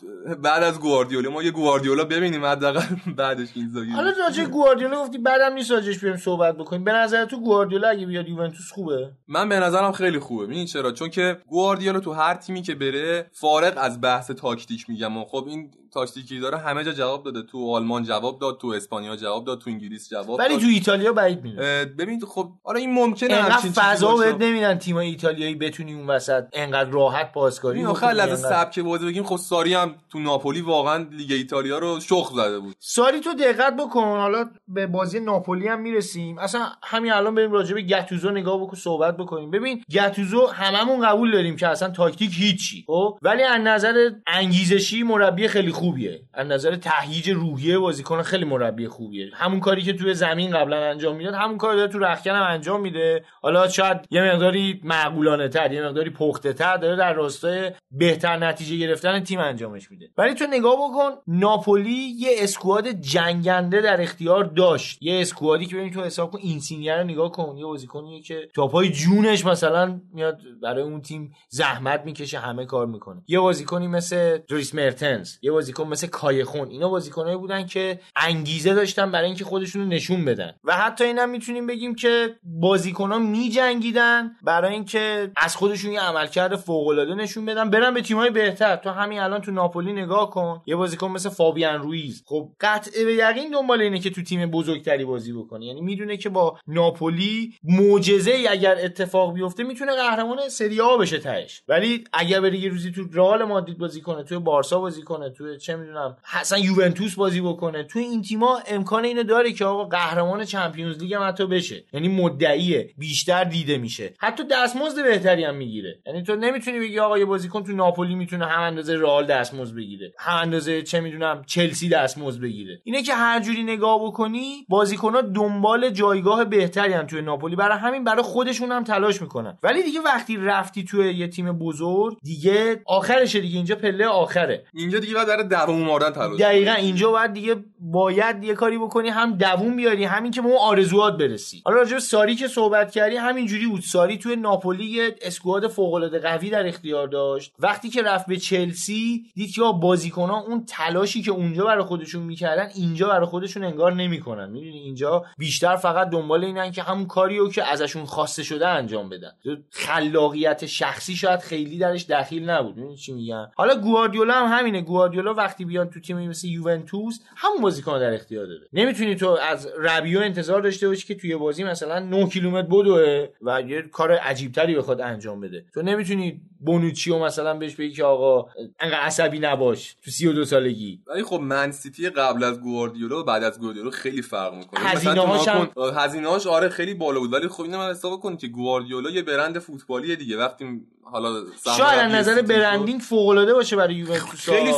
[0.44, 5.53] بعد از گواردیولا ما یه گواردیولا ببینیم حداقل بعدش اینزاگی حالا راجع گواردیولا گفتی بعدم
[5.53, 6.84] نیست راجعش بریم صحبت بکنیم.
[6.84, 10.45] به نظر تو گواردیولا اگه بیاد یوونتوس خوبه؟ من به نظرم خیلی خوبه.
[10.45, 15.18] ببین چرا؟ چون که گواردیولا تو هر تیمی که بره فارغ از بحث تاکتیک میگم.
[15.18, 17.41] و خب این تاکتیکی داره همه جا جواب داده.
[17.41, 20.57] تو آلمان جواب داد تو اسپانیا جواب داد تو انگلیس جواب ولی.
[20.57, 25.55] تو ایتالیا بعید می‌دونم ببین خب آره این ممکنه همچین فضا بهت نمیدن تیم ایتالیایی
[25.55, 29.95] بتونی اون وسط انقدر راحت پاسکاری بکنی خیلی از سبک بازی بگیم خب ساری هم
[30.09, 32.75] تو ناپولی واقعا لیگ ایتالیا رو شخ زده بود.
[32.79, 36.37] ساری تو دقت بکن حالا به بازی ناپولی هم می‌رسیم.
[36.37, 39.51] اصلا همین الان بریم راجع به گتوزو نگاه بکن صحبت بکنیم.
[39.51, 45.47] ببین گتوزو هممون قبول داریم که اصلا تاکتیک هیچی خب؟ ولی از نظر انگیزشی مربی
[45.47, 46.22] خیلی خوبیه.
[46.34, 49.30] از نظر تهییج روحیه بازیکن خیلی مربی خوبیه.
[49.34, 52.81] همون کاری که توی زمین قبلا انجام می‌داد همون کار داره تو رخکن هم انجام
[52.81, 53.23] میده.
[53.41, 58.77] حالا شاید یه مقداری معقولانه تر یه مقداری پخته تر داره در راستای بهتر نتیجه
[58.77, 60.09] گرفتن تیم انجامش میده.
[60.18, 65.01] ولی تو نگاه بکن ناپولی یه اسکواد جنگنده در اختیار داشت.
[65.01, 67.57] یه اسکوادی که ببین تو حساب کن اینسینیا رو نگاه کن.
[67.57, 73.22] یه بازیکنیه که تاپای جونش مثلا میاد برای اون تیم زحمت می‌کشه همه کار می‌کنه.
[73.27, 76.69] یه بازیکنی مثل دریس مرتنز یه بازیکن مثل کایخون.
[76.69, 80.53] اینا بازیکنایی بودن که انگیزه داشتن برای اینکه خودشون رو نشون بدن.
[80.64, 86.88] و حتی اینم می‌تونیم بگیم که بازیکنان میجنگیدن برای اینکه از خودشون یه عملکرد فوق
[86.88, 88.76] العاده نشون بدن برن به تیمای بهتر.
[88.76, 92.23] تو همین الان تو ناپولی نگاه کن یه بازیکن مثل فابیان رویز.
[92.26, 95.65] خب قطع به یقین دنبال اینه که تو تیم بزرگتری بازی بکنه.
[95.65, 101.64] یعنی می‌دونه که با ناپولی معجزه اگر اتفاق بیفته می‌تونه قهرمان سری آ بشه تهش.
[101.68, 105.63] ولی اگر بره یه روزی تو رئال مادرید بازی کنه تو بارسا بازی کنه تو
[105.63, 107.84] چه می‌دونم اصلا یوونتوس بازی بکنه.
[107.84, 111.84] تو این تیما امکان اینو داره که آقا قهرمان چمپیونز لیگ هم حتی بشه.
[111.93, 114.13] یعنی مدعیه بیشتر دیده میشه.
[114.17, 115.99] حتی دستمزد بهتری هم می‌گیره.
[116.05, 120.13] یعنی تو نمی‌تونی بگی آقا یه بازیکن تو ناپولی می‌تونه هم اندازه رئال دستمزد بگیره
[120.19, 122.81] هم اندازه چه می‌دونم چلسی دستمزد بگیره.
[122.84, 127.55] اینه که هر جوری نگاه بکنی بازیکن‌ها دنبال جایگاه بهتری هم توی ناپولی.
[127.55, 129.57] برای همین برای خودشون هم تلاش می‌کنن.
[129.63, 133.55] ولی دیگه وقتی رفتی توی یه تیم بزرگ دیگه آخرشه دیگه.
[133.57, 134.63] اینجا پله آخره.
[134.73, 139.37] اینجا دیگه بعد دووم آوردن تلاش دقیقاً اینجا باید دیگه باید یه کاری بکنی هم
[139.37, 141.61] دووم بیاری همین که به اون آرزوات برسی.
[141.65, 143.81] حالا راجع ساری که صحبت کردی همینجوری بود.
[143.81, 147.53] ساری توی ناپولی یه اسکواد فوق العاده قوی در اختیار داشت.
[147.59, 152.69] وقتی که رفت به چلسی دید که بازیکن‌ها اون تلاشی که اونجا برای خودشون می‌کردن
[152.75, 154.49] اینجا برای خودشون انگار نمی‌کنن.
[154.49, 159.31] می‌دونی اینجا بیشتر فقط دنبال اینن که همون کاریو که ازشون خواسته شده انجام بدن.
[159.69, 162.95] خلاقیت شخصی شاید خیلی درش دخیل نبود.
[162.95, 164.81] چی میگم؟ حالا گواردیولا هم همینه.
[164.81, 168.68] گواردیولا وقتی بیان تو تیمی مثل یوونتوس همون بازیکن در اختیار داره.
[168.73, 173.61] نمی‌تونی تو از ربیو انتظار داشته باشی که توی بازی مثلا 9 کیلومتر بدوه و
[173.61, 175.65] یه کار عجیب تری بخواد انجام بده.
[175.73, 178.49] تو نمی‌تونی بونوچیو مثلا بهش بگی که آقا
[178.80, 181.01] انقدر عصبی نباش تو 32 سالگی.
[181.07, 184.80] ولی خب من سیتی قبل از گواردیولا و بعد از گواردیولا خیلی فرق می‌کنه.
[184.80, 185.69] هزینه‌هاش هم...
[185.95, 187.34] هزینه‌هاش آره خیلی بالا بود.
[187.34, 190.38] ولی خب اینو من حساب کن که گواردیولا یه برند فوتبالیه دیگه.
[190.38, 190.81] وقتی
[191.11, 191.43] حالا
[191.77, 194.73] شاید از نظر برندینگ فوق العاده باشه برای یوونتوس خیلی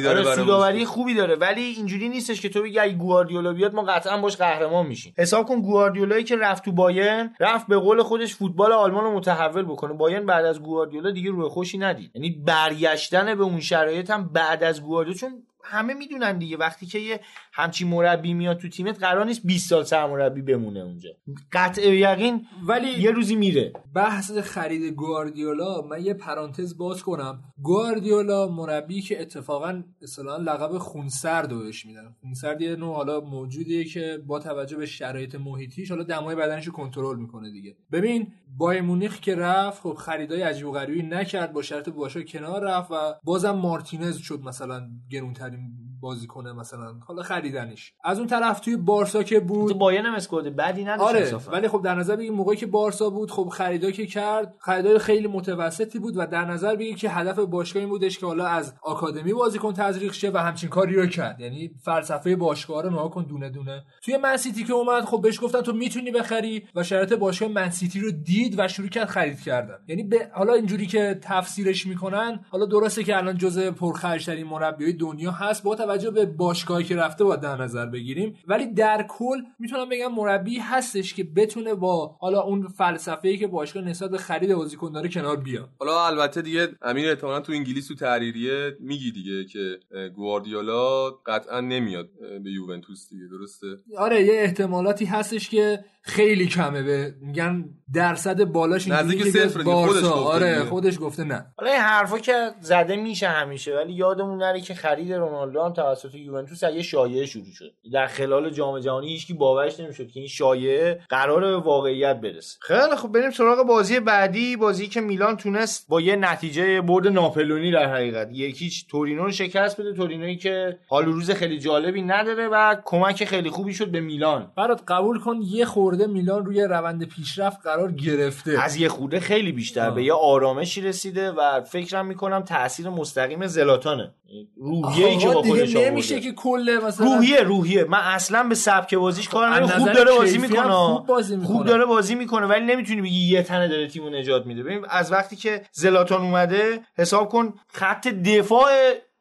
[0.00, 3.74] سوداوری داره آره سوداوری خوبی داره ولی اینجوری نیستش که تو بگی اگه گواردیولا بیاد
[3.74, 5.14] ما قطعا باش قهرمان میشیم.
[5.18, 9.62] حساب کن گواردیولایی که رفت تو بایرن رفت به قول خودش فوتبال آلمان رو متحول
[9.62, 9.92] بکنه.
[9.92, 12.10] بایرن بعد از گواردیولا دیگه روی خوشی ندید.
[12.14, 16.56] یعنی برگشتن به اون شرایط هم بعد از گواردیولا چون همه می‌دونن دیگه.
[16.56, 17.20] وقتی که یه
[17.52, 21.10] همچی مربی میاد تو تیمت قرار نیست 20 سال سرمربی بمونه اونجا.
[21.52, 23.72] قطع یقین ولی یه روزی میره.
[23.94, 27.44] بحث خرید گواردیولا من یه پرانتز باز کنم.
[27.62, 32.14] گواردیولا مربی که اتفاقا اصلا لقب خونسرد بهش میدن.
[32.20, 36.72] خونسرد یه نوع حالا موجودیه که با توجه به شرایط محیطیش حالا دمای بدنش رو
[36.72, 37.76] کنترل می‌کنه دیگه.
[37.92, 42.64] ببین بایر مونیخ که رفت خب خریدای عجیب و غریبی نکرد با شرط باشا کنار
[42.64, 42.94] رفت و
[43.24, 45.85] بازم مارتینز شد مثلا گرونترین einem
[46.28, 46.94] کنه مثلا.
[47.06, 47.92] حالا خریدنش.
[48.04, 51.82] از اون طرف توی بارسا که بود بایرن هم اسکواد بدی نداشت آره ولی خب
[51.84, 56.16] در نظر بگیر موقعی که بارسا بود خب خریدا که کرد خریدای خیلی متوسطی بود
[56.16, 60.12] و در نظر بگیر که هدف باشگاه این بودش که حالا از آکادمی بازیکن تزریق
[60.12, 61.40] شه و همچین کاری رو کرد.
[61.40, 63.84] یعنی فلسفه باشگاه رو نها کن دونه دونه.
[64.02, 68.10] توی منسیتی که اومد خب بهش گفتن تو می‌تونی بخری و شرایط باشگاه منسیتی رو
[68.10, 69.78] دید و شروع کرد خرید کردن.
[69.88, 75.30] یعنی به حالا اینجوری که تفسیرش می‌کنن حالا درسته که الان جزء پرخرجترین مربیای دنیا
[75.30, 78.38] هست با توجه به باشگاهی که رفته باید در نظر بگیریم.
[78.46, 83.82] ولی در کل می‌تونم بگم مربی هستش که بتونه با حالا اون فلسفه‌ای که باشگاه
[83.82, 85.68] نسبت به خرید بازیکن داره کنار بیاد.
[85.78, 89.78] حالا البته دیگه امیر احتمالاً تو انگلیس تو تحریریه میگی دیگه که
[90.14, 92.08] گواردیولا قطعا نمیاد
[92.44, 93.66] به یوونتوس دیگه درسته؟
[93.98, 97.64] آره یه احتمالاتی هستش که خیلی کمه به میگن
[97.94, 101.46] درصد بالاش نزدیک صفر خودش گفته آره خودش گفته نه.
[101.58, 106.14] حالا این حرفا که زده میشه همیشه ولی یادمون نره که خرید رونالدو هم توسط
[106.14, 107.72] یوونتوس یه شایعه شروع شد.
[107.92, 112.58] در خلال جام جهانی هیچکی باورش نمی‌شد که این شایعه قرار به واقعیت برسه.
[112.60, 117.72] خیلی خب بریم سراغ بازی بعدی بازی که میلان تونست با یه نتیجه برد ناپلونی
[117.72, 118.28] در حقیقت.
[118.32, 123.50] یکیچ تورینو رو شکست بده تورینویی که حال روز خیلی جالبی نداره و کمک خیلی
[123.50, 124.52] خوبی شد به میلان.
[124.56, 128.62] برات قبول کن یه خورده میلان روی روند پیشرفت قرار گرفته.
[128.62, 129.90] از یه خورده خیلی بیشتر.
[129.90, 134.14] به یه آرامشی رسیده و فکرم می‌کنم تاثیر مستقیم زلاتانه.
[134.56, 137.84] روحیه‌ای که با خودش نمیشه که کل مثلا روحیه روحیه.
[137.84, 140.72] من اصلا به سبک بازیش کار ندارم خوب داره بازی می‌کنه.
[140.72, 141.56] خوب, بازی می‌کنه.
[141.56, 144.62] خوب داره بازی می‌کنه ولی نمی‌تونی بگی یه تنه داره تیمو نجات میده.
[144.62, 148.70] ببین از وقتی که زلاتان اومده حساب کن خط دفاع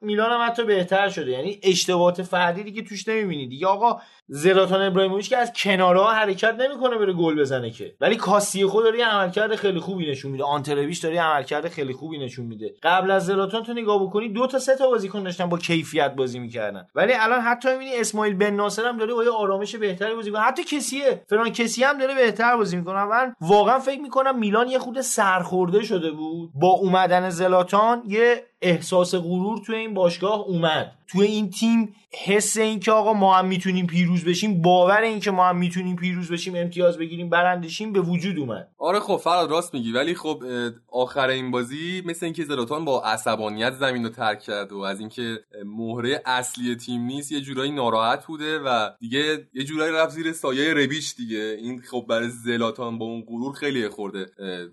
[0.01, 1.31] میلان هم حتی بهتر شده.
[1.31, 3.47] یعنی اشتباهات فردی دیگه توش نمی‌بینی.
[3.47, 7.95] دیگه آقا زلاتان ابراهیموویچ که از کنارها حرکت نمی‌کنه بره گل بزنه که.
[8.01, 10.43] ولی کاسی خود داره عملکرد خیلی خوبی نشون میده.
[10.43, 12.73] آنترویش داره عملکرد خیلی خوبی نشون میده.
[12.83, 16.39] قبل از زلاتان تو نگاه بکنی دو تا سه تا بازیکن داشتن با کیفیت بازی
[16.39, 16.87] می‌کردن.
[16.95, 20.45] ولی الان حتی می‌بینی اسماعیل بن ناصر هم داره با یه آرامش بهتری بازی می‌کنه.
[20.45, 23.05] حتی کسیه فران کسی هم داره بهتر بازی می‌کنه.
[23.05, 29.15] من واقعا فکر می‌کنم میلان یه خود سرخورده شده بود با اومدن زلاتان یه احساس
[29.15, 30.91] غرور توی این باشگاه اومد.
[31.07, 35.31] توی این تیم حس این که آقا ما هم می‌تونیم پیروز بشیم باور این که
[35.31, 38.67] ما هم می‌تونیم پیروز بشیم امتیاز بگیریم برندشیم به وجود اومد.
[38.77, 39.91] آره خب فراد راست میگی.
[39.91, 40.43] ولی خب
[40.91, 45.39] آخر این بازی مثل اینکه زلاتان با عصبانیت زمین رو ترک کرد و از اینکه
[45.65, 50.73] مهره اصلی تیم نیست یه جورایی ناراحت بوده و دیگه یه جورایی رفت زیر سایه
[50.73, 51.57] ربیش دیگه.
[51.59, 54.25] این خب برای زلاتان با اون غرور خیلی خورده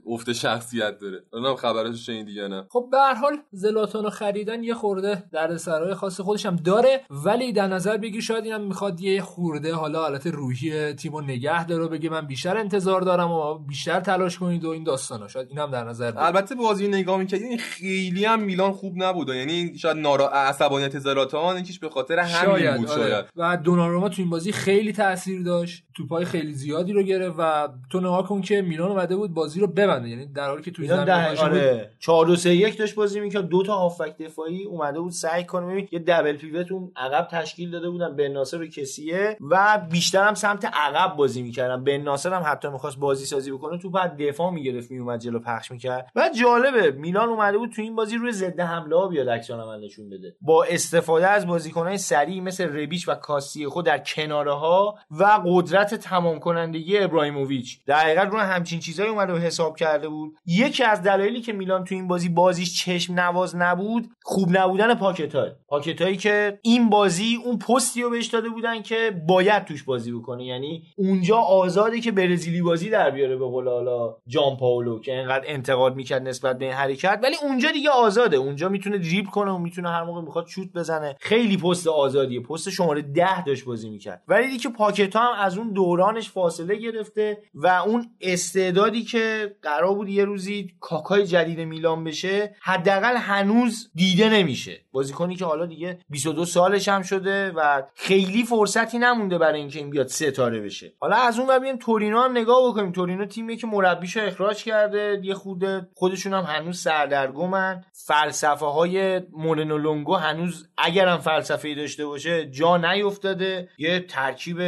[0.06, 1.56] افت شخصیت داره.
[1.56, 2.66] خبرش دیگه نه.
[2.70, 7.52] خب به هر حال زلاتان رو خریدن یه خورده دردسرای خاص خودش هم داره ولی
[7.52, 12.10] در نظر بگی شاید اینم می‌خواد یه خورده حالا حالت روحی تیمو نگه داره بگه
[12.10, 16.10] من بیشتر انتظار دارم و بیشتر تلاش کنید و این داستانا شاید اینم در نظر
[16.10, 16.20] بگیر.
[16.20, 21.56] البته بازی نگاه می‌کنید این خیلی هم میلان خوب نبود یعنی شاید نارا عصبانیت زلاتان
[21.56, 22.76] اینکیش به خاطر همین شاید.
[22.76, 23.02] بود آره.
[23.02, 27.68] شاید و دوناروما تو این بازی خیلی تاثیر داشت توپای خیلی زیادی رو گرفت و
[27.90, 30.86] تو نگاه کن که میلان اومده بود بازی رو ببنده یعنی در حالی که تو
[30.86, 35.12] زمین آره 4 2 3 1 داشت بازی می‌کرد دو تا هافک دفاعی اومده بود
[35.12, 39.36] سعی کنه ببین یه دبل پیوت اون عقب تشکیل داده بودن بن ناصر و کسیه
[39.40, 41.84] و بیشتر هم سمت عقب بازی می‌کردن.
[41.84, 45.70] بن ناصر هم حتی می‌خواست بازی سازی بکنه توپو از دفاع می‌گرفت میومد جلو پخش
[45.70, 46.10] می‌کرد.
[46.16, 49.84] و جالبه میلان اومده بود تو این بازی روی ضد حمله ها بیاد عکس العمل
[49.84, 50.36] نشون بده.
[50.40, 56.38] با استفاده از بازیکنهای سریع مثل ربیچ و کاستیخو در کناره ها و قدرت تمام
[56.38, 57.84] کنندگی ابراهیموویچ.
[57.86, 60.34] در حقیقت رو همچین چیزایی اومده و حساب کرده بود.
[60.46, 66.18] یکی از دلایلی که میلان تو این بازی بازیش چشم نواز نبود خوب نبودن پاکتا
[66.20, 70.44] که این بازی اون پستی رو بهش داده بودن که باید توش بازی بکنه.
[70.44, 75.44] یعنی اونجا آزاده که برزیلی بازی در بیاره به قول حالا جان پاولو که انقدر
[75.46, 77.20] انتقاد می‌کرد نسبت به این حرکت.
[77.22, 78.36] ولی اونجا دیگه آزاده.
[78.36, 81.16] اونجا می‌تونه دریبل کنه و می‌تونه هر موقع می‌خواد شوت بزنه.
[81.20, 82.40] خیلی پست آزادیه.
[82.40, 84.22] پست شماره ده داشت بازی می‌کرد.
[84.28, 90.08] ولی دیگه پاکتا هم از اون دورانش فاصله گرفته و اون استعدادی که قرار بود
[90.08, 94.80] یه روزی کاکای جدید میلان بشه حداقل هنوز دیده نمیشه.
[94.92, 99.90] بازیکنی که حالا دیگه 22 سالش هم شده و خیلی فرصتی نمونده برای اینکه این
[99.90, 100.92] بیاد ستاره بشه.
[101.00, 102.92] حالا از اون ببینیم تورینو هم نگاه بکنیم.
[102.92, 105.64] تورینو تیمی که مربیشو اخراج کرده یه خود
[105.94, 107.84] خودشون هم هنوز سردرگمن.
[107.92, 114.58] فلسفه های مورنو لونگو هنوز اگرم فلسفه داشته باشه جا نیفتاده یه ترکیب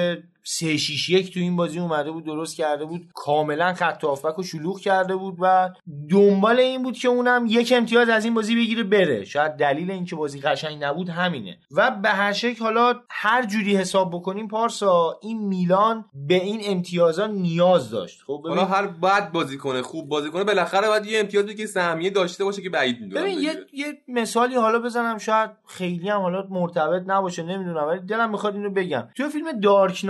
[0.47, 3.09] سه شیش یک تو این بازی اومده بود درست کرده بود.
[3.15, 5.71] کاملا خط هافبک و شلوغ کرده بود و
[6.11, 9.25] دنبال این بود که اونم یک امتیاز از این بازی بگیره بره.
[9.25, 11.59] شاید دلیل اینکه بازی قشنگ نبود همینه.
[11.71, 17.27] و به هر شکل حالا هر جوری حساب بکنیم پارسا این میلان به این امتیازا
[17.27, 18.23] نیاز داشت.
[18.27, 22.11] خب ببین هر بد بازی کنه خوب بازی کنه بالاخره باید یه امتیازی که سهمیه
[22.11, 26.47] داشته باشه که بعید می‌دونم ببین یه،, یه مثالی حالا بزنم شاید خیلی هم حالا
[26.51, 29.09] مرتبط نباشه نمی‌دونم ولی دلم می‌خواد اینو بگم.
[29.17, 30.05] تو فیلم دارک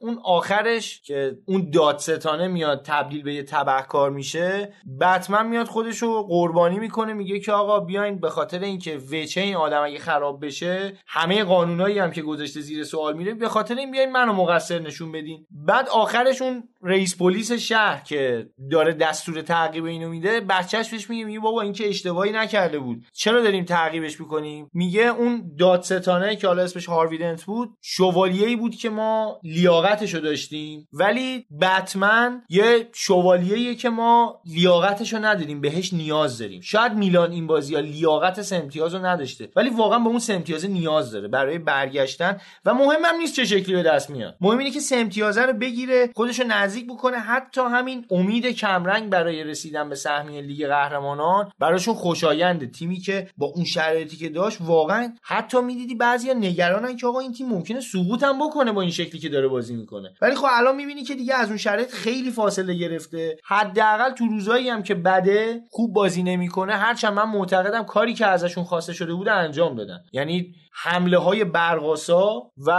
[0.00, 6.78] اون آخرش که اون دادستانه میاد تبدیل به یه تبهکار میشه بتمن میاد خودشو قربانی
[6.78, 11.44] می‌کنه میگه که آقا بیاین به خاطر اینکه وچه این آدم اگه خراب بشه همه
[11.44, 15.46] قانونایی هم که گذاشته زیر سوال میره به خاطر این بیاین منو مقصر نشون بدین.
[15.50, 21.24] بعد آخرش اون رئیس پلیس شهر که داره دستور تعقیب اینو میده بچهش بهش میگه
[21.24, 23.06] میگه بابا این که اشتباهی نکرده بود.
[23.12, 28.90] چرا داریم تعقیبش می‌کنیم؟ میگه اون دادستانه که حالا اسمش هارویدنت بود شوالیه‌ای بود که
[28.90, 30.88] ما لیاقتشو داشتیم.
[30.92, 36.60] ولی بتمن یه شوالیه‌ایه که ما لیاقتشو نداریم بهش نیاز داریم.
[36.60, 41.28] شاید میلان این بازی ها لیاقت رو نداشته ولی واقعا به اون سه نیاز داره
[41.28, 44.36] برای برگشتن و مهمم نیست چه شکلی به دست میاد.
[44.40, 45.08] مهم اینه که سه
[45.46, 51.52] رو بگیره خودشو نزدیک بکنه حتی همین امید کمرنگ برای رسیدن به سهمیه لیگ قهرمانان
[51.58, 57.06] براشون خوشایند تیمی که با اون شرایطی که داشت واقعا حتی می‌دیدی بعضیا نگرانن که
[57.06, 60.14] آقا این تیم ممکنه سقوط هم بکنه با این شکلی که داره بازی می‌کنه.
[60.22, 63.38] ولی خب الان می‌بینی که دیگه از اون شرایط خیلی فاصله گرفته.
[63.44, 66.72] حداقل تو روزایی هم که بده خوب بازی نمی‌کنه.
[66.72, 70.00] هرچند من معتقدم کاری که ازشون خواسته شده بوده انجام دادن.
[70.12, 72.70] یعنی حمله های برقاسا و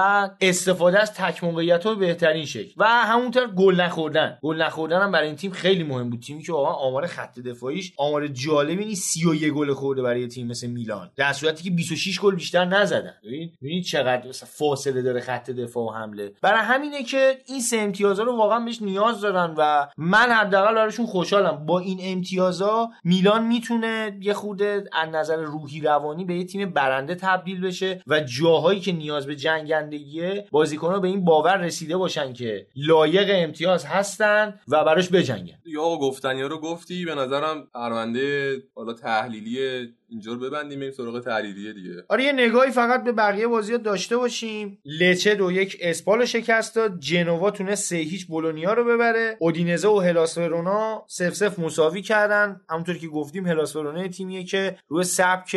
[0.42, 2.72] استفاده از تک موقعیت بهترین شکل.
[2.78, 4.38] و همونطور گل نخوردن.
[4.42, 6.20] گل نخوردن هم برای این تیم خیلی مهم بود.
[6.20, 10.68] تیمی که واقعا آمار خط دفاعیش آمار جالبی نیست 31 گل خورده برای تیم مثل
[10.68, 11.12] میلان.
[11.16, 13.14] در صورتی که 26 گل بیشتر نزدن.
[13.62, 16.32] ببینید چقدر فاصله داره خط دفاع و حمله.
[16.42, 21.06] برای همینه که این سه امتیازا رو واقعا بهش نیاز دارن و من حداقل براشون
[21.06, 21.66] خوشحالم.
[21.66, 27.16] با این امتیازا میلان می‌تونه یه خورده از نظر روحی روانی به یه تیم برنده
[27.16, 32.68] تبدیل بشه و جاهایی که نیاز به جنگندگیه بازیکنها به این باور رسیده باشن که
[32.76, 35.58] لایق امتیاز هستن و براش بجنگن.
[35.66, 41.74] یا گفتنی رو گفتی به نظرم پرونده حالا تحلیلی اینجا رو ببندیم بریم سراغ تحلیلیه
[41.74, 41.90] دیگه.
[42.10, 44.80] آره یه نگاهی فقط به بقیه بازی داشته باشیم.
[44.86, 49.38] لچه دو یک اسپال شکست داد جنوا تونست سه هیچ بولونیا رو ببره.
[49.40, 52.62] اودینزه و هلاس ورونا صفر صفر مساوی کردن.
[52.70, 55.56] همونطور که گفتیم هلاس ورونا تیمیه که روی سبک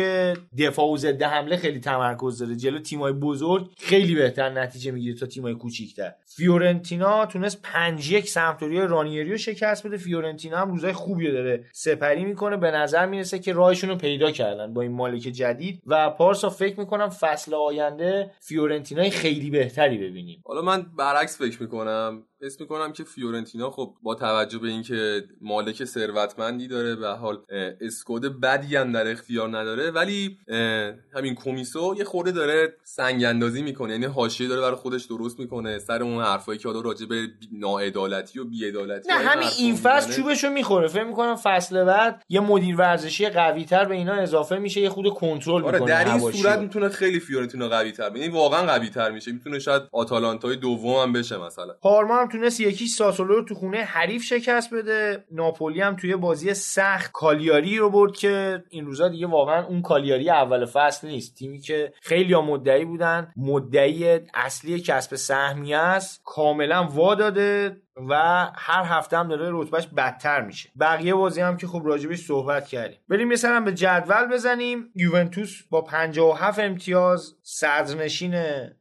[0.57, 2.55] دفاع و ضد حمله خیلی تمرکز داره.
[2.55, 6.11] جلو تیمای بزرگ خیلی بهتر نتیجه می‌گیره تا تیمای کوچیک‌تر.
[6.25, 9.97] فیورنتینا تونست 5 یک سمپدوریای رانیری شکست بده.
[9.97, 12.57] فیورنتینا هم روزای خوبی داره سپری می‌کنه.
[12.57, 16.79] به نظر می‌رسه که راهشون رو پیدا کردن با این مالک جدید و پارسا فکر
[16.79, 20.41] می‌کنم فصل آینده فیورنتینای خیلی بهتری ببینیم.
[20.45, 25.85] حالا من برعکس فکر می‌کنم حس می‌کنم که فیورنتینا خب با توجه به اینکه مالک
[25.85, 27.37] ثروتمندی داره و حال
[27.81, 30.37] اسکود بدی هم در اختیار نداره ولی
[31.15, 35.79] همین کومیسو یه خورده داره سنگ اندازی می‌کنه یعنی حاشیه داره برای خودش درست می‌کنه
[35.79, 40.49] سر اون حرفایی که حالا راجع به ناعدالتی و بیعدالتی نه همین این فصل چوبشو
[40.49, 40.87] می‌خوره.
[40.87, 45.09] فکر می‌کنم فصل بعد یه مدیر ورزشی قوی تر به اینا اضافه میشه یه خود
[45.09, 49.11] کنترل آره می‌کنه در این صورت می‌تونه خیلی فیورنتینا قوی تر یعنی واقعا قوی تر
[49.11, 49.31] میشه.
[49.31, 51.73] می‌تونه شاید آتالانتای دوم هم بشه مثلا.
[51.81, 55.25] پارما هم تونست یکی ساسولو رو تو خونه حریف شکست بده.
[55.31, 60.29] ناپولی هم توی بازی سخت کالیاری رو برد که این روزا دیگه واقعا اون کالیاری
[60.29, 61.35] اول فصل نیست.
[61.35, 67.81] تیمی که خیلی ها مدعی بودن مدعی اصلی کسب سهمیه است کاملا وا داده.
[68.09, 68.15] و
[68.55, 70.69] هر هفته هم داره رتبهش بدتر میشه.
[70.79, 72.97] بقیه بازی هم که خب راجبش صحبت کردیم.
[73.09, 74.91] بریم مثلا به جدول بزنیم.
[74.95, 78.35] یوونتوس با 57 امتیاز صدرنشین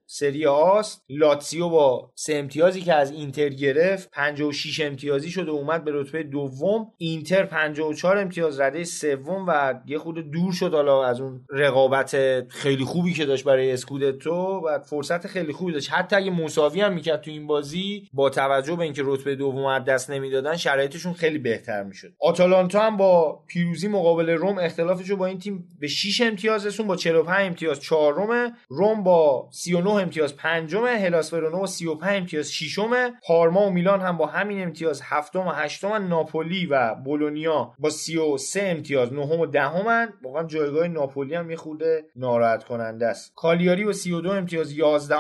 [0.07, 1.05] سری آست.
[1.09, 6.93] لاتسیو با سه امتیازی که از اینتر گرفت 56 امتیازی شده اومد به رتبه دوم.
[6.99, 10.75] اینتر 54 امتیاز رده سوم و یه خود دور شد.
[10.75, 12.17] حالا از اون رقابت
[12.49, 15.93] خیلی خوبی که داشت برای اسکودتو و فرصت خیلی خوبی داشت.
[15.93, 20.11] حتی اگه مساوی هم می‌کرد تو این بازی با توجه به اینکه رتبه دوم دست
[20.11, 22.13] نمی‌دادن شرایطشون خیلی بهتر می‌شد.
[22.21, 26.87] آتالانتا هم با پیروزی مقابل روم اختلافش رو با این تیم به 6 امتیاز رسون
[26.87, 32.91] با 45 امتیاز چهارم روم با 39 امتیاز پنجم هلاس ورونا با 35 امتیاز ششم
[33.27, 38.63] پارما و میلان هم با همین امتیاز هفتم و هشتم ناپولی و بولونیا با 33
[38.63, 40.13] امتیاز نهم و دهمن.
[40.23, 43.33] واقعا جایگاه ناپولی هم یه خورده ناراحت کننده است.
[43.35, 45.17] کالیاری با 32 امتیاز 11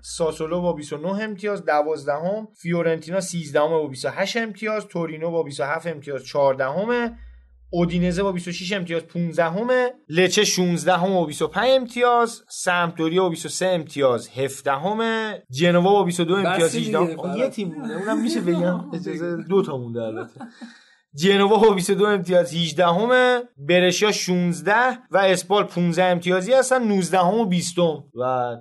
[0.00, 2.12] ساسولو با 29 امتیاز 12
[2.54, 6.64] فیورنتینا 13 با 28 امتیاز تورینو با 27 امتیاز 14
[7.70, 12.42] اودینزه با 26 امتیاز 15 همه لچه 16 همه با 25 امتیاز.
[12.48, 18.22] سمپدوریا با 23 امتیاز 17 همه جنوا با 22 امتیاز 18 یه تیم مونده اونم
[18.22, 18.84] میشه بگم.
[18.94, 20.40] اجازه دو تا مونده البته.
[21.16, 24.74] جنوا با 22 امتیاز 18 همه برشیا 16
[25.10, 28.02] و اسپال 15 امتیازی هستن 19 هم و 20 و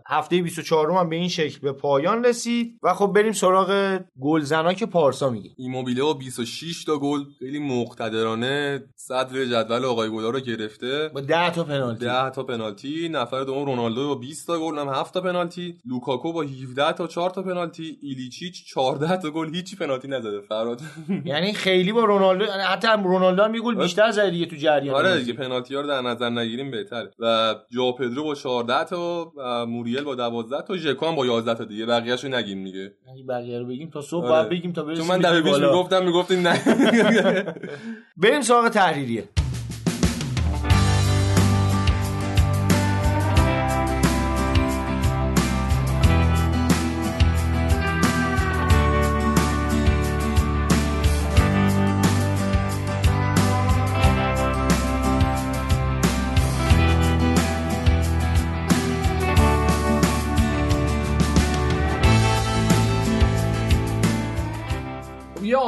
[0.08, 2.80] هفته 24 هم به این شکل به پایان رسید.
[2.84, 5.50] و خب بریم سراغ گلزنا که پارسا میگه.
[5.58, 8.84] ایموبیله با 26 تا گل خیلی مقتدرانه.
[8.96, 11.10] صدر جدول آقای گلا رو گرفته.
[11.14, 12.06] با 10 تا پنالتی.
[12.06, 13.10] 10 تا پنالتی.
[13.10, 15.76] نفر دوم رونالدو با 20 تا گل هم 7 تا پنالتی.
[15.86, 17.98] لوکاکو با 17 تا 4 تا پنالتی.
[18.02, 20.42] ایلیچیچ 14 تا گل هیچ پنالتی نزده.
[20.42, 20.82] فراد.
[21.26, 25.34] یعنی خیلی با رونالدو حتی رونالدو هم گل بیشتر زده دیگه تو جریان آره دیگه
[25.34, 27.12] پنالتی ها رو در نظر نگیریم بهتره.
[27.20, 31.54] و جو پدرو با 14 تا و موریل با 12 تا ژکو هم با 11
[31.54, 31.86] تا دیگه.
[31.86, 32.94] بقیه‌اشو نگیم دیگه.
[33.14, 34.50] اگه بقیه رو بگیم تا صبح آره.
[34.50, 36.62] بگیم تا برسیم تو من پیش می‌گفتم می‌گفتین نه.
[38.24, 39.24] بریم سراغ تحریریه.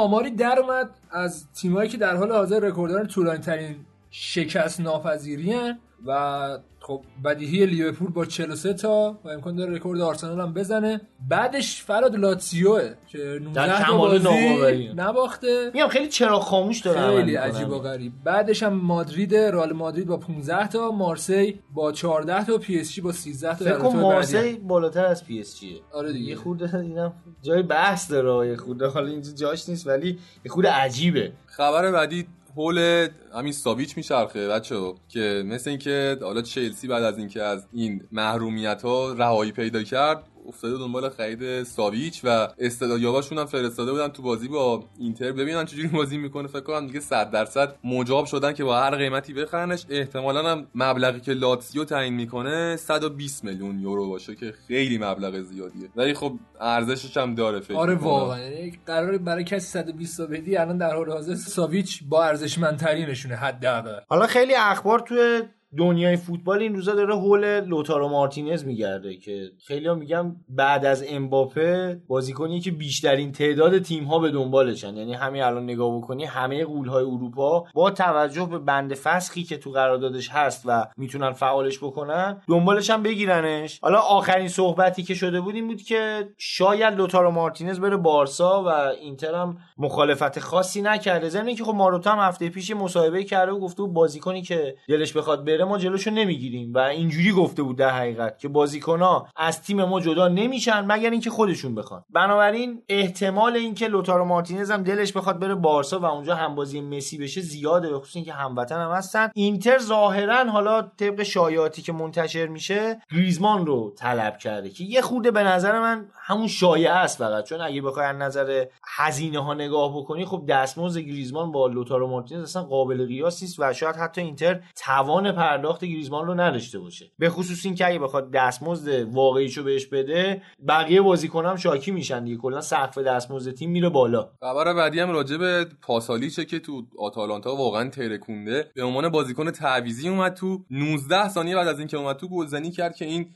[0.08, 3.76] آماری در اومد از تیمایی که در حال حاضر رکورددار طولانی ترین
[4.10, 5.74] شکست ناپذیری
[6.06, 11.00] و خب بدیهی لیورپول با 43 تا و امکان داره رکورد آرسنال هم بزنه.
[11.28, 15.70] بعدش فراد لاتسیوه که 19 تا بازی نباخته.
[15.74, 18.12] میگم خیلی چراغ خاموش داره خیلی عجیب و غریب.
[18.24, 23.00] بعدش هم مادرید رئال مادرید با 15 تا مارسی با 14 تا پی اس جی
[23.00, 23.64] با 13 تا.
[23.64, 26.30] فکر کنم مارسی بالاتر از پی اس جی آره دیگه.
[26.30, 27.12] یه خورده اینم
[27.42, 28.86] جای بحث داره یه خورده.
[28.86, 31.32] حالا اینجا جاش نیست ولی یه خورده عجیبه.
[31.46, 32.26] خبر بعدی
[32.58, 34.76] حول همین ساویچ میچرخه بچه
[35.08, 40.24] که مثل اینکه حالا چلسی بعد از اینکه از این محرومیت ها رهایی پیدا کرد
[40.48, 45.32] افتاده دنبال خرید ساویچ و استعدادیاباشون هم فرستاده بودن تو بازی با اینتر.
[45.32, 46.48] ببینن چجوری بازی می‌کنه.
[46.48, 49.86] فکر کنم دیگه 100 درصد مجاب شدن که با هر قیمتی بخرنش.
[49.90, 55.88] احتمالا هم مبلغی که لاتسیو تعیین می‌کنه 120 میلیون یورو باشه که خیلی مبلغ زیادیه.
[55.96, 58.38] ولی خب ارزشش هم داره فکر آره واقعا.
[58.40, 64.00] یعنی قرار برای کسی 120 بدی الان در حال حاضر ساویچ با ارزشمندترینشونه حداقل.
[64.08, 65.42] حالا خیلی اخبار توی
[65.76, 72.00] دنیای فوتبال این روزا داره حول لوتارو مارتینز میگرده که خیلی میگم بعد از امباپه
[72.08, 74.96] بازیکنی که بیشترین تعداد تیم ها به دنبالشن.
[74.96, 79.56] یعنی همین الان نگاه بکنی همه قول های اروپا با توجه به بند فسخی که
[79.56, 83.78] تو قراردادش هست و می‌تونن فعالش بکنن دنبالش هم بگیرنش.
[83.82, 88.68] حالا آخرین صحبتی که شده بود این بود که شاید لوتارو مارتینز بره بارسا و
[88.68, 91.28] اینتر هم مخالفت خاصی نکرده.
[91.28, 95.44] ضمن که خب ماروتا هم هفته پیش مصاحبه کرده و گفته بازیکنی که دلش بخواد
[95.44, 100.00] بره ما جلوشو نمی‌گیریم و اینجوری گفته بود در حقیقت که بازیکنها از تیم ما
[100.00, 102.04] جدا نمیشن مگر اینکه خودشون بخوان.
[102.10, 107.40] بنابراین احتمال اینکه لوتارو مارتینز هم دلش بخواد بره بارسا و اونجا همبازی مسی بشه
[107.40, 109.30] زیاده به خصوص اینکه هموطن هم هستن.
[109.34, 115.30] اینتر ظاهرا حالا طبق شایعاتی که منتشر میشه گریزمان رو طلب کرده که یه خورده
[115.30, 117.44] به نظر من همون شایعه است فقط.
[117.44, 118.64] چون اگه بخوای از نظر
[118.96, 123.72] هزینه ها نگاه بکنی خب دستمزد گریزمان با لوتارو مارتینز اصلا قابل قیاس نیست و
[123.72, 127.10] شاید حتی اینتر توان پرداخت گریزمان رو نداشته باشه.
[127.18, 132.36] به خصوص این که اگه بخواد دستمزد واقعیشو بهش بده بقیه بازیکنام شاکی میشن دیگه.
[132.36, 134.30] کلا سقف دستمزد تیم میره بالا.
[134.40, 138.70] خبر بعدی هم راجع به پاسالیچه که تو آتالانتا واقعا ترکونده.
[138.74, 142.96] به عنوان بازیکن تعویضی اومد تو 19 ثانیه بعد از اینکه اومد تو گلزنی کرد
[142.96, 143.26] که این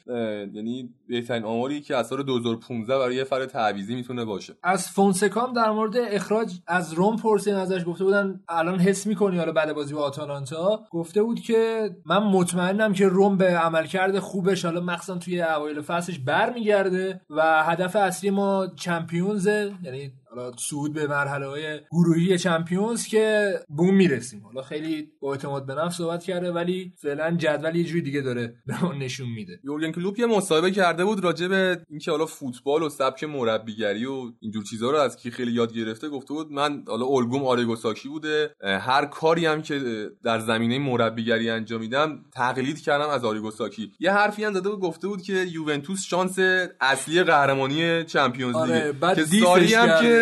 [0.55, 4.55] یعنی بهترین آماری که از سال 2015 برای یه فرد تعویضی می‌تونه باشه.
[4.63, 9.39] از فونسکا هم در مورد اخراج از روم پرسین ازش گفته بودن الان حس می‌کنی
[9.39, 14.65] حالا بعد بازی با آتالانتا؟ گفته بود که من مطمئنم که روم به عملکرد خوبش
[14.65, 20.93] حالا مخصوصا توی اوایل فصلش برمیگرده و هدف اصلی ما Champions ه یعنی حالا صعود
[20.93, 24.41] به مرحله های گروهی Champions که بهش می‌رسیم.
[24.45, 28.55] حالا خیلی با اعتماد به نفس صحبت کرده ولی فعلا جدول یه جوری دیگه داره
[28.67, 29.61] به اون نشون میده.
[29.65, 34.33] یورگن کلوپ یه مصاحبه کرده بود راجع به اینکه حالا فوتبال و سبک مربیگری و
[34.41, 38.55] اینجور چیزها رو از کی خیلی یاد گرفته گفته بود من حالا الگوم آریگوساکی بوده
[38.63, 39.81] هر کاری هم که
[40.25, 43.93] در زمینه مربیگری انجام میدم تقلید کردم از آریگوساکی.
[44.01, 46.39] یه حرفی هم داده بود گفته بود که یوونتوس شانس
[46.81, 48.93] اصلی قهرمانی چمپیونز آره
[49.33, 50.22] لیگ هم که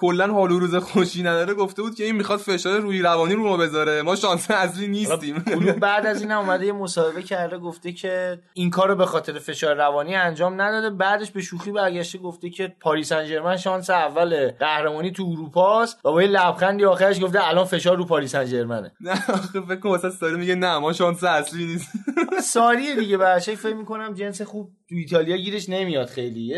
[0.00, 3.42] کلا حال و روز خوشی نداره گفته بود که این می‌خواد فشار روی روانی رو
[3.42, 4.02] ما بذاره.
[4.02, 5.34] ما شانس اصلی نیستیم.
[5.80, 10.14] بعد از این اومده یه مصاحبه کرده گفته که این کارو به خاطر فشار روانی
[10.14, 10.90] انجام نداده.
[10.90, 15.98] بعدش به شوخی برگشته گفته که پاریس سن شانس اول قهرمانی تو اروپا است.
[16.04, 18.40] و با یه لبخندی آخرش گفته الان فشار رو پاریس سن
[19.00, 21.92] نه آخه فکر کنم واسه میگه نه ما شانس اصلی نیست.
[22.54, 26.54] ساریه دیگه بچه فکر می‌کنم جنس خوب تو ایتالیا گیرش نمیاد خیلی.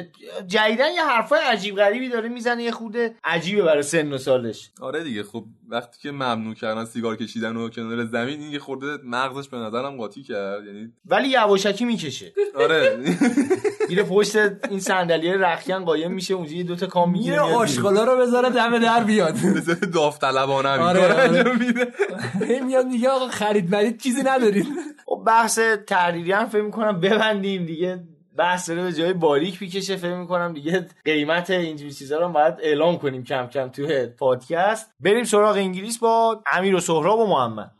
[0.46, 4.70] جدیدن یه حرفای عجیب غریبی داره می‌زنه یه خورده عجیبه برای سن و سالش.
[4.80, 8.98] آره دیگه خب وقتی که ممنوع کردن سیگار کشیدن و کنار زمین این یه خورده
[9.04, 12.32] مغزش به نظرم قاطی کرد یعنی ولی یواشکی می‌کشه.
[12.54, 12.98] آره.
[13.88, 14.36] میره پشت
[14.70, 18.78] این صندلی رخکن قایم میشه اونجا یه دوتا کام می‌گیره میره آشغالا رو بذاره دم
[18.78, 19.34] در بیاد.
[19.56, 21.56] بذاره داوطلبانه آره, آره.
[22.66, 24.66] میاد میگه آقا خرید برید چیزی ندارید.
[25.06, 28.04] خب بحث تحریری هم فکر می‌کنم ببندیم دیگه.
[28.36, 32.98] بحث داره به جای باریک می‌کشه فکر می‌کنم دیگه قیمت اینجوری چیزا رو باید اعلام
[32.98, 34.94] کنیم کم کم توی پادکست.
[35.00, 37.70] بریم سراغ انگلیس با امیر و سهراب و محمد.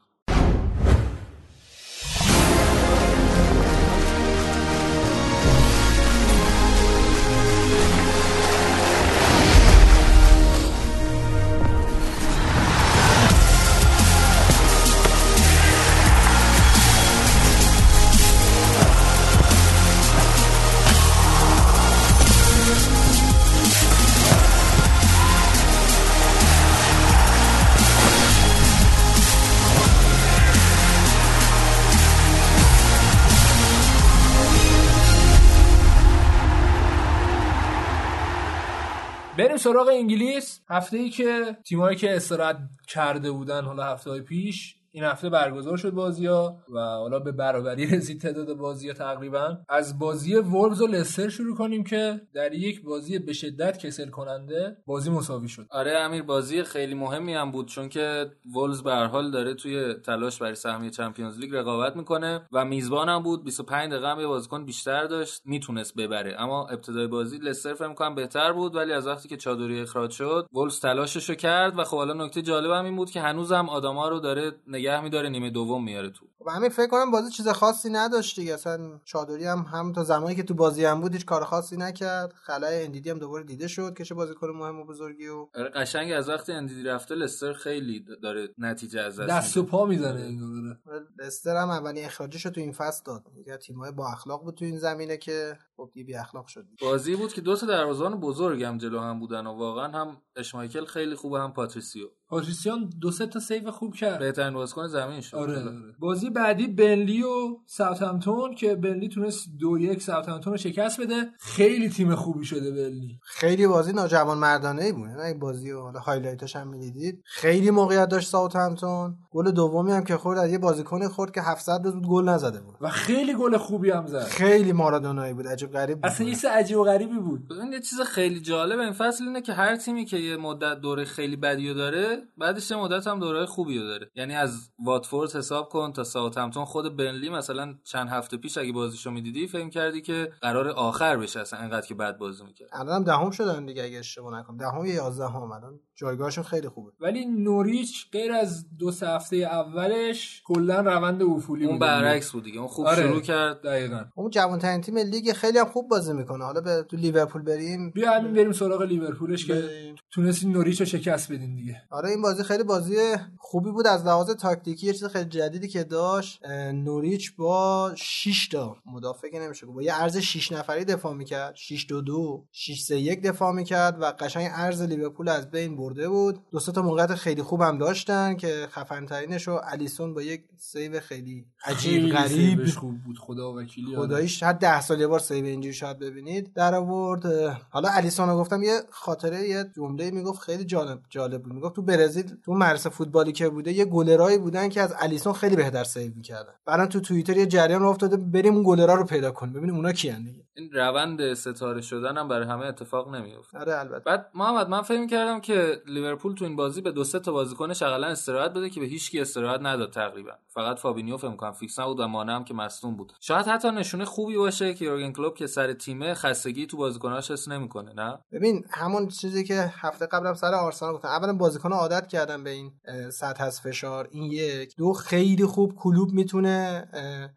[39.73, 40.61] سراغ انگلیس.
[40.70, 42.57] هفته ای که تیمایی که استراحت
[42.89, 47.32] کرده بودن حالا هفته های پیش این هفته برگزار شد بازی ها و حالا به
[47.32, 49.59] برابری رسید تعداد بازی ها تقریبا.
[49.69, 54.77] از بازی وولز و لستر شروع کنیم که در یک بازی به شدت کسل کننده
[54.86, 55.66] بازی مساوی شد.
[55.70, 60.39] آره امیر بازی خیلی مهمی هم بود چون که وولز به حال داره توی تلاش
[60.39, 63.44] برای سهمیه چمپیونز لیگ رقابت می‌کنه و میزبان هم بود.
[63.44, 66.40] 25 دقیقه هم یه بازیکن بیشتر داشت می‌تونست ببره.
[66.40, 70.48] اما ابتدای بازی لستر فکر کنم بهتر بود ولی از وقتی که چادری اخراج شد
[70.52, 74.20] وولز تلاششو کرد و خب حالا نکته جالب هم این بود که هنوزم آدما رو
[74.20, 74.52] داره
[74.82, 76.26] نگه میداره نیمه دوم میاره تو.
[76.47, 78.55] و همین فکر کنم بازی چیز خاصی نداشت دیگه.
[78.55, 82.32] اصلا چودری هم هم تا زمانی که تو بازی هم بود هیچ کار خاصی نکرد.
[82.32, 86.12] خلأ اندیدی هم دوباره دیده شد که چه بازیکن مهم و بزرگی و آره قشنگ
[86.12, 90.78] از وقتی اندیدی رفته لستر خیلی داره نتیجه از دست دست و پا می‌زنه انگار
[90.86, 93.23] آره، لستر هم اولین اخراجش رو تو این فصل داد.
[93.40, 97.32] یکی تیم‌های با اخلاق بود تو این زمینه که خب بی اخلاق شد بازی بود
[97.32, 101.40] که دو تا دروازه‌بان بزرگ هم جلو هم بودن و واقعا هم اشمایکل خیلی خوبه
[101.40, 102.06] هم پاتریسیو.
[102.28, 104.19] پاتریسیو دو سه تا save خوب کرد.
[104.19, 105.36] بهترین بازیکن زمین شد.
[105.36, 105.94] آره, آره.
[105.98, 111.30] بازی بعدی برنلی و ساوثهمپتون که برنلی تونست دو یک ساوثهمپتون رو شکست بده.
[111.40, 113.18] خیلی تیم خوبی شده برنلی.
[113.22, 117.22] خیلی بازی ناجوان مردانه ای بود این بازی رو حالا highlight ش هم می‌دیدید.
[117.24, 121.80] خیلی موقعیت داشت ساوثهمپتون گل دومی هم که خورد از یه بازیکن خورد که 700
[121.84, 122.74] روز بود گل نزده بود.
[122.80, 124.22] و خیلی گل خوبی هم زد.
[124.22, 126.06] خیلی مارادونایی بود عجیب غریب بود.
[126.06, 127.52] اصلا یه عجیب و غریبی بود.
[127.62, 131.04] این یه چیز خیلی جالب این فصل اینه که هر تیمی که یه مدت دوره
[131.04, 134.10] خیلی بدیو داره بعدش یه مدت هم دوره خوبی داره.
[134.14, 139.11] یعنی از واتفورد حساب کن تا ساوثهمپتون خود برنلی مثلا چند هفته پیش اگه بازیشو
[139.11, 142.69] می‌دیدی فکر کردی که قراره آخر بشه اصلا انقدر که بد بازی می‌کرد.
[142.73, 144.57] الان دهم شدن دیگه اگه اشتباه نکنم.
[144.57, 146.90] دهم یا 11 هم الان؟ جایگاهشون خیلی خوبه.
[147.01, 152.59] ولی نوریچ غیر از دو هفته اولش کلا روند افولی اون برعکس بود دیگه.
[152.59, 153.03] اون خوب آره.
[153.03, 153.62] شروع کرد.
[153.62, 154.05] دقیقاً.
[154.15, 156.44] اون جوان ترین تیم لیگ خیلی خیلی هم خوب بازی می‌کنه.
[156.44, 157.90] حالا به تو لیورپول بریم.
[157.90, 159.69] بیا همین بریم سراغ لیورپولش که
[160.11, 161.82] تونستین نوریچ رو شکست بدین دیگه.
[161.90, 162.97] آره این بازی خیلی بازی
[163.39, 163.86] خوبی بود.
[163.86, 169.39] از لحاظ تاکتیکی یه چیز خیلی جدیدی که داشت نوریچ با 6 تا مدافع که
[169.39, 171.55] نمیشه با یه عرض 6 نفری دفاع می‌کرد.
[171.56, 176.09] 6 2 2 6 3 1 دفاع می‌کرد و قشنگ عرض لیورپول از بین برده
[176.09, 176.39] بود.
[176.51, 181.01] دو تا موقعیت خیلی خوب هم داشتن که خفن ترینش رو الیسون با یک save
[181.01, 183.18] خیلی عجیب غریب خوب بود.
[183.18, 187.26] خدا وکیلی خداییش هر 10 سال یه بار save اینجوری شاید ببینید در آورد.
[187.70, 191.52] حالا الیسون رو گفتم یه خاطره یه جمله می‌گفت خیلی جالب جالب بود.
[191.52, 195.56] می‌گفت تو برزیل تو مدرسه فوتبالی که بوده یه گلرایی بودن که از الیسون خیلی
[195.56, 196.52] بهتر save می‌کردن.
[196.66, 199.52] بعدن تو توییتر یه جریان افتاده بریم اون گلرا رو پیدا کنیم.
[199.52, 200.42] ببینیم اونا کیان دیگه.
[200.56, 204.04] این روند ستاره شدن هم برای همه اتفاق نمیفته آره البته.
[204.04, 207.82] بعد محمد من فکر کردم که لیورپول تو این بازی به دو سه تا بازیکنش
[207.82, 210.30] حداقل استراحت بده که به هیچ کی استراحت نداد تقریبا.
[210.48, 213.12] فقط فابینیو فکر کنم فیکس نبود و مانه هم که مصدوم بود.
[213.20, 217.48] شاید حتی نشونه خوبی باشه که یورگن کلوب که سر تیمه خستگی تو بازیکناش حس
[217.48, 221.08] نمی‌کنه نه؟ ببین همون چیزی که هفته قبلم سر آرسنال گفتم.
[221.08, 222.72] اولا بازیکن عادت کردن به این
[223.10, 224.08] سطح از فشار.
[224.10, 224.76] این یک.
[224.76, 226.88] دو خیلی خوب کلوب می‌تونه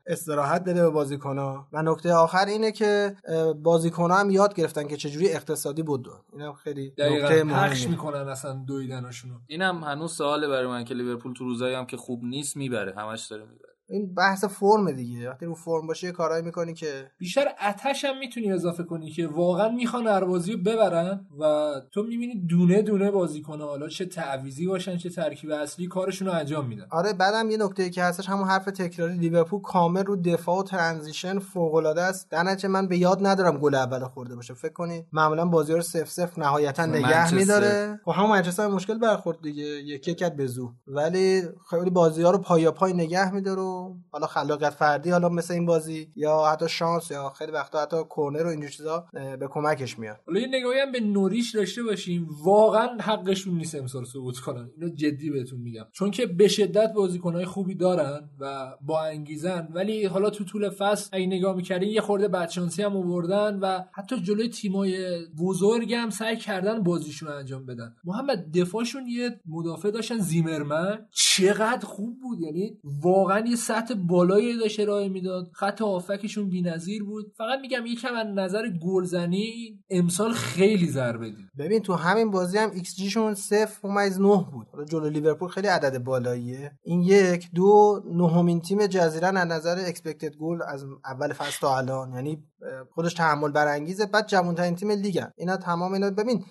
[0.07, 1.67] استراحت بده به بازیکن‌ها.
[1.73, 3.15] و نکته آخر اینه که
[3.63, 7.85] بازیکن‌ها هم یاد گرفتن که چجوری اقتصادی بود اینم خیلی نکته مهمی.
[7.85, 9.35] می‌کنن اصلا دویدنشونو.
[9.47, 12.93] اینم هنوز سواله برای من که لیورپول تو روزایی هم که خوب نیست می‌بره.
[12.97, 13.74] همش داره می‌بره.
[13.89, 15.29] این بحث فرم دیگه.
[15.29, 19.27] وقتی رو فرم باشه یه کارایی می‌کنی که بیشتر اتش هم می‌تونی اضافه کنی که
[19.27, 23.63] واقعا می‌خوان هر بازی رو ببرن و تو می‌بینی دونه دونه بازی کنه.
[23.63, 26.87] حالا چه تعویزی باشن چه ترکیب اصلی کارشون رو انجام میدن.
[26.91, 29.17] آره بعدم یه نکته که هستش همون حرف تکراری.
[29.17, 32.31] لیورپول کامل رو دفاع و ترانزیشن فوق العاده است.
[32.31, 34.53] در من به یاد ندارم گل اول خورده باشه.
[34.53, 37.99] فکر کنی معمولا بازی رو 0 0 نهایتا نگه میداره.
[38.05, 39.63] خب همون منچستر مشکل برخورد دیگه.
[39.63, 43.61] یک یک به زو ولی خیلی بازی ها رو پایا پای نگه میداره
[44.11, 48.45] حالا خلاقیت فردی حالا مثل این بازی یا حتی شانس یا خیلی وقتا حتی کورنر
[48.45, 50.19] و اینجور چیزا به کمکش میاد.
[50.27, 52.27] حالا یه نگاهی هم به نوریش داشته باشیم.
[52.43, 54.69] واقعا حقشون نیست امسال صعود کنن.
[54.77, 55.85] اینو جدی بهتون میگم.
[55.91, 59.67] چون که به شدت بازیکنهای خوبی دارن و با انگیزن.
[59.73, 64.21] ولی حالا تو طول فصل اگه نگاه می‌کردین یه خورده بدشانسی هم آوردن و حتی
[64.21, 67.95] جلوی تیمای بزرگ سعی کردن بازیشون انجام بدن.
[68.03, 71.07] محمد دفاعشون یه مدافع داشتن زیمرمن.
[71.11, 72.39] چقدر خوب بود.
[72.39, 75.49] یعنی واقعا یه سطح بالایی داشت ارائه می‌داد.
[75.53, 77.33] خط آفکشون بی‌نظیر بود.
[77.37, 81.45] فقط میگم یکم از نظر گلزنی امسال خیلی ضربه دید.
[81.57, 84.67] ببین تو همین بازی هم XG شون 0.9 بود.
[84.71, 86.71] حالا جلو لیورپول خیلی عدد بالاییه.
[86.83, 92.13] این یک دو نهمین تیم جزیره از نظر expected goal از اول فصل تا الان.
[92.13, 92.43] یعنی
[92.93, 94.05] خودش تأمل برانگیزه.
[94.05, 96.45] بعد جوان‌ترین تیم لیگن اینا تمام اینا ببین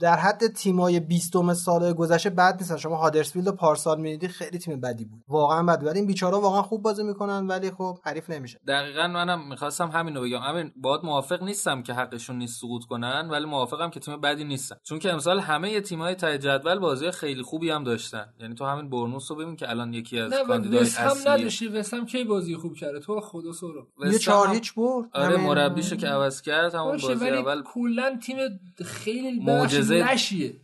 [0.00, 2.76] در حد تیمای 20 سال گذشته بد نیستن.
[2.76, 5.22] شما هادرسفیلد و پارسال می‌دیدی خیلی تیم بدی بود.
[5.28, 5.84] واقعا بد.
[5.86, 8.58] ولی این بیچارا واقعا خوب بازی می‌کنن ولی خب حریف نمیشه.
[8.68, 10.38] دقیقا منم می‌خواستم همین رو بگم.
[10.38, 14.76] همین باید موافق نیستم که حقشون نیست سقوط کنن ولی موافقم که تیم بدی نیستن.
[14.82, 18.26] چون که امسال همه تیم‌های های جدول بازی خیلی خوبی هم داشتن.
[18.40, 21.68] یعنی تو همین برنوس رو ببین که الان یکی از کاندیدای اصلی هم نداشتی.
[21.68, 25.08] وسام کی بازی خوب کرده؟ تو خدا سورو یه 4 هیچ برد.
[25.12, 28.36] آره مربیشو که عوض کرد همون بازی اول کلا تیم
[28.84, 30.06] خیلی معجزه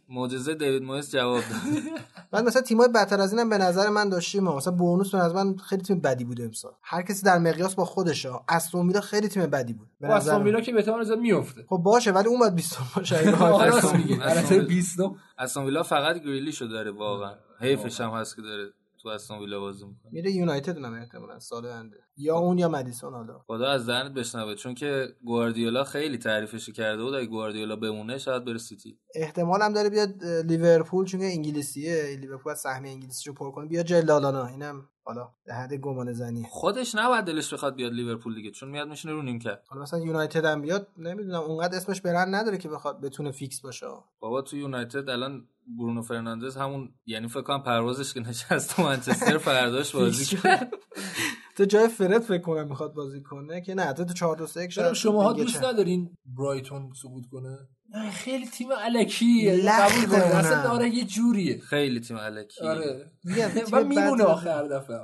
[0.09, 1.83] معجزه دیوید مویس جواب داد.
[2.31, 5.57] بعد مثلا تیم‌های بدتر از اینم به نظر من داشتیم مثلا بونوس به نظر من
[5.57, 6.73] خیلی تیم بدی بود امسال.
[6.83, 10.43] هر کسی در مقیاس با خودشه استون ویلا خیلی تیم بدی بود به نظر استون
[10.43, 14.59] ویلا که به زیاد میفته خب باشه ولی اون بعد 20 باشه راست میگی البته
[14.59, 14.99] 20
[15.39, 17.35] استون ویلا فقط گریلیشو داره واقعا.
[17.61, 18.73] حیفش هم هست که داره.
[19.07, 20.13] تو استون ویلا بازی می‌کنه.
[20.13, 21.97] میره یونایتد اونم احتمالاً سال آینده.
[22.17, 23.39] یا اون یا مدیسون حالا.
[23.47, 28.45] خدا از دهنت بشنوه چون که گواردیولا خیلی تعریفش کرده بود اگه گواردیولا بمونه شاید
[28.45, 28.99] بره سیتی.
[29.15, 33.83] احتمال هم داره بیاد لیورپول چون انگلیسیه لیورپول از سهمیه انگلیسی رو پر کنه بیاد
[33.83, 36.47] جا لالانا اینم حالا به حدس گمان زنی.
[36.51, 39.59] خودش نباید دلش بخواد بیاد لیورپول دیگه چون میاد میشینه رو نیمکت.
[39.69, 43.87] حالا مثلا یونایتد هم بیاد نمی‌دونم اونقدر اسمش برند نداره که بخواد بتونه فیکس باشه.
[44.21, 49.39] بابا تو یونایتد الان برونو فرناندز همون یعنی فکر کنم پروازش که نشست تو منچستر
[49.49, 50.73] فرداش بازی کرد
[51.57, 55.23] تو جای فرد فکر کنم می‌خواد بازی کنه که نه تو 4 2 3 شما
[55.23, 57.59] ها دوست ندارین برایتون سقوط کنه؟
[58.13, 61.61] خیلی تیم الکی قبول کنه اصلا آره یه جوریه.
[61.61, 62.65] خیلی تیم الکی.
[62.65, 63.07] آره.
[63.73, 65.01] و میمونه آخر دفعه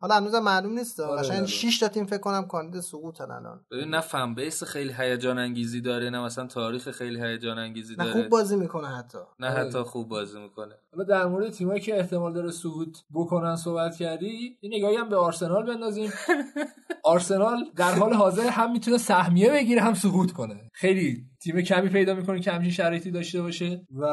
[0.00, 1.00] حالا هنوز معلوم نیست.
[1.00, 3.60] آره قشنگ 6 تا تیم فکر کنم کاندید سقوطن الان.
[3.70, 8.08] ببین نه فن بیس خیلی هیجان انگیزی داره نه مثلا تاریخ خیلی هیجان انگیزی داره.
[8.10, 9.18] نه خوب بازی می‌کنه حتی.
[9.38, 10.74] نه حتی خوب بازی می‌کنه.
[10.92, 15.16] حالا در مورد تیمایی که احتمال داره سقوط بکنن صحبت کردی این نگاهی هم به
[15.16, 16.12] آرسنال بندازیم.
[17.04, 20.70] آرسنال در حال حاضر هم می‌تونه سهمیه بگیره هم سقوط کنه.
[20.74, 23.86] خیلی تیم کمی پیدا می‌کنه که همچین شرایطی داشته باشه.
[23.90, 24.04] و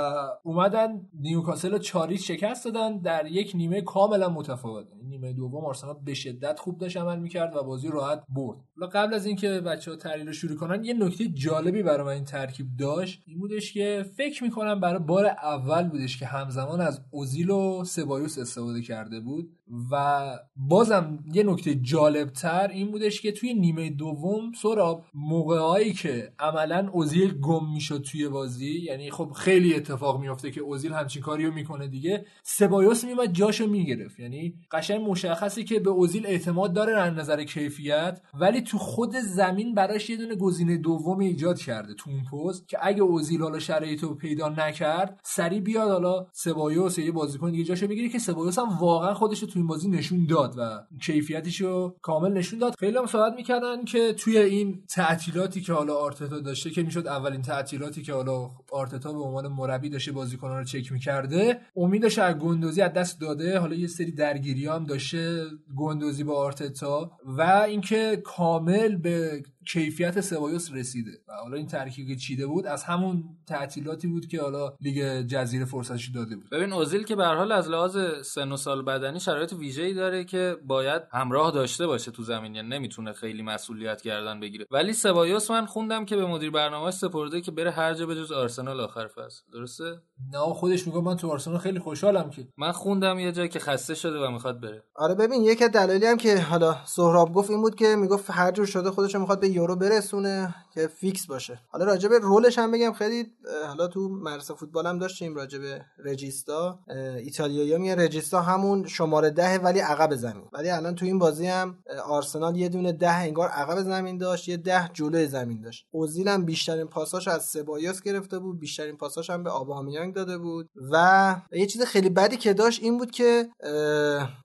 [0.43, 3.01] اومدن نیوکاسل رو چاریز شکست دادن.
[3.01, 4.87] در یک نیمه کاملا متفاوت.
[5.03, 8.57] نیمه دوم آرسنال به شدت خوب داشت عمل می‌کرد و بازی راحت برد.
[8.79, 12.23] حالا قبل از اینکه بچه ها تحلیل شروع کنن یه نکته جالبی برای من این
[12.23, 13.23] ترکیب داشت.
[13.27, 18.39] این بودش که فکر می‌کنم برای بار اول بودش که همزمان از اوزیل و سبایوس
[18.39, 19.49] استفاده کرده بود.
[19.91, 20.25] و
[20.55, 27.39] بازم یه نکته جالبتر این بودش که توی نیمه دوم سراب موقعهایی که عملا اوزیل
[27.39, 32.25] گم می‌شد توی بازی یعنی خب خیلی اتفاق میافته که اوزیل همچین کاریو می‌کنه دیگه
[32.43, 34.19] سبایوس میومد جاشو می‌گرفت.
[34.19, 39.73] یعنی قشنگ مشخصی که به اوزیل اعتماد داره از نظر کیفیت ولی تو خود زمین
[39.73, 44.15] براش یه دونه گزینه دوم ایجاد کرده تو اون پست که اگه اوزیل حالا شرایطو
[44.15, 49.13] پیدا نکرد سری بیاد حالا سبایوس یه بازیکن دیگه جاشو بگیره که سبایوس هم واقعا
[49.13, 52.75] خودش تو این بازی نشون داد و کیفیتش رو کامل نشون داد.
[52.79, 57.41] خیلی هم صحبت می‌کردن که توی این تعطیلاتی که حالا آرتتا داشته که می‌شد اولین
[57.41, 61.59] تعطیلاتی که حالا آرتتا به عنوان مربی داشته بازیکنان رو چک می‌کرده.
[61.75, 63.59] امیدش از گندوزی از دست داده.
[63.59, 65.45] حالا یه سری درگیری هم داشته
[65.75, 67.11] گندوزی با آرتتا.
[67.25, 71.11] و اینکه کامل به کیفیت سبایوس رسیده.
[71.27, 75.65] و حالا این ترکیبی که چیده بود از همون تعطیلاتی بود که حالا لیگ جزیره
[75.65, 76.49] فرصتش داده بود.
[76.49, 80.57] ببین اوزیل که به حال از لحاظ سن و سال بدنی شرایط ویژه‌ای داره که
[80.67, 82.55] باید همراه داشته باشه تو زمین.
[82.55, 84.65] یعنی نمی‌تونه خیلی مسئولیت گردن بگیره.
[84.71, 88.64] ولی سبایوس من خوندم که به مدیر برنامه‌اش سپرده که بره هر جا به آرسنال.
[88.71, 89.41] آخر فصل.
[89.53, 90.01] درسته؟
[90.33, 92.47] نه خودش میگه من تو آرسنال خیلی خوشحالم که.
[92.57, 94.83] من خوندم یه جایی که خسته شده و می‌خواد بره.
[94.95, 98.65] آره ببین یک دلایلی هم که حالا سهراب گفت این بود که می‌گفت هر جور
[98.65, 100.55] شده خودش می‌خواد به یورو برسونه.
[100.75, 101.59] که فیکس باشه.
[101.69, 103.25] حالا راجع به رولش هم بگم خیلی
[103.67, 106.79] حالا تو مدرسه فوتبال هم داشتیم راجع به رجیستا.
[107.17, 110.45] ایتالیایی میگه رجیستا همون شماره ده ولی عقب زمین.
[110.53, 114.57] ولی الان تو این بازی هم آرسنال یه دونه ده انگار عقب زمین داشت یه
[114.57, 115.85] ده جلوی زمین داشت.
[115.91, 120.69] اوزیل هم بیشترین پاساش از سبایوس گرفته بود بیشترین پاساش هم به آبامیانگ داده بود.
[120.91, 123.49] و یه چیز خیلی بدی که داشت این بود که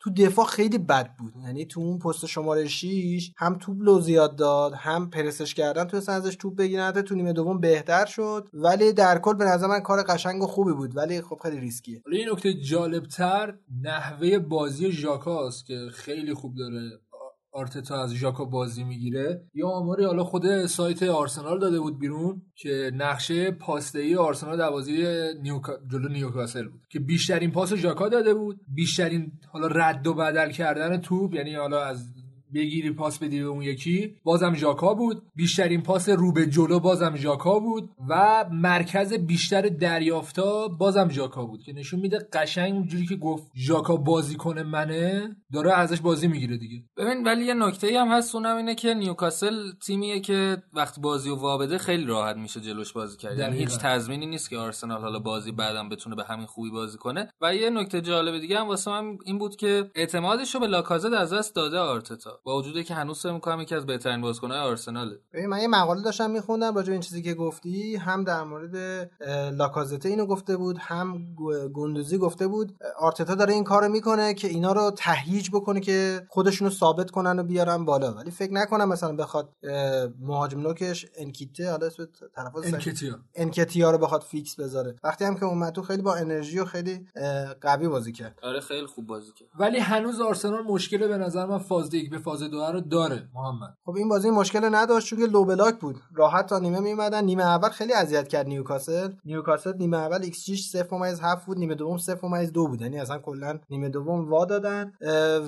[0.00, 1.32] تو دفاع خیلی بد بود.
[1.44, 6.00] یعنی تو اون پست شماره 6 هم توپ لو زیاد داد هم پرسش کردن تو
[6.20, 8.48] ازش توپ بگیرن تو نیمه دوم بهتر شد.
[8.52, 12.02] ولی در کل به نظر من کار قشنگ و خوبی بود ولی خب خیلی ریسکیه.
[12.04, 16.90] حالا این نکته جالبتر نحوه بازی ژاکاست که خیلی خوب داره
[17.52, 19.44] آرتتا از ژاکا بازی می‌گیره.
[19.54, 25.04] یا آماری حالا خود سایت آرسنال داده بود بیرون که نقشه پاسدهی آرسنال در بازی
[25.42, 25.72] نیوکا...
[25.92, 26.80] جلو نیوکاسل بود.
[26.90, 28.60] که بیشترین پاس ژاکا داده بود.
[28.74, 32.14] بیشترین حالا رد و بدل کردن توپ یعنی حالا از
[32.54, 35.22] بگیری پاس بدی به اون یکی بازم ژاکا بود.
[35.34, 41.62] بیشترین پاس رو به جلو بازم ژاکا بود و مرکز بیشتر دریافتا بازم ژاکا بود
[41.62, 46.82] که نشون میده قشنگ اونجوری که گفت ژاکا بازیکن منه داره ازش بازی می‌گیره دیگه.
[46.96, 51.34] ببین ولی یه نکته هم هست اونم اینه که نیوکاسل تیمیه که وقت بازی و
[51.34, 53.38] وابده خیلی راحت میشه جلوش بازی کرد.
[53.38, 57.30] یعنی هیچ تضمینی نیست که آرسنال حالا بازی بعدم بتونه به همین خوبی بازی کنه.
[57.40, 61.12] و یه نکته جالب دیگه هم واسه من این بود که اعتمادش رو به لاکازت
[61.12, 62.39] از دست داده آرتتا.
[62.44, 65.18] با وجودی که هنوز فکر می‌کنم یکی از بهترین بازیکن‌های آرسناله.
[65.32, 68.76] ببین من یه مقاله داشتم میخوندم راجع به این چیزی که گفتی هم در مورد
[69.54, 71.34] لاکازته اینو گفته بود هم
[71.74, 76.70] گندوزی گفته بود آرتتا داره این کارو می‌کنه که اینا رو تهییج بکنه که خودشونو
[76.70, 78.12] ثابت کنن و بیارن بالا.
[78.12, 79.52] ولی فکر نکنم مثلا بخواد
[80.20, 83.18] مهاجم نوکش انکیته حالا اسم تلفظ انکیتیا.
[83.34, 84.96] انکیتیا رو بخواد فیکس بذاره.
[85.04, 87.06] وقتی هم که اومد تو خیلی با انرژی و خیلی
[87.60, 88.38] قوی بازی کرد.
[88.42, 89.48] آره خیلی خوب بازی کرد.
[89.58, 93.74] ولی هنوز آرسنال مشکل به نظر من فاز یک به فاز دو رو داره محمد.
[93.84, 96.00] خب این بازی مشکل نداشت چون low block بود.
[96.14, 99.12] راحت تا نیمه میمدن نیمه اول خیلی اذیت کرد نیوکاسل.
[99.24, 101.58] نیوکاسل نیمه اول XG 0.7 بود.
[101.58, 102.80] نیمه دوم 0.2 بود.
[102.80, 104.92] یعنی اصلا کلا نیمه دوم وا دادن.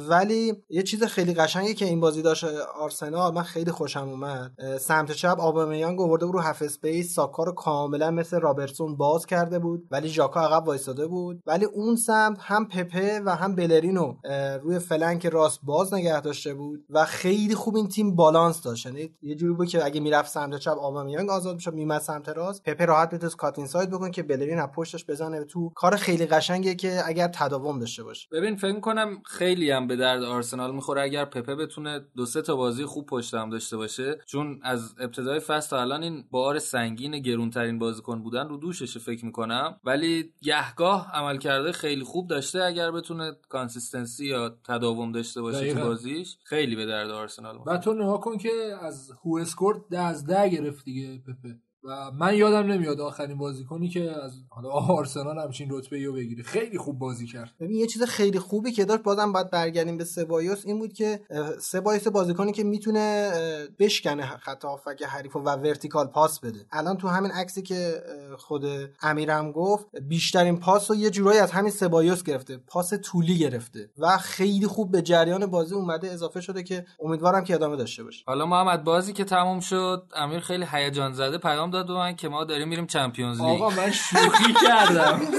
[0.09, 2.45] ولی یه چیز خیلی قشنگی که این بازی داشت
[2.81, 4.53] آرسنال من خیلی خوشم اومد.
[4.81, 7.15] سمت چپ آبامیانگ آورده رو half space.
[7.15, 9.89] ساکا رو کاملا مثل رابرتسون باز کرده بود.
[9.91, 11.43] ولی ژاکا عقب وایساده بود.
[11.47, 14.15] ولی اون سمت هم پپه و هم بلرینو
[14.63, 16.72] روی flank راست باز نگه داشته بود.
[16.91, 18.87] و خیلی خوب این تیم بالانس داشت.
[18.87, 22.63] یعنی یه جوری بود که اگه می‌رفت سمت چپ آبامیانگ آزاد می‌شد میومد سمت راست.
[22.63, 25.45] پپه راحت می‌تونست cut inside بکنه که بلرین از پشتش بزنه.
[25.45, 28.29] تو کار خیلی قشنگه که اگر تداوم داشته باشه.
[28.33, 32.57] ببین فکر کنم خیلی هم به درد آرسنال می‌خوره اگر پپه بتونه دو سه تا
[32.57, 34.19] بازی خوب پشت هم داشته باشه.
[34.27, 39.25] چون از ابتدای فصل تا الان این بار سنگین گرونترین بازیکن بودن رو دوششه فکر
[39.25, 39.81] می‌کنم.
[39.85, 45.81] ولی گهگاه عمل کرده خیلی خوب داشته اگر بتونه consistency یا تداوم داشته باشه تو
[45.81, 46.37] بازیش.
[46.45, 50.85] خیلی به درد آرسنال و تو نگاه کن که از WhoScored ده از ده گرفت
[50.85, 51.59] دیگه پپه.
[51.85, 56.43] و من یادم نمیاد آخرین بازیکنی که از حالا آرسنال همچین رتبه رو بگیره.
[56.43, 57.51] خیلی خوب بازی کرد.
[57.61, 61.21] ببین یه چیز خیلی خوبی که داشت بازم باید برگردیم به سبایوس این بود که
[61.61, 63.33] سبایوس بازیکنی که می‌تونه
[63.79, 66.67] بشکنه خط هافبک حریف و vertical پاس بده.
[66.73, 68.03] الان تو همین عکسی که
[68.39, 68.65] خود
[69.03, 74.19] امیرم گفت بیشترین پاس رو یه جورایی از همین سبایوس گرفته پاس طولی گرفته و
[74.19, 78.25] خیلی خوب به جریان بازی اومده اضافه شده که امیدوارم که ادامه داشته باشه.
[78.27, 82.29] حالا محمد بازی که تموم شد امیر خیلی هیجان زده پیام داد به من که
[82.29, 83.63] ما داریم میریم Champions League.
[83.63, 85.21] آقا من شوخی کردم.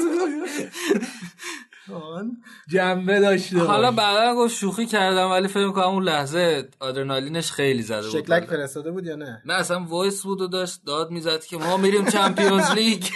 [2.67, 8.09] جنبه داشته حالا بعدا گفت شوخی کردم ولی فکر کنم اون لحظه آدرنالینش خیلی زده
[8.09, 8.19] بود.
[8.21, 11.77] شکلک فرستاده بود یا نه؟ نه اصلا voice بود و داشت داد می‌زد که ما
[11.77, 13.03] میریم Champions League.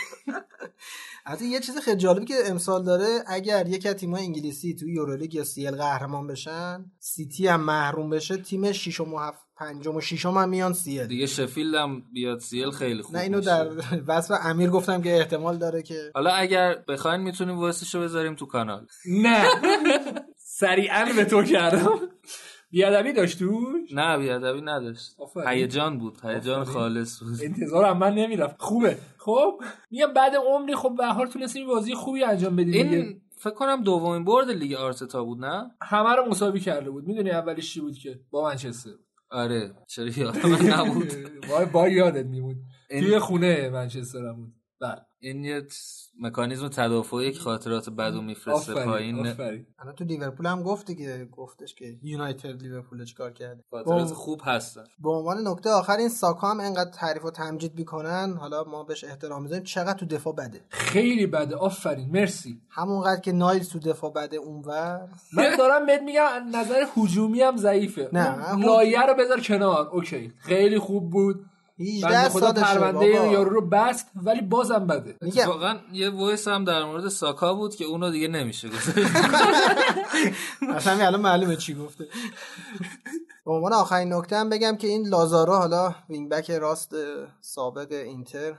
[1.30, 5.36] حتی یه چیز خیلی جالبی که امسال داره اگر یک از تیم‌های انگلیسی توی یورولیگ
[5.36, 10.38] یا CL قهرمان بشن سیتی هم محروم بشه تیم ششم و هفت پنجم و ششم
[10.38, 13.68] هم میان CL دیگه شفیلد هم بیاد CL خیلی خوب نه اینو در
[14.08, 18.86] وصف امیر گفتم که احتمال داره که حالا اگر بخواین می‌تونیم وایسشو بذاریم تو کانال.
[19.06, 19.46] نه.
[20.38, 22.00] سریعا به تو کردم.
[22.70, 25.16] بیادبی داشت توش نه بیادبی نداشت.
[25.48, 27.38] هیجان بود هیجان خالص بود.
[27.44, 28.56] انتظار من نمی‌رفت.
[28.60, 28.98] خوبه.
[29.18, 29.62] خب
[29.92, 34.24] میگم بعد عمری خب به حال تونستیم بازی خوبی انجام بدیم این فکر کنم دومین
[34.26, 37.08] برد لیگ آرتتا بود نه؟ همه رو مساوی کرده بود.
[37.08, 38.92] می‌دونی اولش چی بود که؟ با منچستر.
[39.32, 39.74] آره.
[39.88, 41.14] چرا یادم نبود.
[41.50, 42.56] وای با یادت میمون.
[42.90, 44.54] توی خونه منچستر بود.
[44.82, 45.02] بله.
[45.20, 45.68] این یه
[46.22, 49.28] مکانیزم تدافعی که خاطرات بدو میفرسته پایین.
[49.80, 53.64] الان تو لیورپول هم گفت دیگه گفتش که یونایتد لیورپول چیکار کرده.
[53.72, 54.84] خاطرات خوب هستن.
[55.00, 58.38] به عنوان نکته آخر این ساکا هم انقدر تعریف و تمجید می‌کنن.
[58.40, 59.64] حالا ما بهش احترام می‌ذاریم.
[59.64, 61.56] چقدر تو دفاع بده؟ خیلی بده.
[61.56, 62.10] آفرین.
[62.12, 62.62] مرسی.
[62.70, 65.10] همونقدر که نایل تو دفاع بده اونور.
[65.34, 68.10] من دارم بهت میگم نظر هجومی هم ضعیفه.
[68.14, 69.88] نه لایی رو بذار کنار.
[69.88, 70.34] اوکی.
[70.38, 71.46] خیلی خوب بود.
[71.80, 75.16] 18 خدا پرونده یارو رو بست ولی بازم بده.
[75.48, 78.98] واقعا یه voice هم در مورد ساکا بود که اونو دیگه نمیشه گفت.
[80.76, 82.06] اصلا الان معلومه چی گفته.
[83.46, 86.96] به عنوان آخرین نکته هم بگم که این لازارو حالا wing back راست
[87.42, 88.52] سابق اینتر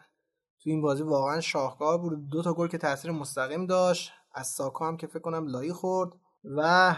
[0.63, 2.29] تو این بازی واقعا شاهکار بود.
[2.29, 4.13] دو تا گل که تاثیر مستقیم داشت.
[4.35, 6.11] از ساکا هم که فکر کنم لایی خورد.
[6.45, 6.95] و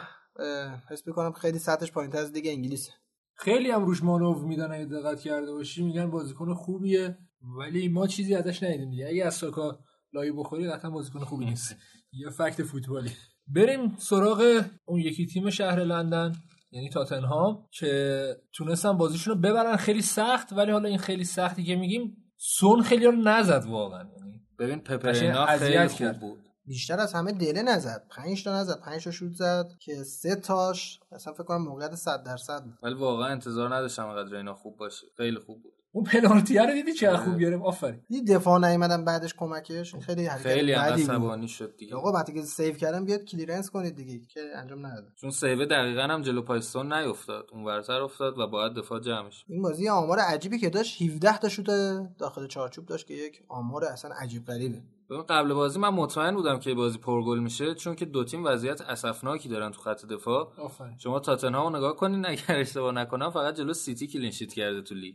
[0.90, 2.92] حس می‌کنم خیلی سطحش پایینتر از دیگه انگلیسه.
[3.40, 7.18] خیلی هم روش مانور میدن اگه دقت کرده باشی میگن بازیکن خوبیه
[7.58, 9.06] ولی ما چیزی ازش ندیدیم دیگه.
[9.06, 9.78] اگه از ساکا
[10.12, 11.76] لایی بخوری قطعا بازیکن خوبی نیست.
[12.12, 13.10] یه فکت فوتبالی.
[13.46, 16.32] بریم سراغ اون یکی تیم شهر لندن
[16.72, 19.76] یعنی تاتنهام که تونستن بازیشون رو ببرن.
[19.76, 24.04] خیلی سخت ولی حالا این خیلی سختی که میگیم سون خیلی رو نزد واقعا.
[24.18, 26.49] یعنی ببین پپرینا خیلی خوب بود.
[26.70, 28.06] بیشتر از همه دله نزد.
[28.10, 32.22] 5 تا نزد 5 تا شوت زد که سه تاش اصلا فکر کنم موقعیت 100
[32.22, 32.78] درصد بود.
[32.82, 35.06] ولی واقعا انتظار نداشتم انقدر اینا خوب باشه.
[35.16, 35.72] خیلی خوب بود.
[35.92, 38.01] اون پنالتی رو دیدی چه خوب گرفت؟ آفرین.
[38.09, 39.94] دیدی دفاع نیومدن بعدش کمکش.
[39.94, 41.94] خیلی حرکت خیلی عصبانی شد دیگه.
[41.94, 46.02] آقا وقتی که سیو کردن بیاد کلیرنس کنید دیگه که انجام نداد چون سیو دقیقا
[46.02, 50.59] هم جلو پایستون نیافتاد اون ورتر افتاد و باید دفاع جمعش این بازی آمار عجیبی
[50.59, 51.66] که داشت 17 تا شوت
[52.18, 54.82] داخل چارچوب داشت که یک آمار اصلا عجیب غریبه.
[55.18, 59.48] قبل بازی من مطمئن بودم که بازی پرگل میشه چون که دو تیم وضعیت اسفناکی
[59.48, 60.52] دارن تو خط دفاع.
[60.98, 65.14] شما تاتنهام نگاه کنین اگر اشتباه نکنم فقط جلو سیتی clean sheet کرده تو لیگ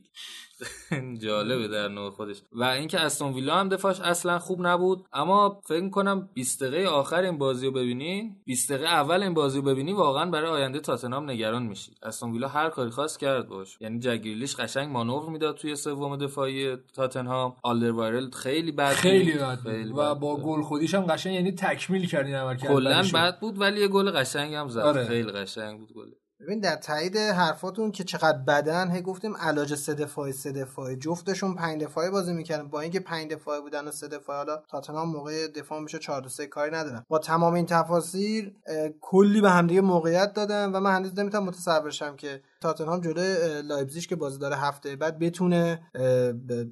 [1.24, 2.42] جالبه در نوع خودش.
[2.52, 5.06] و اینکه استون ویلا هم دفاعش اصلا خوب نبود.
[5.14, 9.58] اما فکر کنم 20 دقیقه آخر این بازی رو ببینین 20 دقیقه اول این بازی
[9.58, 11.92] رو ببینی واقعا برای آینده تاتنهام نگران میشی.
[12.04, 13.78] استون ویلا هر کاری خواست کرد باش.
[13.82, 17.56] یعنی جک گریلیش قشنگ مانور می‌داد توی سوم دفاعی تاتنهام.
[17.64, 19.60] آلدروایرل خیلی بد خیلی بد
[19.96, 23.82] و با گل خودیش هم قشنگ یعنی تکمیل کردین عمل کرد کلا بد بود ولی
[23.82, 24.80] یه گل قشنگ هم زد.
[24.80, 25.06] آره.
[25.06, 26.10] خیلی قشنگ بود گل.
[26.40, 30.96] ببین در تایید حرفاتون که چقدر بدن هی گفتیم علاج سه دفاعی سه دفاعی.
[30.96, 32.68] جفتشون پنج دفاعی بازی می‌کردن.
[32.68, 36.48] با اینکه پنج دفاعی بودن و سه دفاعی حالا تاتنهام موقع دفاع میشه 4 3
[36.48, 37.06] کاری ندارن.
[37.10, 38.54] با تمام این تفاصیل
[39.02, 44.04] کلی به همدیگه موقعیت دادن و من هنوز نمی‌تونم متصور شم که تاتنهام جلوی لایپزیگ
[44.04, 45.80] که بازی داره هفته بعد بتونه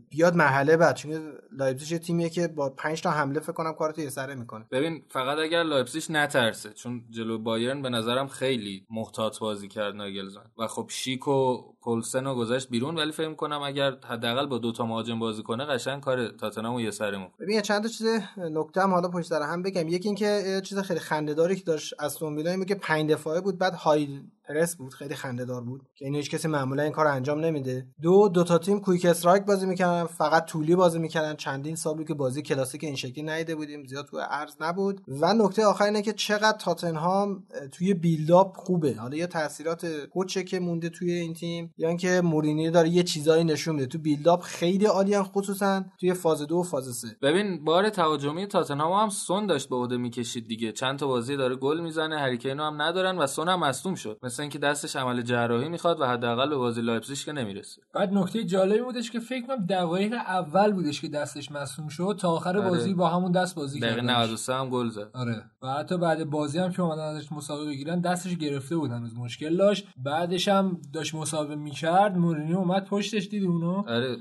[0.09, 0.95] بیاد مرحله بعد.
[0.95, 4.65] چون لایپزیگ یه تیمیه که با 5 تا حمله فکر کنم کارو یه سره می‌کنه.
[4.71, 10.45] ببین فقط اگر لایپزیگ نترسه چون جلو بایرن به نظرم خیلی محتاط بازی کرد ناگلزمن.
[10.57, 14.71] و خب شیک و پولسن رو گذاشت بیرون ولی فکر کنم اگر حداقل با دو
[14.71, 18.07] تا مهاجم بازی کنه قشنگ کار تاتنهام یه سره مون ببین چند تا چیز
[18.37, 19.87] نکته هم حالا پشت سر هم بگم.
[19.87, 24.21] یکی اینکه چیز خیلی خنده‌داری که داشت استون ویلا که 5 دفاعه بود بعد high
[24.47, 25.81] press بود خیلی خنده دار بود.
[25.95, 27.87] که اینو هیچ کسی معمولا این کار انجام نمیده.
[28.01, 31.35] دو دو تا تیم quick strike بازی می‌کردن فقط طولی بازی می‌کردن.
[31.35, 35.01] چندین سال که بازی کلاسیک این شکلی ندیده بودیم زیاد تو عرض نبود.
[35.07, 38.95] و نکته آخر اینه که چقدر تاتنهام توی build-up خوبه.
[38.95, 43.43] حالا یا تاثیرات پوچه که مونده توی این تیم یا اینکه مورینیو داره یه چیزایی
[43.43, 43.87] نشون میده.
[43.87, 47.07] تو build-up خیلی عالیان خصوصا توی فاز دو و فاز سه.
[47.21, 50.71] ببین بار تهاجمی تاتنهام هم سون داشت به عهده می‌کشید دیگه.
[50.71, 54.19] چند تا بازی داره گل می‌زنه هری کینو هم ندارن و سون هم مصدوم شد.
[54.33, 57.81] مثل اینکه دستش عمل جراحی می‌خواد و حداقل به بازی لایپزیگ که نمی‌رسه.
[57.93, 62.31] بعد نکته جالبی بودش که فکر کنم دقایق اول بودش که دستش مصدوم شد تا
[62.31, 62.69] آخر آره.
[62.69, 65.09] بازی با همون دست بازی کرد دقیقه 93 هم گل زد.
[65.13, 65.43] آره.
[65.61, 69.57] و حتی بعد بازی هم که اومدن ازش مسابقه بگیرن دستش گرفته بود هنوز مشکل
[69.57, 69.87] داشت.
[69.97, 74.17] بعدش هم داشت مسابقه می‌کرد مورینیو اومد پشتش دید اونو آره.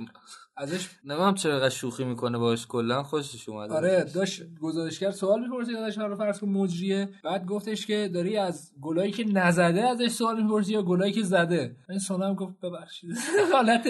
[0.57, 5.99] ازش نمی‌دونم چرا شوخی می‌کنه باش کلا خوشش اومد آره داشت گزارشگر سوال می‌پرسید ازش
[5.99, 7.09] رو فرض کن مجریه.
[7.25, 11.77] بعد گفتش که داری از گلایی که نزده ازش سوال می‌پرسی یا گلایی که زده؟
[11.89, 13.11] این سونم گفت ببخشید.
[13.53, 13.89] حالت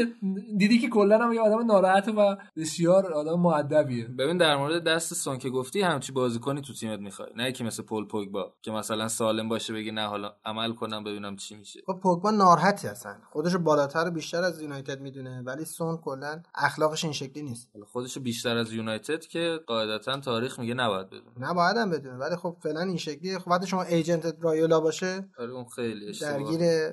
[0.56, 4.05] دیدی که کلا هم یه آدم ناراحت و بسیار آدم مؤدبیه.
[4.05, 7.28] ببین در مورد دست سون که گفتی همچی بازیکنی تو تیمت می‌خوای.
[7.36, 11.36] نه که مثل پول پوگبا که مثلا سالم باشه بگی نه حالا عمل کنم ببینم
[11.36, 11.80] چی میشه.
[11.86, 17.05] خب پوگبا ناراحتی هستن خودشو بالاتر و بیشتر از یونایتد می‌دونه ولی سون کلا اخلاقش
[17.05, 17.69] این شکلی نیست.
[17.93, 21.51] خودش بیشتر از یونایتد که قاعدتا تاریخ میگه نباید بدونه.
[21.51, 22.16] نباید هم بدونه.
[22.16, 23.39] ولی خب فعلا این شکلی.
[23.39, 26.93] خب وقتی شما agent رایولا باشه آره اون خیلی درگیر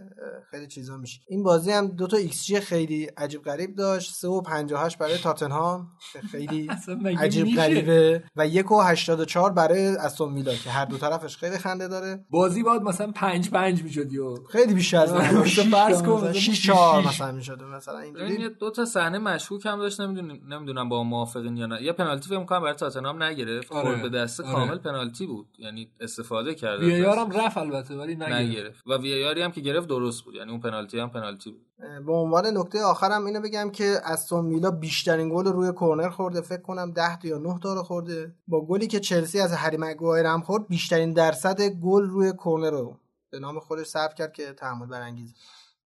[0.51, 1.21] خیلی چیزا میشه.
[1.27, 4.13] این بازی هم دو تا ایکس جی خیلی عجیب غریب داشت.
[4.13, 5.87] 3 و 58 برای تاتنهام.
[6.31, 6.69] خیلی
[7.19, 8.23] عجیب غریبه.
[8.35, 12.25] و 1 و 84 برای استون ویلا که هر دو طرفش خیلی خنده داره.
[12.29, 14.09] بازی باید مثلا 5 5 می‌شد
[14.51, 15.05] خیلی بیشتر
[15.71, 17.63] فرض کن 6 4 مثلا می‌شد.
[17.63, 18.49] مثلا اینجوری.
[18.49, 19.17] دو تا صحنه
[19.51, 21.83] مشکوک هم داشت نمی‌دونم نمی‌دونم با موافقین یا نه.
[21.83, 23.71] یه پنالتی فکر کنم برای تاتنهام نگرفت.
[23.71, 24.01] آره.
[24.01, 24.53] به دست آره.
[24.53, 25.47] کامل پنالتی بود.
[25.57, 26.83] یعنی استفاده کرد.
[26.83, 28.83] وی هم رفت البته ولی نگرفت, نگرفت.
[28.87, 30.35] و وی هم که گرفت درست بود.
[30.35, 31.65] یعنی اون پنالتی هم پنالتی بود.
[32.05, 36.41] به عنوان نکته آخرم اینو بگم که استون ویلا بیشترین گل روی کرنر خورده.
[36.41, 38.35] فکر کنم 10 تا یا 9 تا رو خورده.
[38.47, 42.97] با گلی که چلسی از هری مگوایر هم خورد بیشترین درصد گل روی کرنر رو
[43.31, 45.33] به نام خودش ثبت کرد که تحمل برانگیزه.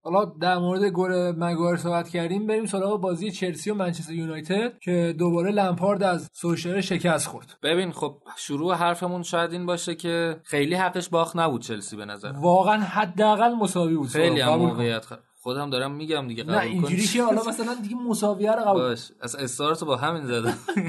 [0.03, 5.15] حالا در مورد گل مگوایر صحبت کردیم بریم سراغ بازی چلسی و منچستر یونایتد که
[5.19, 7.57] دوباره لمپارد از سوشر شکست خورد.
[7.63, 12.31] ببین خب شروع حرفمون شاید این باشه که خیلی حقش باخت نبود چلسی به نظر.
[12.31, 14.07] واقعا حداقل مساوی بود.
[14.07, 15.13] خیلی هم موقعیت خ...
[15.41, 19.11] خودم دارم میگم دیگه قبول نه اینجوری که حالا مثلا دیگه مساویه رو قبول باش
[19.21, 20.57] از استارت با همین زدم.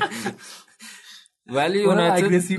[1.47, 2.51] ولی یونایتد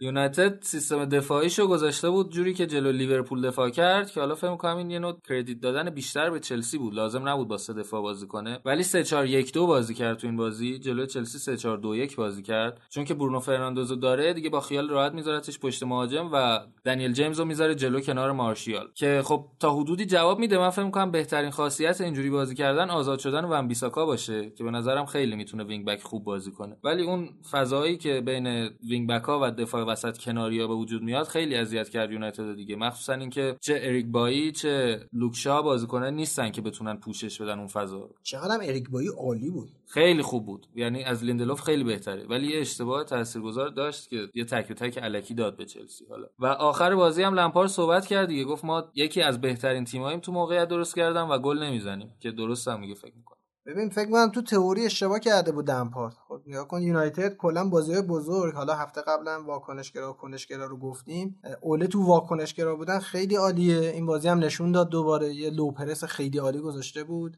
[0.00, 4.76] یونایتد سیستم دفاعیشو گذاشته بود جوری که جلو لیورپول دفاع کرد که حالا فکر می‌کنم
[4.76, 6.94] این یه نوع credit دادن بیشتر به چلسی بود.
[6.94, 8.58] لازم نبود با سه دفاع بازی کنه.
[8.64, 10.78] ولی 3 4 1 2 بازی کرد تو این بازی.
[10.78, 12.80] جلو چلسی 3 4 2 1 بازی کرد.
[12.88, 17.38] چون که برونو فرناندزو داره دیگه با خیال راحت میذارتش پشت مهاجم و دنیل جیمز
[17.38, 18.88] رو می‌ذاره جلو کنار مارشیال.
[18.94, 20.58] که خب تا حدودی جواب میده.
[20.58, 24.70] من فکر می‌کنم بهترین خاصیت اینجوری بازی کردن آزاد شدن ون بیساکا باشه که به
[24.70, 26.76] نظرم خیلی می‌تونه wing back خوب بازی کنه.
[26.84, 28.46] ولی اون فضا فضایی که بین
[28.88, 32.76] wing back ها و دفاع وسط کناری به وجود میاد خیلی اذیت کرد یونایتد دیگه.
[32.76, 38.10] مخصوصا اینکه چه اریک بایی چه لوکشا بازیکنان نیستن که بتونن پوشش بدن اون فضا
[38.22, 39.68] چقدر اریک بایی عالی بود.
[39.88, 40.66] خیلی خوب بود.
[40.74, 42.26] یعنی از لیندلوف خیلی بهتره.
[42.26, 46.26] ولی یه اشتباه تاثیرگذار داشت که یه تک تک الکی داد به چلسی حالا.
[46.38, 48.44] و آخر بازی هم لمپارد صحبت کرد دیگه.
[48.44, 52.14] گفت ما یکی از بهترین تیماییم تو موقعیت درست کردن و گل نمی‌زنیم.
[52.20, 53.35] که درست هم میگه فکر می‌کنم.
[53.66, 58.02] ببین فکر کنم تو تئوری اشتباه کرده بود لمپارد خب نگاه کن یونایتد کلا بازی
[58.02, 58.54] بزرگ.
[58.54, 61.38] حالا هفته قبلا واکنشگرا و کنشگرا رو گفتیم.
[61.60, 63.90] اوله تو واکنشگرا بودن خیلی عالیه.
[63.90, 67.36] این بازی هم نشون داد دوباره یه low press خیلی عالی گذاشته بود.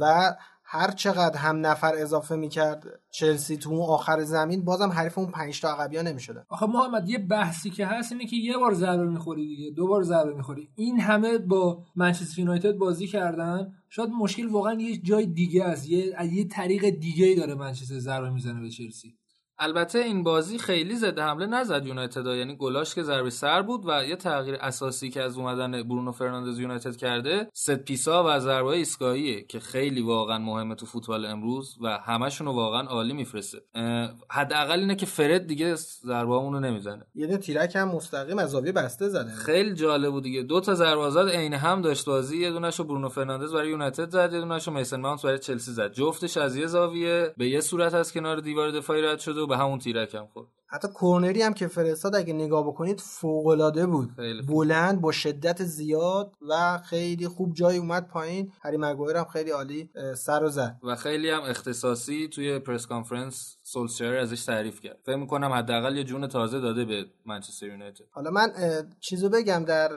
[0.00, 0.34] و
[0.72, 5.60] هر چقدر هم نفر اضافه می‌کرد چلسی تو اون آخر زمین بازم حریف اون 5
[5.60, 6.44] تا عقبیا نمی‌شدن.
[6.48, 10.02] آخه محمد یه بحثی که هست اینه که یه بار ضربه می‌خوری دیگه دو بار
[10.02, 10.68] ضربه می‌خوری.
[10.74, 16.14] این همه با منچستر یونایتد بازی کردن شاید مشکل واقعا یه جای دیگه است یه
[16.32, 19.14] یه طریق دیگه ای داره منچستر ضربه می‌زنه به چلسی.
[19.62, 24.04] البته این بازی خیلی زد حمله نزد یونایتد یعنی گلاش که ضربه سر بود و
[24.04, 28.68] یه تغییر اساسی که از اومدن برونو فرناندز یونایتد کرده set piece ها و ضربه
[28.68, 33.58] ایستگاهیه که خیلی واقعا مهمه تو فوتبال امروز و همشون رو واقعا عالی میفرسته.
[34.30, 37.06] حداقل اینه که فرد دیگه ضربه رو نمی‌زنه.
[37.14, 39.30] یه تیرک هم مستقیم از زاویه بسته زده.
[39.30, 40.42] خیلی جالب بود دیگه.
[40.42, 42.38] دو تا ضربه زد عین هم داشت بازی.
[42.38, 45.92] یه دونهشو برونو فرناندز برای یونایتد زد یه دونهشو میسن ماونت برای چلسی زد.
[45.92, 49.78] جفتش از یه زاویه به یه صورت از کنار دیوار دفاعی رد شده به همون
[49.78, 50.48] تیرک هم خورد.
[50.72, 54.10] حتی کورنری هم که فرستاد اگه نگاه بکنید فوق العاده بود.
[54.16, 58.52] خیلی بلند با شدت زیاد و خیلی خوب جای اومد پایین.
[58.62, 60.76] هری مگوایر هم خیلی عالی سر و زد.
[60.82, 64.98] و خیلی هم اختصاصی توی press conference سولشر ازش تعریف کرد.
[65.06, 68.04] فکر می‌کنم حداقل یه جون تازه داده به منچستر یونایتد.
[68.10, 68.52] حالا من
[69.00, 69.90] چیزو بگم در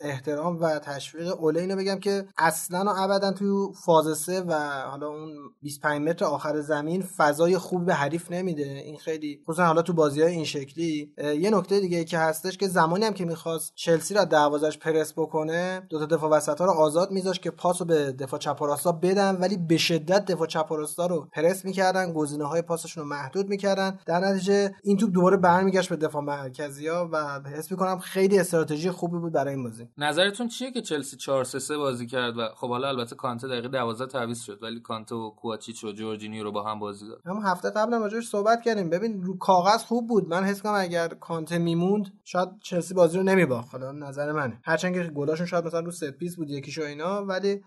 [0.00, 4.52] احترام و تشویق اوله اینو بگم که اصلا و ابدا تو فاز سه و
[4.90, 8.62] حالا اون 25 متر آخر زمین فضای خوب به حریف نمیده.
[8.62, 12.68] این خیلی خصوصا حالا تو بازی های این شکلی یه نکته دیگه که هستش که
[12.68, 16.72] زمانی هم که می‌خواست چلسی را دروازش پرس بکنه دو تا دفاع وسط ها رو
[16.72, 20.76] آزاد میذاشت که پاسو به دفاع چپ و بدن ولی به شدت دفاع چپ و
[21.08, 23.98] رو پرس می‌کردن گزینه های پاسشون رو محدود می‌کردن.
[24.06, 28.90] در نتیجه این توپ دوباره برمیگشت به دفاع مرکزی ها و حس می‌کنم خیلی استراتژی
[28.90, 29.88] خوبی بود برای این بازی.
[29.98, 34.06] نظرتون چیه که چلسی 4 3 بازی کرد و خب حالا البته کانته دقیقه 12
[34.06, 37.70] تعویض شد ولی کانته و کوواچیچ و جورجینیو رو با هم بازی داد؟ هم هفته
[37.70, 38.90] قبل راجعش صحبت کردیم.
[38.90, 40.28] ببین رو کاغذ خوب بود.
[40.28, 43.72] من حس کنم اگر کانته میموند شاید چلسی بازی رو نمیباخت.
[43.72, 44.60] حالا نظر منه.
[44.64, 47.62] هرچند که گلاشون شاید مثلا رو set piece بود یکیشو اینا ولی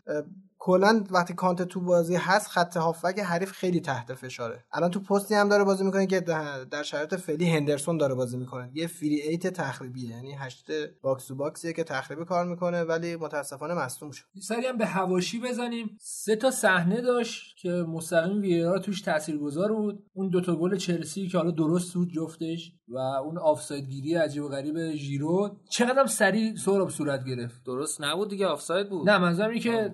[0.62, 4.64] کلا وقتی کانت تو بازی هست خط هافک حریف خیلی تحت فشاره.
[4.72, 6.20] الان تو پستی هم داره بازی می‌کنه که
[6.72, 8.72] در شرایط فعلی هندرسون داره بازی می‌کنه.
[8.74, 10.68] یه فری ایت تخریبیه یعنی هشت
[11.02, 14.26] باکس تو باکسیه که تخریبی کار می‌کنه ولی متاسفانه مصدوم شد.
[14.42, 15.98] سری هم به هواشی بزنیم.
[16.02, 20.04] سه تا صحنه داشت که مستقیم وی توش تاثیرگذار بود.
[20.14, 24.50] اون دوتا گل چلسی که حالا درست بود جفتش و اون آفساید گیری عجیب و
[24.50, 25.58] غریب ژیرو.
[25.70, 27.64] چقدرم سریع سوراب صورت گرفت.
[27.66, 29.10] درست نبود دیگه آفساید بود.
[29.10, 29.94] نه منظورم اینه که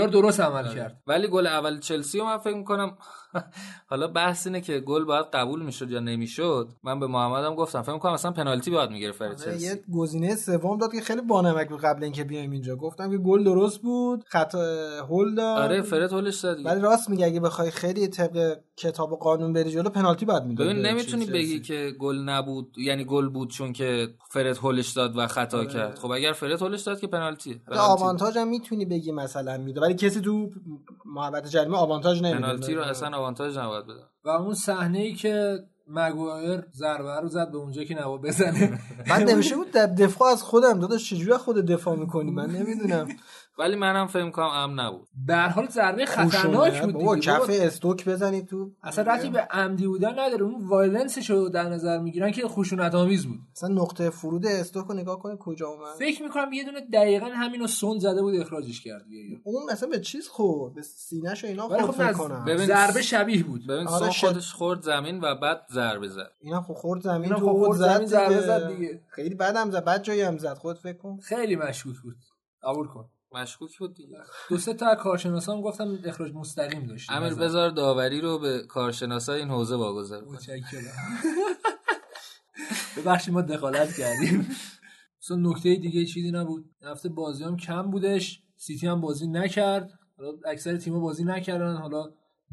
[0.00, 0.74] وی درست عمل آره.
[0.74, 1.02] کرد.
[1.06, 2.96] ولی گل اول چلسی رو من فکر می‌کنم
[3.90, 6.68] حالا بحث اینه که گل باید قبول می‌شد یا نمی‌شد.
[6.82, 7.82] من به محمدم گفتم.
[7.82, 11.68] فکر می‌کنم اصلا پنالتی باید می‌گرفت فرد آره، یه گزینه سوم داد که خیلی بانمک
[11.68, 12.76] بود قبل اینکه بیایم اینجا.
[12.76, 14.58] گفتم که گل درست بود خطا
[15.08, 15.62] هول داد.
[15.62, 19.70] آره فرد هولش داد ولی راست میگه اگه بخوای خیلی طبق کتاب و قانون بری
[19.70, 24.08] جلو پنالتی باید می‌داد ببین نمی‌تونی بگی که گل نبود یعنی گل بود چون که
[24.30, 25.66] فرد هولش داد و خطا آره.
[25.66, 25.98] کرد.
[25.98, 27.60] خب اگر فرد هولش داد که پنالتی.
[27.72, 30.50] آوانتاژ هم می‌تونی بگی مثلا میده ولی کسی تو
[31.04, 34.00] محوطه جریمه آوانتاژ نمیده پنالتی رو اصلا آوانتاژ نباید بده.
[34.24, 35.58] و اون صحنه ای که
[35.88, 38.80] مگوایر ضربه رو زد به اونجا که نبا بزنه.
[39.10, 43.08] من نمیشه بود در دفاع از خودم داداش چجوری خود دفاع می‌کنی؟ من نمی‌دونم.
[43.58, 45.08] ولی منم فکر کنم ام نبود.
[45.26, 48.70] به حال ضربه خطرناک بود بابا کف استوک بزنی تو.
[48.82, 50.42] اصلا رفتی به عمدی بودن نداره.
[50.42, 53.38] اون وایلنسش رو در نظر می‌گیرن که خشونت آمیز بود.
[53.56, 55.94] اصلا نقطه فرود استوک رو نگاه کنه کجا اومد.
[55.98, 59.04] فکر می‌کنم یه دونه دقیقا همینو سون زده بود اخراجش کرد
[59.44, 62.44] اون مثلا به چیز خورد؟ به سینه‌ش و اینا خورد خب فکر کنم.
[62.44, 63.66] ببین ضربه شبیه بود.
[63.66, 66.32] ببین آره سون خودش خورد زمین و بعد ضربه زد.
[66.40, 69.02] اینا خورد زمین تو خورد زمین ضربه زد دیگه.
[69.08, 70.54] خیلی بعدم زد بعد جایی هم زد.
[70.54, 71.18] خود فکر کن.
[71.22, 72.16] خیلی مشکوک بود.
[72.62, 73.08] قبول کن.
[73.36, 74.18] مشکوک بود دیگه.
[74.48, 77.70] دو سه تا کارشناسان گفتم اخراج مستقیم داشت امیر بذار.
[77.70, 80.24] داوری رو به کارشناسای این حوزه واگذار
[82.96, 84.46] ببخشید ما دخالت کردیم.
[85.22, 86.64] مثلا نکته دیگه چیزی نبود.
[86.82, 88.42] هفته بازی هم کم بودش.
[88.56, 89.90] سیتی هم بازی نکرد.
[90.46, 91.76] اکثر تیم‌ها بازی نکردن.
[91.76, 92.04] حالا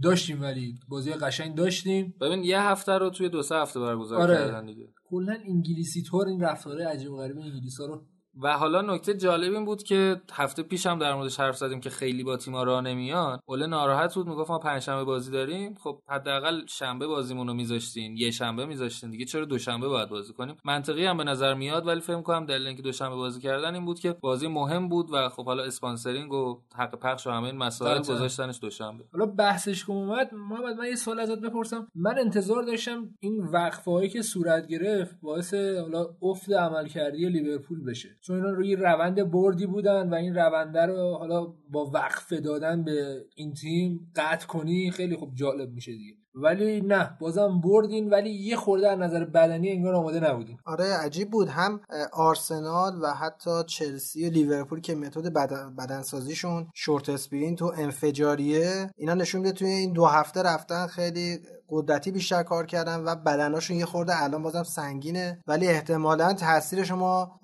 [0.03, 2.13] داشتیم ولی بازی قشنگ داشتیم.
[2.21, 4.35] ببین یه هفته رو توی دو سه هفته برگزار آره.
[4.35, 4.93] کردن دیگه.
[5.09, 8.05] کلا انگلیسی طور این رفتاره عجیب غریب انگلیسا رو
[8.41, 11.89] و حالا نکته جالب این بود که هفته پیش هم در موردش حرف زدیم که
[11.89, 13.39] خیلی با تیم‌ها راه نمیان.
[13.47, 15.75] اول ناراحت بود می‌گفت ما پنجشنبه بازی داریم.
[15.83, 20.55] خب حداقل شنبه بازیمون رو میذاشتین یه شنبه میذاشتین دیگه چرا دوشنبه باید بازی کنیم؟
[20.65, 23.99] منطقی هم به نظر میاد ولی فکر کنم دلیل اینکه دوشنبه بازی کردن این بود
[23.99, 27.99] که بازی مهم بود و خب حالا sponsoring و حق پخش و همه این مسائل
[27.99, 30.33] گذاشتنش دوشنبه حالا بحثش که اومد.
[30.33, 31.87] محمد من یه سوال ازت بپرسم.
[31.95, 38.09] من انتظار داشتم این وقفه‌ای که صورت گرفت باعث حالا افت عملکردی لیورپول بشه.
[38.25, 43.25] چون اینا روی روند بردی بودن و این رونده رو حالا با وقف دادن به
[43.35, 46.13] این تیم قطع کنی خیلی خوب جالب میشه دیگه.
[46.35, 51.31] ولی نه بازم بردین ولی یه خورده از نظر بدنی انگار آماده نبودیم آره عجیب
[51.31, 51.47] بود.
[51.47, 51.81] هم
[52.13, 55.33] آرسنال و حتی چلسی و لیورپول که متد
[55.77, 61.39] بدنسازیشون short sprint و انفجاریه اینا نشون میده توی این دو هفته رفتن خیلی
[61.73, 65.43] قدرتی بیشتر کار کردن و بدناشون یه خورده الان بازم سنگینه.
[65.47, 67.39] ولی احتمالا تاثیر شما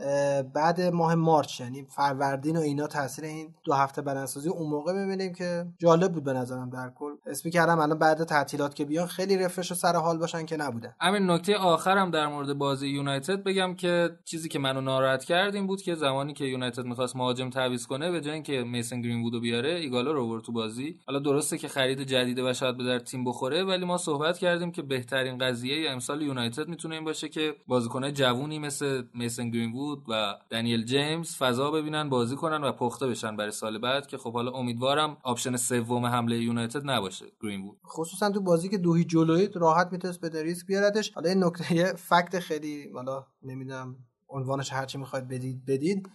[0.53, 5.33] بعد ماه مارچ یعنی فروردین و اینا تاثیر این دو هفته بدنسازی اون موقع ببینیم
[5.33, 7.11] که جالب بود به نظرم در کل.
[7.25, 10.93] اسمی کردم الان بعد تعطیلات که بیان خیلی refresh و سر حال باشن که نبودن.
[11.01, 15.67] همین نکته آخرم در مورد بازی یونایتد بگم که چیزی که منو ناراحت کرد این
[15.67, 19.69] بود که زمانی که یونایتد می‌خواست مهاجم تعویض کنه به جای اینکه میسن گرینوودو بیاره
[19.69, 20.99] ایگالو رو تو بازی.
[21.07, 23.97] حالا درسته که خرید جدیده و شاید به در تیم بخوره ولی ما
[24.39, 30.03] کردیم که بهترین قضیه امسال یونایتد می‌تونه این باشه که بازیکنای جوونی مثل میسن گرینوود
[30.09, 34.33] و دنیل جیمز فضا ببینن بازی کنن و پخته بشن برای سال بعد که خب
[34.33, 37.77] حالا امیدوارم option سوم حمله یونایتد نباشه گرینوود.
[37.85, 41.11] خصوصا تو بازی که دوهی جلوی راحت می‌تونست به ریسک بیاردش.
[41.11, 43.95] حالا این نکته fact خیلی حالا نمی‌دونم
[44.29, 46.09] عنوانش هرچی می‌خواید بدید بدید.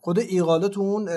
[0.00, 1.08] خود ایگالو تو اون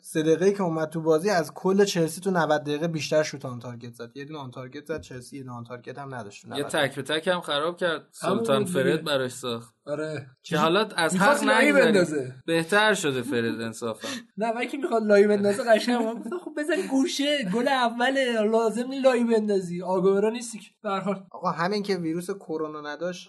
[0.00, 3.58] سه دقیقه که اومد تو بازی از کل چلسی تو 90 دقیقه بیشتر شوت on
[3.58, 4.10] target زد.
[4.14, 7.02] یه دونه on target زد چلسی یه دونه on target هم نداشت یه تک به
[7.02, 8.08] تک هم خراب کرد.
[8.10, 9.74] سلطان فرد براش ساخت.
[9.86, 10.26] آره.
[10.42, 12.34] که حالا از حق بندازه.
[12.46, 14.08] بهتر شده فرد انصافا.
[14.38, 15.98] نه من که می‌خواد لای بندازه قشنگ.
[16.44, 19.82] خب بزنی گوشه گل اوله لازم نی لای بندازی.
[19.82, 20.66] آگورا نیستی که.
[20.82, 21.22] به حال.
[21.30, 23.28] آقا همین که ویروس کرونا نداشت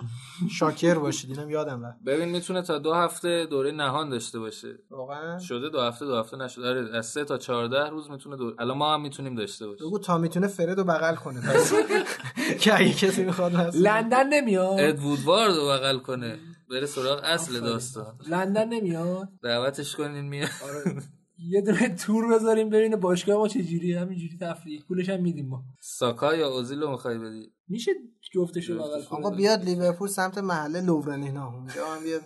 [0.51, 1.30] شاکر باشید.
[1.30, 2.03] اینم یادم رفت.
[2.05, 4.80] ببین می‌تونه تا دو هفته دوره نهان داشته باشه.
[4.91, 6.69] واقعا؟ شده دو هفته دو هفته نشده.
[6.69, 9.88] آره از 3 تا 14 روز می‌تونه دور الان ما هم می‌تونیم داشته باشیم.
[9.88, 11.41] بگو تا می‌تونه فرد رو بغل کنه.
[12.61, 14.80] که اگه کسی می‌خواد لندن نمیاد.
[14.80, 16.39] اد وودوارد رو بغل کنه.
[16.69, 18.18] بره سراغ اصل داستان.
[18.30, 20.49] لندن نمیاد؟ دعوتش کنین میاد.
[20.64, 21.02] آره.
[21.38, 24.81] یه دونه تور بذاریم ببینه باشگاه ما چجوری همینجوری تفریح.
[24.88, 25.64] پولش هم میدیم ما.
[25.80, 27.91] ساکا یا اوزیل رو می‌خوای بدی؟ میشه
[28.34, 32.22] جفتشو بغل آقا بیاد لیورپول سمت محله لوورن اینا اونجا هم بیاد.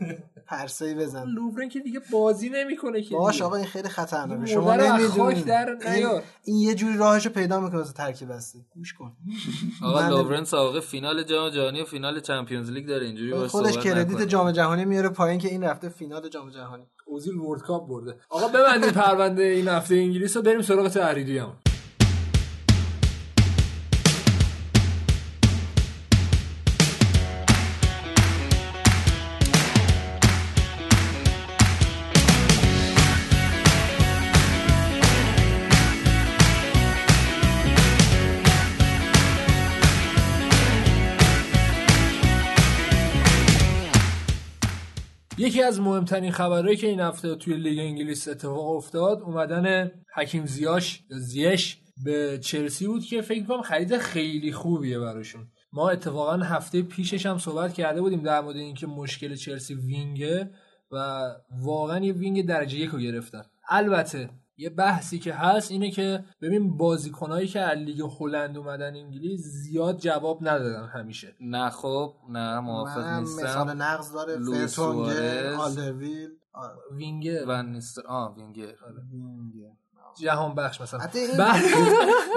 [0.48, 1.24] پرسه‌ای بزن.
[1.24, 4.46] لوورن که دیگه بازی نمی‌کنه که باش آقا این خیلی خطرناکه.
[4.46, 9.14] شما نمی‌دونید این, این یه جوری راهشو پیدا می‌کنه واسه ترکیب هستی گوش کن.
[9.84, 13.06] آقا لوورن سابقه فینال جام جهانی و فینال Champions League داره.
[13.06, 16.84] اینجوری باشه خودش credit جام جهانی میاره پایین که این رفته فینال جام جهانی.
[17.06, 18.16] اوزیل World Cup برده.
[18.30, 20.44] آقا ببندید پرونده این هفته انگلیس رو.
[20.44, 21.40] بریم سراغ تحریری
[45.58, 51.04] یکی از مهمترین خبرهایی که این هفته توی لیگ انگلیس اتفاق افتاد اومدن حکیم زیاش
[51.10, 55.48] زیش به چلسی بود که فکر کنم خرید خیلی خوبیه براشون.
[55.74, 60.52] ما اتفاقا هفته پیشش هم صحبت کرده بودیم در مورد اینکه مشکل چلسی wing ه
[60.92, 61.26] و
[61.62, 63.44] واقعا یه wing درجه یک رو گرفتن.
[63.70, 69.42] البته یه بحثی که هست اینه که ببین بازیکنایی که از لیگ هلند اومدن انگلیس
[69.42, 71.36] زیاد جواب ندادن همیشه.
[71.42, 73.44] نه خب نه موافق نیستم.
[73.44, 76.30] مثال نقض داره فرتونگر آلدرویل
[76.92, 77.46] وینگر.
[77.48, 78.74] و نیست آه وینگر.
[80.22, 81.00] جهان بخش مثلا.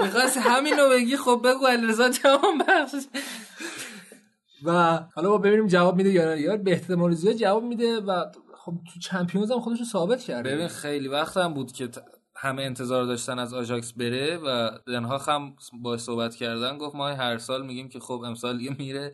[0.02, 2.94] می‌خواست همین رو بگی؟ خب بگو علیرضا جهان بخش.
[4.64, 6.40] و حالا با ببینیم جواب میده یا نه.
[6.40, 8.24] یا به احتمال زیاد جواب میده و
[8.64, 10.54] خب تو چمپیونز هم خودش رو ثابت کرده.
[10.54, 11.88] ببین خیلی وقت هم بود که
[12.36, 17.38] همه انتظار داشتن از آژاکس بره و دنها هم با صحبت کردن گفت ما هر
[17.38, 19.12] سال میگیم که خب امسال یه میره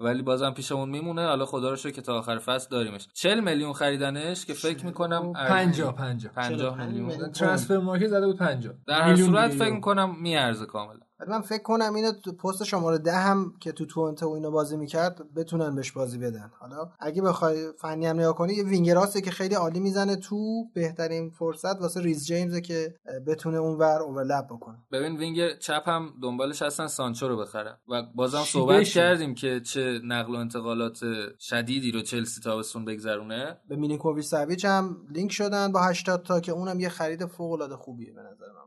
[0.00, 1.26] ولی بازم پیشمون میمونه.
[1.26, 3.08] حالا خدا رو که تا آخر فصل داریمش.
[3.14, 7.32] 40 میلیون خریدنش که فکر می‌کنم 50 50 50 میلیون.
[7.32, 11.05] ترانسفر مارکت زده بود 50 در هر صورت فکر می‌کنم میارزه کاملا.
[11.28, 14.76] من فکر کنم اینو تو پست شماره ده هم که تو تورنتو و اینو بازی
[14.76, 16.50] می‌کرد بتونن بهش بازی بدن.
[16.60, 21.30] حالا اگه بخوای فنی هم نگاه کنی یه وینگراسته که خیلی عالی می‌زنه تو بهترین
[21.30, 22.94] فرصت واسه ریز جیمز که
[23.26, 24.76] بتونه اونور overlap بکنه.
[24.92, 30.00] ببین وینگر چپ هم دنبالش هستن سانچو رو بخرن و بازم صحبت کردیم که چه
[30.04, 31.00] نقل و انتقالات
[31.38, 33.58] شدیدی رو چلسی تابستون بگذرونه.
[33.68, 37.76] به میلینکوویچ ساویچ هم لینک شدن با 80 تا که اونم یه خرید فوق العاده
[37.76, 38.66] خوبیه به نظر من.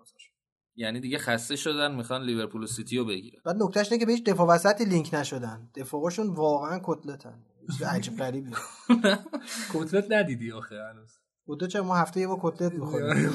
[0.79, 3.39] یعنی دیگه خسته شدن می‌خوان لیورپول و سیتی رو بگیرن.
[3.45, 5.69] بعد نکتهش اینه که بهش دفاع وسطی لینک نشدن.
[5.75, 7.39] دفاعشون واقعا کتلتن.
[7.85, 8.51] عجیب غریبی.
[9.73, 11.09] کتلت ندیدی آخه هنوز.
[11.45, 13.31] بوده چه ما هفته یه با کتلت می‌خوریم؟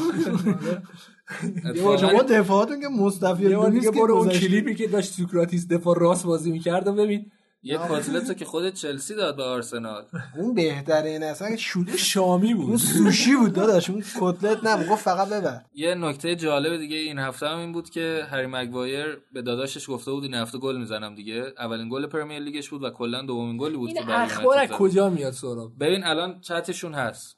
[2.00, 6.52] شما دفاعاتون که مصطفی یه دیگه برو اون کلیپی که داشت سوکراتیس دفاع راست بازی
[6.52, 7.30] می‌کرد و ببین.
[7.66, 10.04] یه کتلت که خود چلسی داد به آرسنال.
[10.36, 12.68] اون بهترین اصلا شوله شامی بود.
[12.68, 15.60] اون سوشی بود داداش اون کتلت نه گفت فقط ببر.
[15.74, 20.10] یه نکته جالب دیگه این هفته هم این بود که هری مگوایر به داداشش گفته
[20.10, 21.52] بود این هفته گل می‌زنم دیگه.
[21.58, 25.72] اولین گل پرمیر لیگش بود و کلا دومین گلی بود که اخبار کجا میاد سورا
[25.80, 27.36] ببین الان چتشون هست.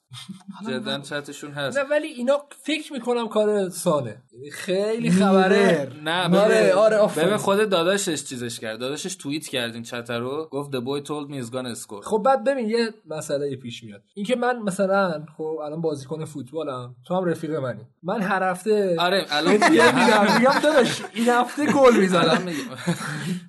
[0.68, 1.78] جدا چتشون هست.
[1.78, 4.16] نه ولی اینا فکر می‌کنم کار ساله.
[4.32, 5.92] یعنی خیلی خبره.
[6.04, 8.78] نه آره آره ببین خود داداشش چیزش کرد.
[8.78, 10.48] داداشش توییت کرد این چت رو.
[10.50, 12.04] گفت the boy told me he's gonna score.
[12.04, 14.02] خب بعد ببین یه مسئله پیش میاد.
[14.14, 17.82] اینکه من مثلا خب الان بازیکن فوتبالم تو هم رفیق منی.
[18.02, 20.60] من هر هفته آره الان میگم.
[20.62, 22.52] داداش این هفته گل می‌زنم.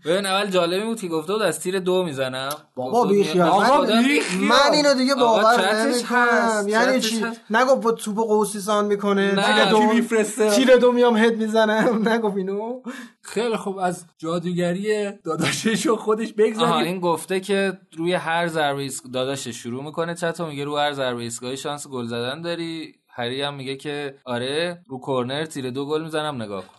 [0.06, 2.50] ببین اول جالبی بود که گفته بود از تیر دو می‌زنم.
[2.76, 4.04] بابا بیخیال.
[4.40, 6.47] من اینو دیگه باور نمی‌کنم.
[6.68, 12.02] یعنی چی؟ نگو با توپ قوسی سان می‌کنه تیر دو تیر دو میام هد می‌زنم
[12.10, 12.82] نگو اینو.
[13.22, 13.78] خیلی خوب.
[13.78, 16.86] از جادوگری داداشش و خودش بگذاریم.
[16.86, 21.22] این گفته که روی هر ضربه ایستگاه داداشش شروع می‌کنه چطور میگه رو هر ضربه
[21.22, 22.94] ایستگاهی شانس گل زدن داری.
[23.10, 26.74] هری هم میگه که آره رو کرنر تیر دو گل می‌زنم نگاه کن.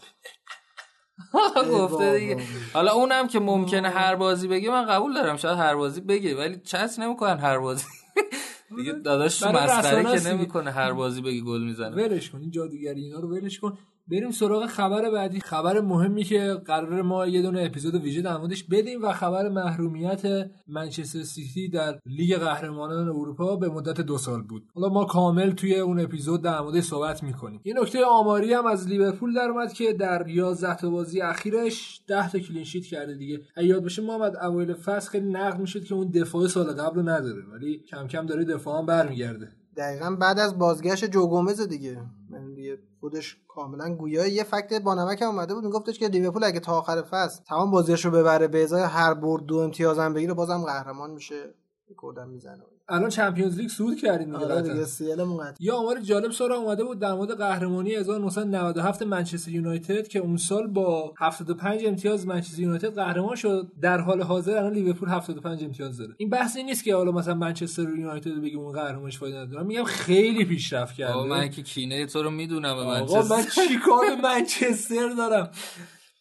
[1.73, 2.37] گفته دیگه.
[2.73, 6.61] حالا اونم که ممکنه هر بازی بگه من قبول دارم شاید هر بازی بگه ولی
[6.61, 7.85] چت نمی‌کنن هر بازی.
[8.77, 11.97] دیگه داداش تو مسخره که نمی‌کنه هر بازی بگی گل می‌زنه.
[11.97, 13.79] ولش کن این جادوگری اینا رو ولش کن.
[14.11, 15.41] بریم سراغ خبر بعدی.
[15.41, 20.51] خبر مهمی که قرار ما یه دونه اپیزود ویژه در موردش بدیم و خبر محرومیت
[20.69, 24.63] منچستر سیتی در لیگ قهرمانان اروپا به مدت دو سال بود.
[24.75, 27.61] حالا ما کامل توی اون اپیزود در موردش صحبت می‌کنیم.
[27.65, 32.31] یه نکته آماری هم از لیورپول در اومد که در 11 تا بازی اخیرش 10
[32.31, 33.41] تا clean sheet کرده دیگه.
[33.57, 37.79] یاد باشه محمد اوایل فصل خیلی نقد می‌شد که اون دفاع سال قبل نداره ولی
[37.79, 39.49] کم کم داره دفاع هم برمیگرده.
[39.77, 41.99] دقیقا بعد از بازگشت جو دیگه
[43.01, 45.65] خودش کاملا گویا یه فکت بانمک هم اومده بود.
[45.65, 49.43] میگفتش که لیورپول اگه تا آخر فصل تمام بازیش رو ببره به ازای هر برد
[49.47, 51.55] دو امتیاز هم بگیره بازم قهرمان میشه.
[52.03, 52.63] کردن می‌زنه.
[52.91, 54.85] الان چمپیونز لیگ صعود کردیم آره دیگه
[55.61, 60.67] یا آمار جالب سال اومده بود در مورد قهرمانی 1997 منچستر یونایتد که اون سال
[60.67, 63.73] با 75 امتیاز منچستر یونایتد قهرمان شد.
[63.81, 66.15] در حال حاضر الان لیورپول 75 امتیاز داره.
[66.17, 70.45] این بحثی نیست که حالا مثلا منچستر یونایتد بگیم اون قهرمانش فایده نداره میگم خیلی
[70.45, 71.25] پیشرفت کرده.
[71.25, 75.51] من که کینه تو رو می‌دونم آقا من چیکار منچستر دارم؟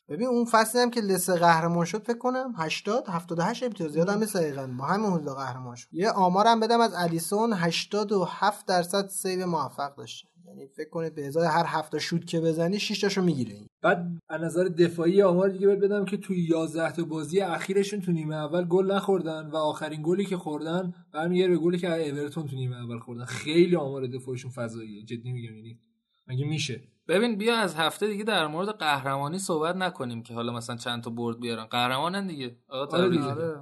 [0.10, 4.38] ببین اون فصلی هم که لسه قهرمان شد فکر کنم 80 78 امتیاز یادم نیست
[4.38, 4.68] دقیقاً.
[4.80, 5.88] با همین حدود قهرمان شد.
[5.92, 10.28] یه آمارم بدم از الیسون 87 درصد سیو موفق داشته.
[10.48, 13.56] یعنی فکر کنید به ازای هر هفته شوت که بزنی 6 تاشو می‌گیره.
[13.82, 18.36] بعد از نظر دفاعی آمار دیگه بدم که توی 11 تا بازی اخیرشون تو نیمه
[18.36, 22.84] اول گل نخوردن و آخرین گلی که خوردن برمیگره به گلی که اورتون تو نیمه
[22.84, 23.26] اول خوردن.
[23.26, 25.04] خیلی آمار دفاعشون فضاییه.
[25.04, 25.80] جدی میگم یعنی
[26.28, 30.76] مگه میشه؟ ببین بیا از هفته دیگه در مورد قهرمانی صحبت نکنیم که حالا مثلا
[30.76, 31.66] چند تا برد بیارن.
[31.66, 32.56] قهرمانن دیگه.
[32.70, 33.24] آقا آره دیگه.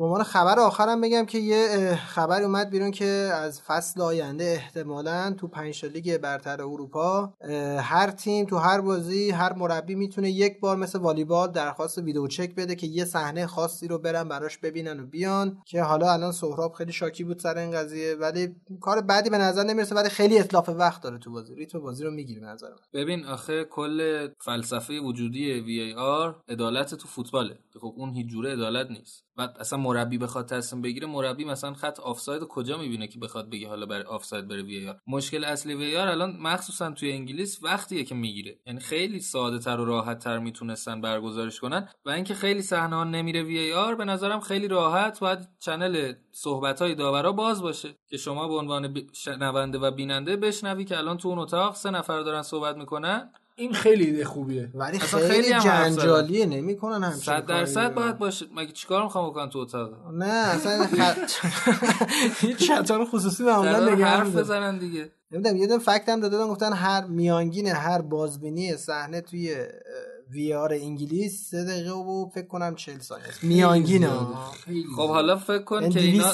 [0.00, 3.04] به عنوان خبر آخرم بگم که یه خبر اومد بیرون که
[3.34, 7.34] از فصل آینده احتمالا تو پنج لیگ برتر اروپا
[7.80, 12.54] هر تیم تو هر بازی هر مربی می‌تونه یک بار مثل والیبال درخواست ویدیو چک
[12.54, 16.72] بده که یه صحنه خاصی رو برن براش ببینن و بیان که حالا الان سهراب
[16.72, 20.68] خیلی شاکی بود سر این قضیه ولی کار بعدی به نظر نمی‌رسه ولی خیلی اتلاف
[20.68, 21.54] وقت داره تو بازی.
[21.54, 27.58] ریتم بازی رو می‌گیره نظر ببین آخه کل فلسفه وجودی VAR عدالت تو فوتباله.
[27.80, 29.24] خب اون هیچ جوره عدالت نیست.
[29.36, 33.68] بعد اصلا مربی بخواد تصمیم بگیره مربی مثلا خط آفساید کجا می‌بینه که بخواد بگه
[33.68, 38.58] حالا برای آفساید بره VAR؟ مشکل اصلی VAR الان مخصوصا توی انگلیس وقتیه که می‌گیره.
[38.66, 43.04] یعنی خیلی ساده تر و راحت تر می‌تونستن برگزارش کنن و اینکه خیلی صحنه ها
[43.04, 48.48] نمیره VAR به نظرم خیلی راحت باید channel صحبت های داورا باز باشه که شما
[48.48, 52.76] به عنوان شنونده و بیننده بشنوی که الان تو اون اتاق سه نفر دارن صحبت
[52.76, 53.32] می‌کنن.
[53.60, 54.70] این خیلی ایده خوبیه.
[54.74, 58.46] ولی خیلی, خیلی جنجالیه نمی‌کنن همچین صد درصد باید باشه.
[58.56, 60.86] مگه چیکار می‌خوام بکنن تو اتاق؟ نه اصلا
[62.42, 65.10] این چتان خصوصی معمولا نگه حرف بزنن دیگه.
[65.30, 69.56] نمی‌دونم یه دونه فکت هم دادن گفتن هر میانگین هر بازبینی صحنه توی
[70.30, 73.26] وی آر انگلیس سه دقیقه و فکر کنم 40 ثانیه.
[73.42, 74.06] میانگین
[74.96, 76.26] خب حالا فکر کن که اینا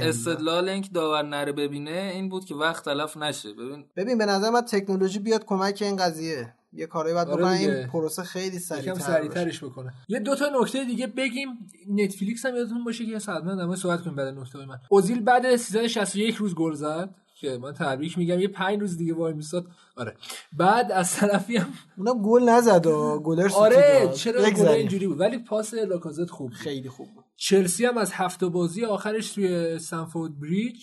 [0.00, 3.52] استدلال اینکه داور نره ببینه این بود که وقت تلف نشه.
[3.52, 3.84] ببین.
[3.96, 6.54] ببین به نظر من تکنولوژی بیاد کمک این قضیه.
[6.72, 9.92] یه کاری بعد آره این پروسه خیلی سریعتر سریعترش بکنه.
[10.08, 11.48] یه دو تا نکته دیگه بگیم.
[11.88, 14.78] نتفلیکس هم یادتون باشه که ساعت من صحبت کنیم بعد نکته من.
[14.88, 18.40] اوزیل بعد 361 روز گل زد که من تبریک میگم.
[18.40, 19.66] یه پنج روز دیگه وای میستاد.
[19.96, 20.16] آره.
[20.52, 25.38] بعد از طرفی هم اونم گل نزد و گلر آره چرا گل اینجوری بود؟ ولی
[25.38, 27.24] پاس لاکازت خوب خیلی خوب بود.
[27.36, 30.76] چلسی هم از هفته بازی آخرش توی سنفورد بریج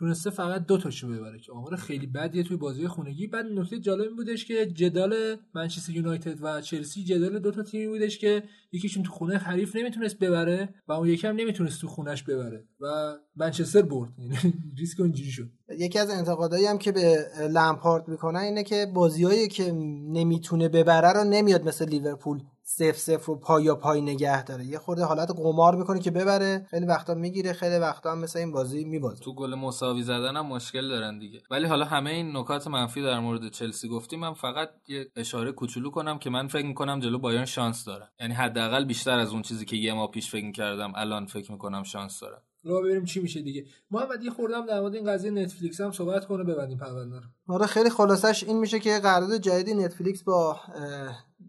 [0.00, 3.26] تونسته فقط دو تاشو ببره که آمار خیلی بدیه توی بازی خونگی.
[3.26, 8.18] بعد نکته جالب بودش که جدال منچستر یونایتد و چلسی جدال دو تا تیمی بودش
[8.18, 12.64] که یکیشون تو خونه حریف نمی‌تونست ببره و اون یکی هم نمی‌تونست تو خونش ببره
[12.80, 14.12] و منچستر برد.
[14.18, 14.36] یعنی
[14.78, 15.50] ریسک اونجوری شد.
[15.78, 17.16] یکی از انتقادایی هم که به
[17.50, 19.72] لمپارد می‌کنن اینه که بازیایی که
[20.12, 22.40] نمی‌تونه ببره رو نمیاد مثل لیورپول.
[22.72, 24.64] سف سف رو پای یا پای نگه داره.
[24.64, 26.66] یه خورده حالت قمار می‌کنه که ببره.
[26.70, 29.24] خیلی وقتا می‌گیره خیلی وقتا هم مثل این بازی میبازه.
[29.24, 31.42] تو گل مساوی زدن هم مشکل دارن دیگه.
[31.50, 34.20] ولی حالا همه این نکات منفی در مورد چلسی گفتیم.
[34.20, 38.08] من فقط یه اشاره کوچولو کنم که من فکر می‌کنم جلو بایرن شانس داره.
[38.20, 41.82] یعنی حداقل بیشتر از اون چیزی که یه ماه پیش فکر کردم الان فکر می‌کنم
[41.82, 42.42] شانس داره.
[42.64, 43.64] رو ببینیم چی میشه دیگه.
[43.90, 47.54] محمد یه خوردم در مورد این قضیه نتفلیکس هم صحبت کنه ببندیم پرونده رو.
[47.54, 50.60] آره خیلی خلاصش این میشه که قرارداد جدیدی نتفلیکس با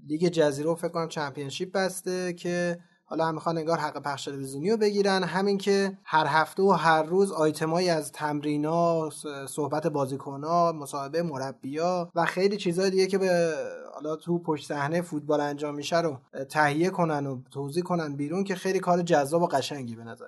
[0.08, 4.78] لیگ جزیره فکر کنم چمپیونشیپ بسته که حالا هم می‌خوان انگار حق پخش تلویزیونی رو
[4.78, 5.24] بگیرن.
[5.24, 9.10] همین که هر هفته و هر روز آیتمایی از تمرینا
[9.48, 13.54] صحبت بازیکنها مصاحبه مربیا و خیلی چیزهای دیگه که به
[14.02, 16.18] حالا تو پشت صحنه فوتبال انجام میشه رو
[16.50, 20.26] تهیه کنن و توضیح کنن بیرون که خیلی کار جذاب و قشنگی به نظر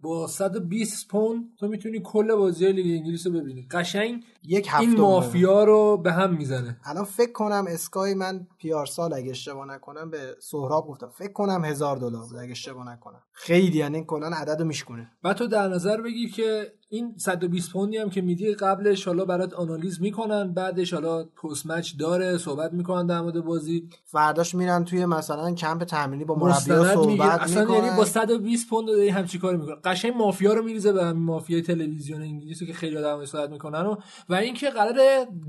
[0.00, 3.66] با 120 پوند تو می‌تونی کل بازی لیگ انگلیس رو ببینی.
[3.70, 6.80] قشنگ یک هفته این مافیا رو به هم می‌زنه.
[6.84, 11.08] الان فکر کنم اسکای من پیارسال اگه اشتباه نکنم به سهراب گفتم.
[11.08, 13.22] فکر کنم هزار دلار بود اگه اشتباه نکنم.
[13.32, 17.96] خیلی یعنی کلا عدد رو میشکنه و تو در نظر بگیر که این 120 پوندی
[17.96, 20.52] هم که میدی قبلش حالا برات آنالیز می‌کنن.
[20.52, 23.88] بعدش حالا پست مچ داره صحبت می‌کنن در مورد بازی.
[24.04, 27.28] فرداش میرن توی مثلا کمپ تمرینی با مربی صحبت می‌کنن.
[27.28, 31.22] اصلا یعنی با 120 پوند داری همچی کاری می‌کنه قشنگ مافیا رو میریزه به همین
[31.22, 33.96] مافیای تلویزیون انگلیسی که خیلی آدم صحبت می‌کنن و
[34.28, 34.94] و اینکه قرار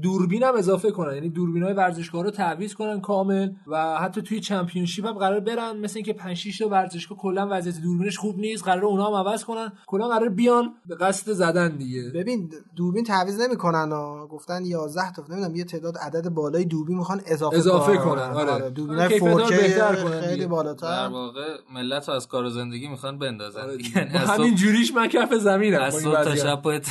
[0.01, 1.13] دوربین هم اضافه کنن.
[1.13, 5.77] یعنی دوربینای ورزشگاه رو تعویض کنن کامل و حتی توی چمپیونشیپ هم قرار برن.
[5.77, 8.63] مثل اینکه 5 6 تا ورزشگاه کلا وضعیت دوربینش خوب نیست.
[8.63, 9.71] قرار اونها هم عوض کنن.
[9.87, 10.73] کلا قرار بیان.
[10.85, 12.01] به قصد زدن دیگه.
[12.09, 14.27] ببین دوربین تعویض نمی‌کنن ها.
[14.27, 18.21] گفتن 11 تا نمی‌دونم یه تعداد عدد بالای دوربین می‌خوان اضافه, اضافه کنن.
[18.21, 18.69] آره, آره.
[18.69, 19.51] دوربین 4K
[20.27, 20.87] خیلی بالاتر.
[20.87, 23.61] در واقع ملت از کار زندگی می‌خوان بندازن.
[23.61, 26.81] آره یعنی همین جوریش من کف زمینم از صبح تا شب پای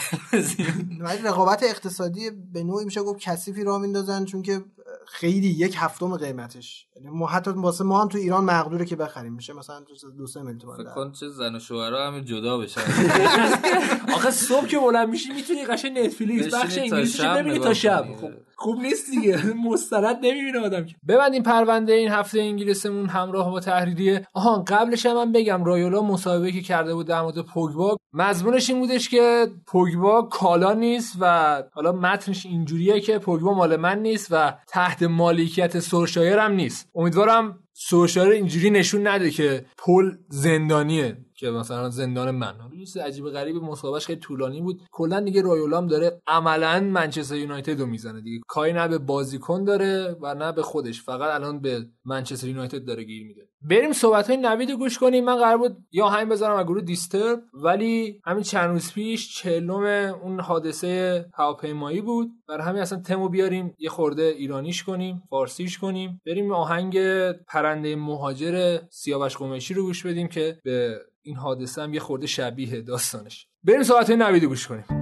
[1.25, 4.61] رقابت اقتصادی به نوعی میشه گفت کثیفی راه میندازن چون که
[5.07, 6.87] خیلی یک هفتم قیمتش.
[6.97, 9.33] یعنی ما حتی واسه ما هم تو ایران مقدوره که بخریم.
[9.33, 9.85] میشه مثلا
[10.19, 12.81] دو سه میلیون تومن فکر کن چه زن و شوهرها همین جدا بشن.
[14.17, 18.07] آخه صبح که بلند میشی می‌تونی قشنگ نتفلیکس بخش انگلیسی ببینی تا شب.
[18.21, 18.31] خب.
[18.63, 19.39] خوب نیست دیگه.
[19.67, 20.95] مستند نمی‌بینه آدم که.
[21.09, 24.27] ببندیم پرونده این هفته انگلیسمون همراه با تحریریه.
[24.35, 28.79] آها قبلش هم من بگم رایولا مصاحبه که کرده بود در مورد پوگبا مضمونش این
[28.79, 34.55] بودش که پوگبا کالا نیست و حالا متنش اینجوریه که پوگبا مال من نیست و
[34.69, 36.91] تحت مالکیت سورشایر هم نیست.
[36.95, 41.17] امیدوارم سورشایر اینجوری نشون نده که پل زندانیه.
[41.43, 42.55] که مثلا زندان من.
[42.73, 44.81] یه چیز عجیب غریب مصاحبهش خیلی طولانی بود.
[44.91, 48.41] کلا دیگه رایولام داره عملا منچستر یونایتد رو می‌زنه دیگه.
[48.49, 51.03] کاری نه به بازیکن داره و نه به خودش.
[51.03, 53.49] فقط الان به منچستر یونایتد داره گیر میده.
[53.63, 55.25] بریم صحبت های نوید رو گوش کنیم.
[55.25, 59.85] من قرار بود یا همین بذارم از گروه دیسترب ولی همین چند روز پیش چهلم
[60.23, 62.31] اون حادثه هواپیمایی بود.
[62.49, 66.21] برای همین اصلا تمو بیاریم یه خورده ایرانیش کنیم فارسیش کنیم.
[66.27, 66.99] بریم آهنگ
[67.33, 72.81] پرنده مهاجر سیاوش قمیشی رو گوش بدیم که به این حادثه هم یه خورده شبیه
[72.81, 73.47] داستانش.
[73.65, 75.02] بریم صحبت های نوید گوش کنیم.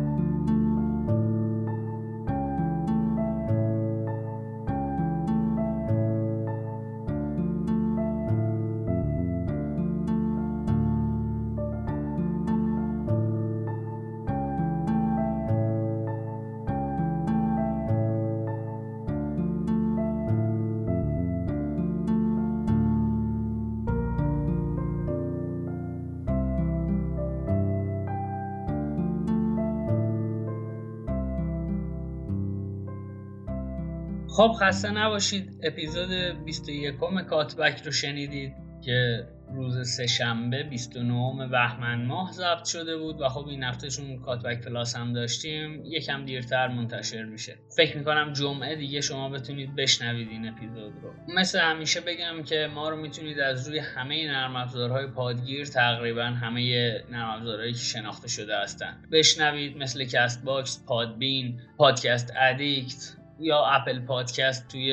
[34.40, 35.60] خب خسته نباشید.
[35.62, 36.10] اپیزود
[36.44, 36.94] 21
[37.28, 38.52] Cutback رو شنیدید
[38.84, 44.60] که روز سهشنبه 29 بهمن ماه ضبط شده بود و خب این هفته چون Cutback
[44.60, 45.84] Plus هم داشتیم.
[45.84, 47.58] یکم دیرتر منتشر میشه.
[47.76, 51.12] فکر می‌کنم جمعه دیگه شما بتونید بشنوید این اپیزود رو.
[51.34, 56.92] مثل همیشه بگم که ما رو می‌تونید از روی همه نرم افزارهای پادگیر تقریبا همه
[57.10, 59.76] نرم افزارهایی که شناخته شده هستن بشنوید.
[59.76, 64.92] مثل Castbox پادبین Podcast Addict یا Apple Podcast توی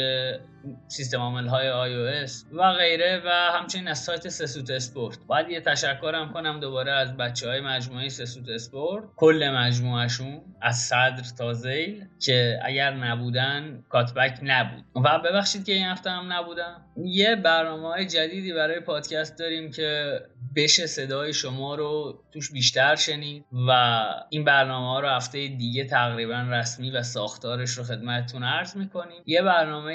[0.87, 5.17] سیستم عامل های iOS و غیره و همچنین از سایت سسوت اسپورت.
[5.27, 9.03] باید یه تشکرم کنم دوباره از بچه های مجموعه سسوت اسپورت.
[9.15, 14.83] کل مجموعهشون از صدر تا زیل که اگر نبودن کاتبک نبود.
[14.95, 16.85] و ببخشید که این هفته هم نبودم.
[17.05, 20.19] یه برنامه های جدیدی برای پادکست داریم که
[20.55, 26.45] بشه صدای شما رو توش بیشتر شنید و این برنامه ها رو هفته دیگه تقریبا
[26.49, 29.23] رسمی و ساختارش رو خدمتتون عرض می‌کنیم.
[29.25, 29.93] یه برنامه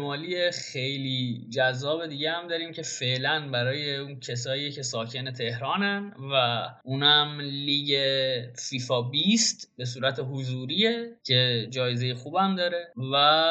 [0.00, 6.62] احتمالی خیلی جذاب دیگه هم داریم که فعلا برای اون کسایی که ساکن تهرانن و
[6.84, 7.98] اونم لیگ
[8.54, 13.44] فیفا 20 به صورت حضوریه که جایزه خوبم داره و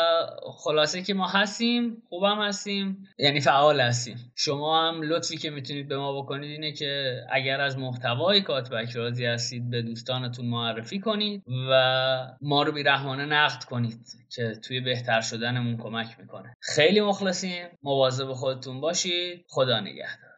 [0.44, 4.32] خلاصه که ما هستیم خوبم هستیم یعنی فعال هستیم.
[4.36, 9.26] شما هم لطفی که می‌تونید به ما بکنید اینه که اگر از محتوای کاتبک راضی
[9.26, 14.00] هستید به دوستانتون معرفی کنید و ما رو بیرحمانه نقد کنید
[14.30, 16.56] که توی بهتر شدنمون کمک می‌کنه.
[16.62, 19.46] خیلی مخلصیم مواظب خودتون باشید.
[19.48, 20.30] خدا نگهدار.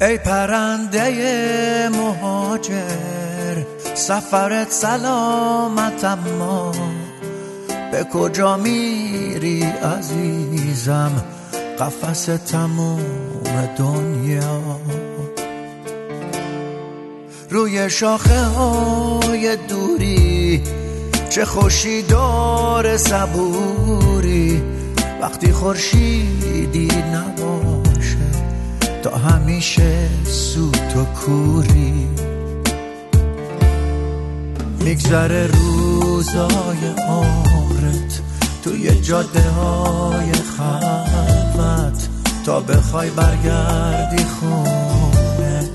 [0.00, 3.37] ای پرنده مهاجر
[3.98, 6.72] سفرت سلامت اما
[7.92, 11.24] به کجا میری عزیزم؟
[11.78, 13.00] قفس تموم
[13.78, 14.60] دنیا.
[17.50, 20.62] روی شاخه های دوری
[21.30, 24.62] چه خوشی دار صبوری.
[25.22, 28.18] وقتی خورشیدی نباشه
[29.02, 32.27] تا همیشه سوت و کوری.
[34.88, 38.20] میگذره روزای عمرت
[38.64, 42.08] توی جاده های خلوت.
[42.46, 45.68] تا بخوای برگردی خونه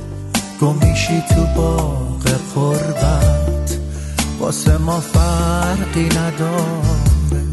[0.61, 2.23] گمیشی تو باغ
[2.56, 3.77] قربت.
[4.40, 7.44] واسه ما فرقی نداره.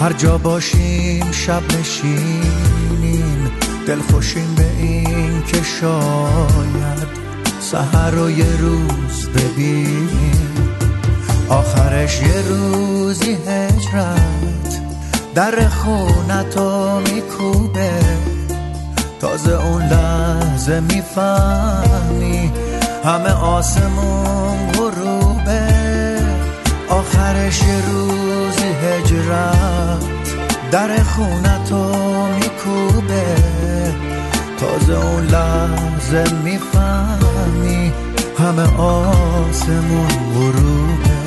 [0.00, 3.50] هر جا باشیم شب نشینیم
[3.86, 7.08] دل خوشیم به این که شاید
[7.60, 10.47] سهر رو یه روز ببینیم.
[11.48, 14.80] آخرش یه روزی هجرت
[15.34, 17.90] در خونتو میکوبه.
[19.20, 22.52] تازه اون لحظه می‌فهمی
[23.04, 25.68] همه آسمون غروبه.
[26.88, 30.04] آخرش یه روزی هجرت
[30.70, 31.92] در خونتو
[32.34, 33.36] میکوبه.
[34.60, 37.92] تازه اون لحظه می‌فهمی
[38.38, 41.17] همه آسمون غروبه.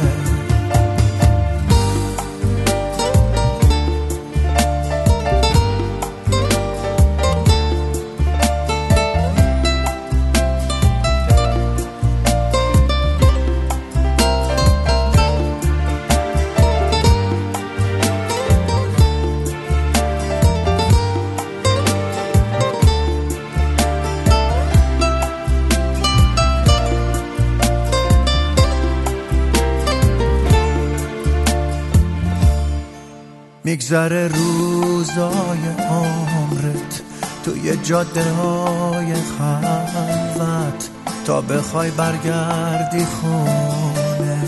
[33.91, 37.01] میگذره روزای عمرت
[37.45, 40.89] توی جاده های خلوت.
[41.25, 44.41] تا بخوای برگردی خونه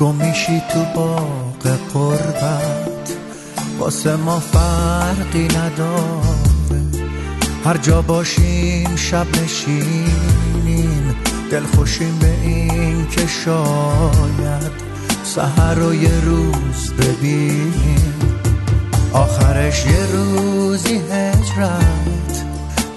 [0.00, 3.10] گمیشی تو باغ قربت.
[3.78, 6.84] واسه ما فرقی نداره
[7.64, 11.16] هر جا باشیم شب نشینیم.
[11.50, 14.72] دل خوشیم به این که شاید
[15.24, 18.23] سهر رو یه روز ببینیم.
[19.14, 22.44] آخرش یه روزی هجرت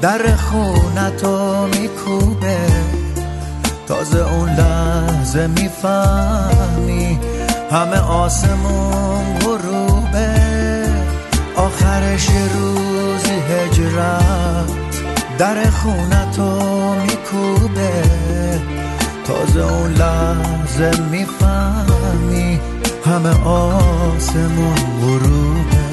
[0.01, 2.57] در خونتو میکوبه.
[3.87, 7.19] تازه اون لحظه می‌فهمی
[7.71, 10.35] همه آسمون غروبه.
[11.55, 14.71] آخرش یه روزی هجرت
[15.37, 16.59] در خونتو
[16.95, 18.03] میکوبه.
[19.25, 22.59] تازه اون لحظه می‌فهمی
[23.05, 25.86] همه آسمون غروبه.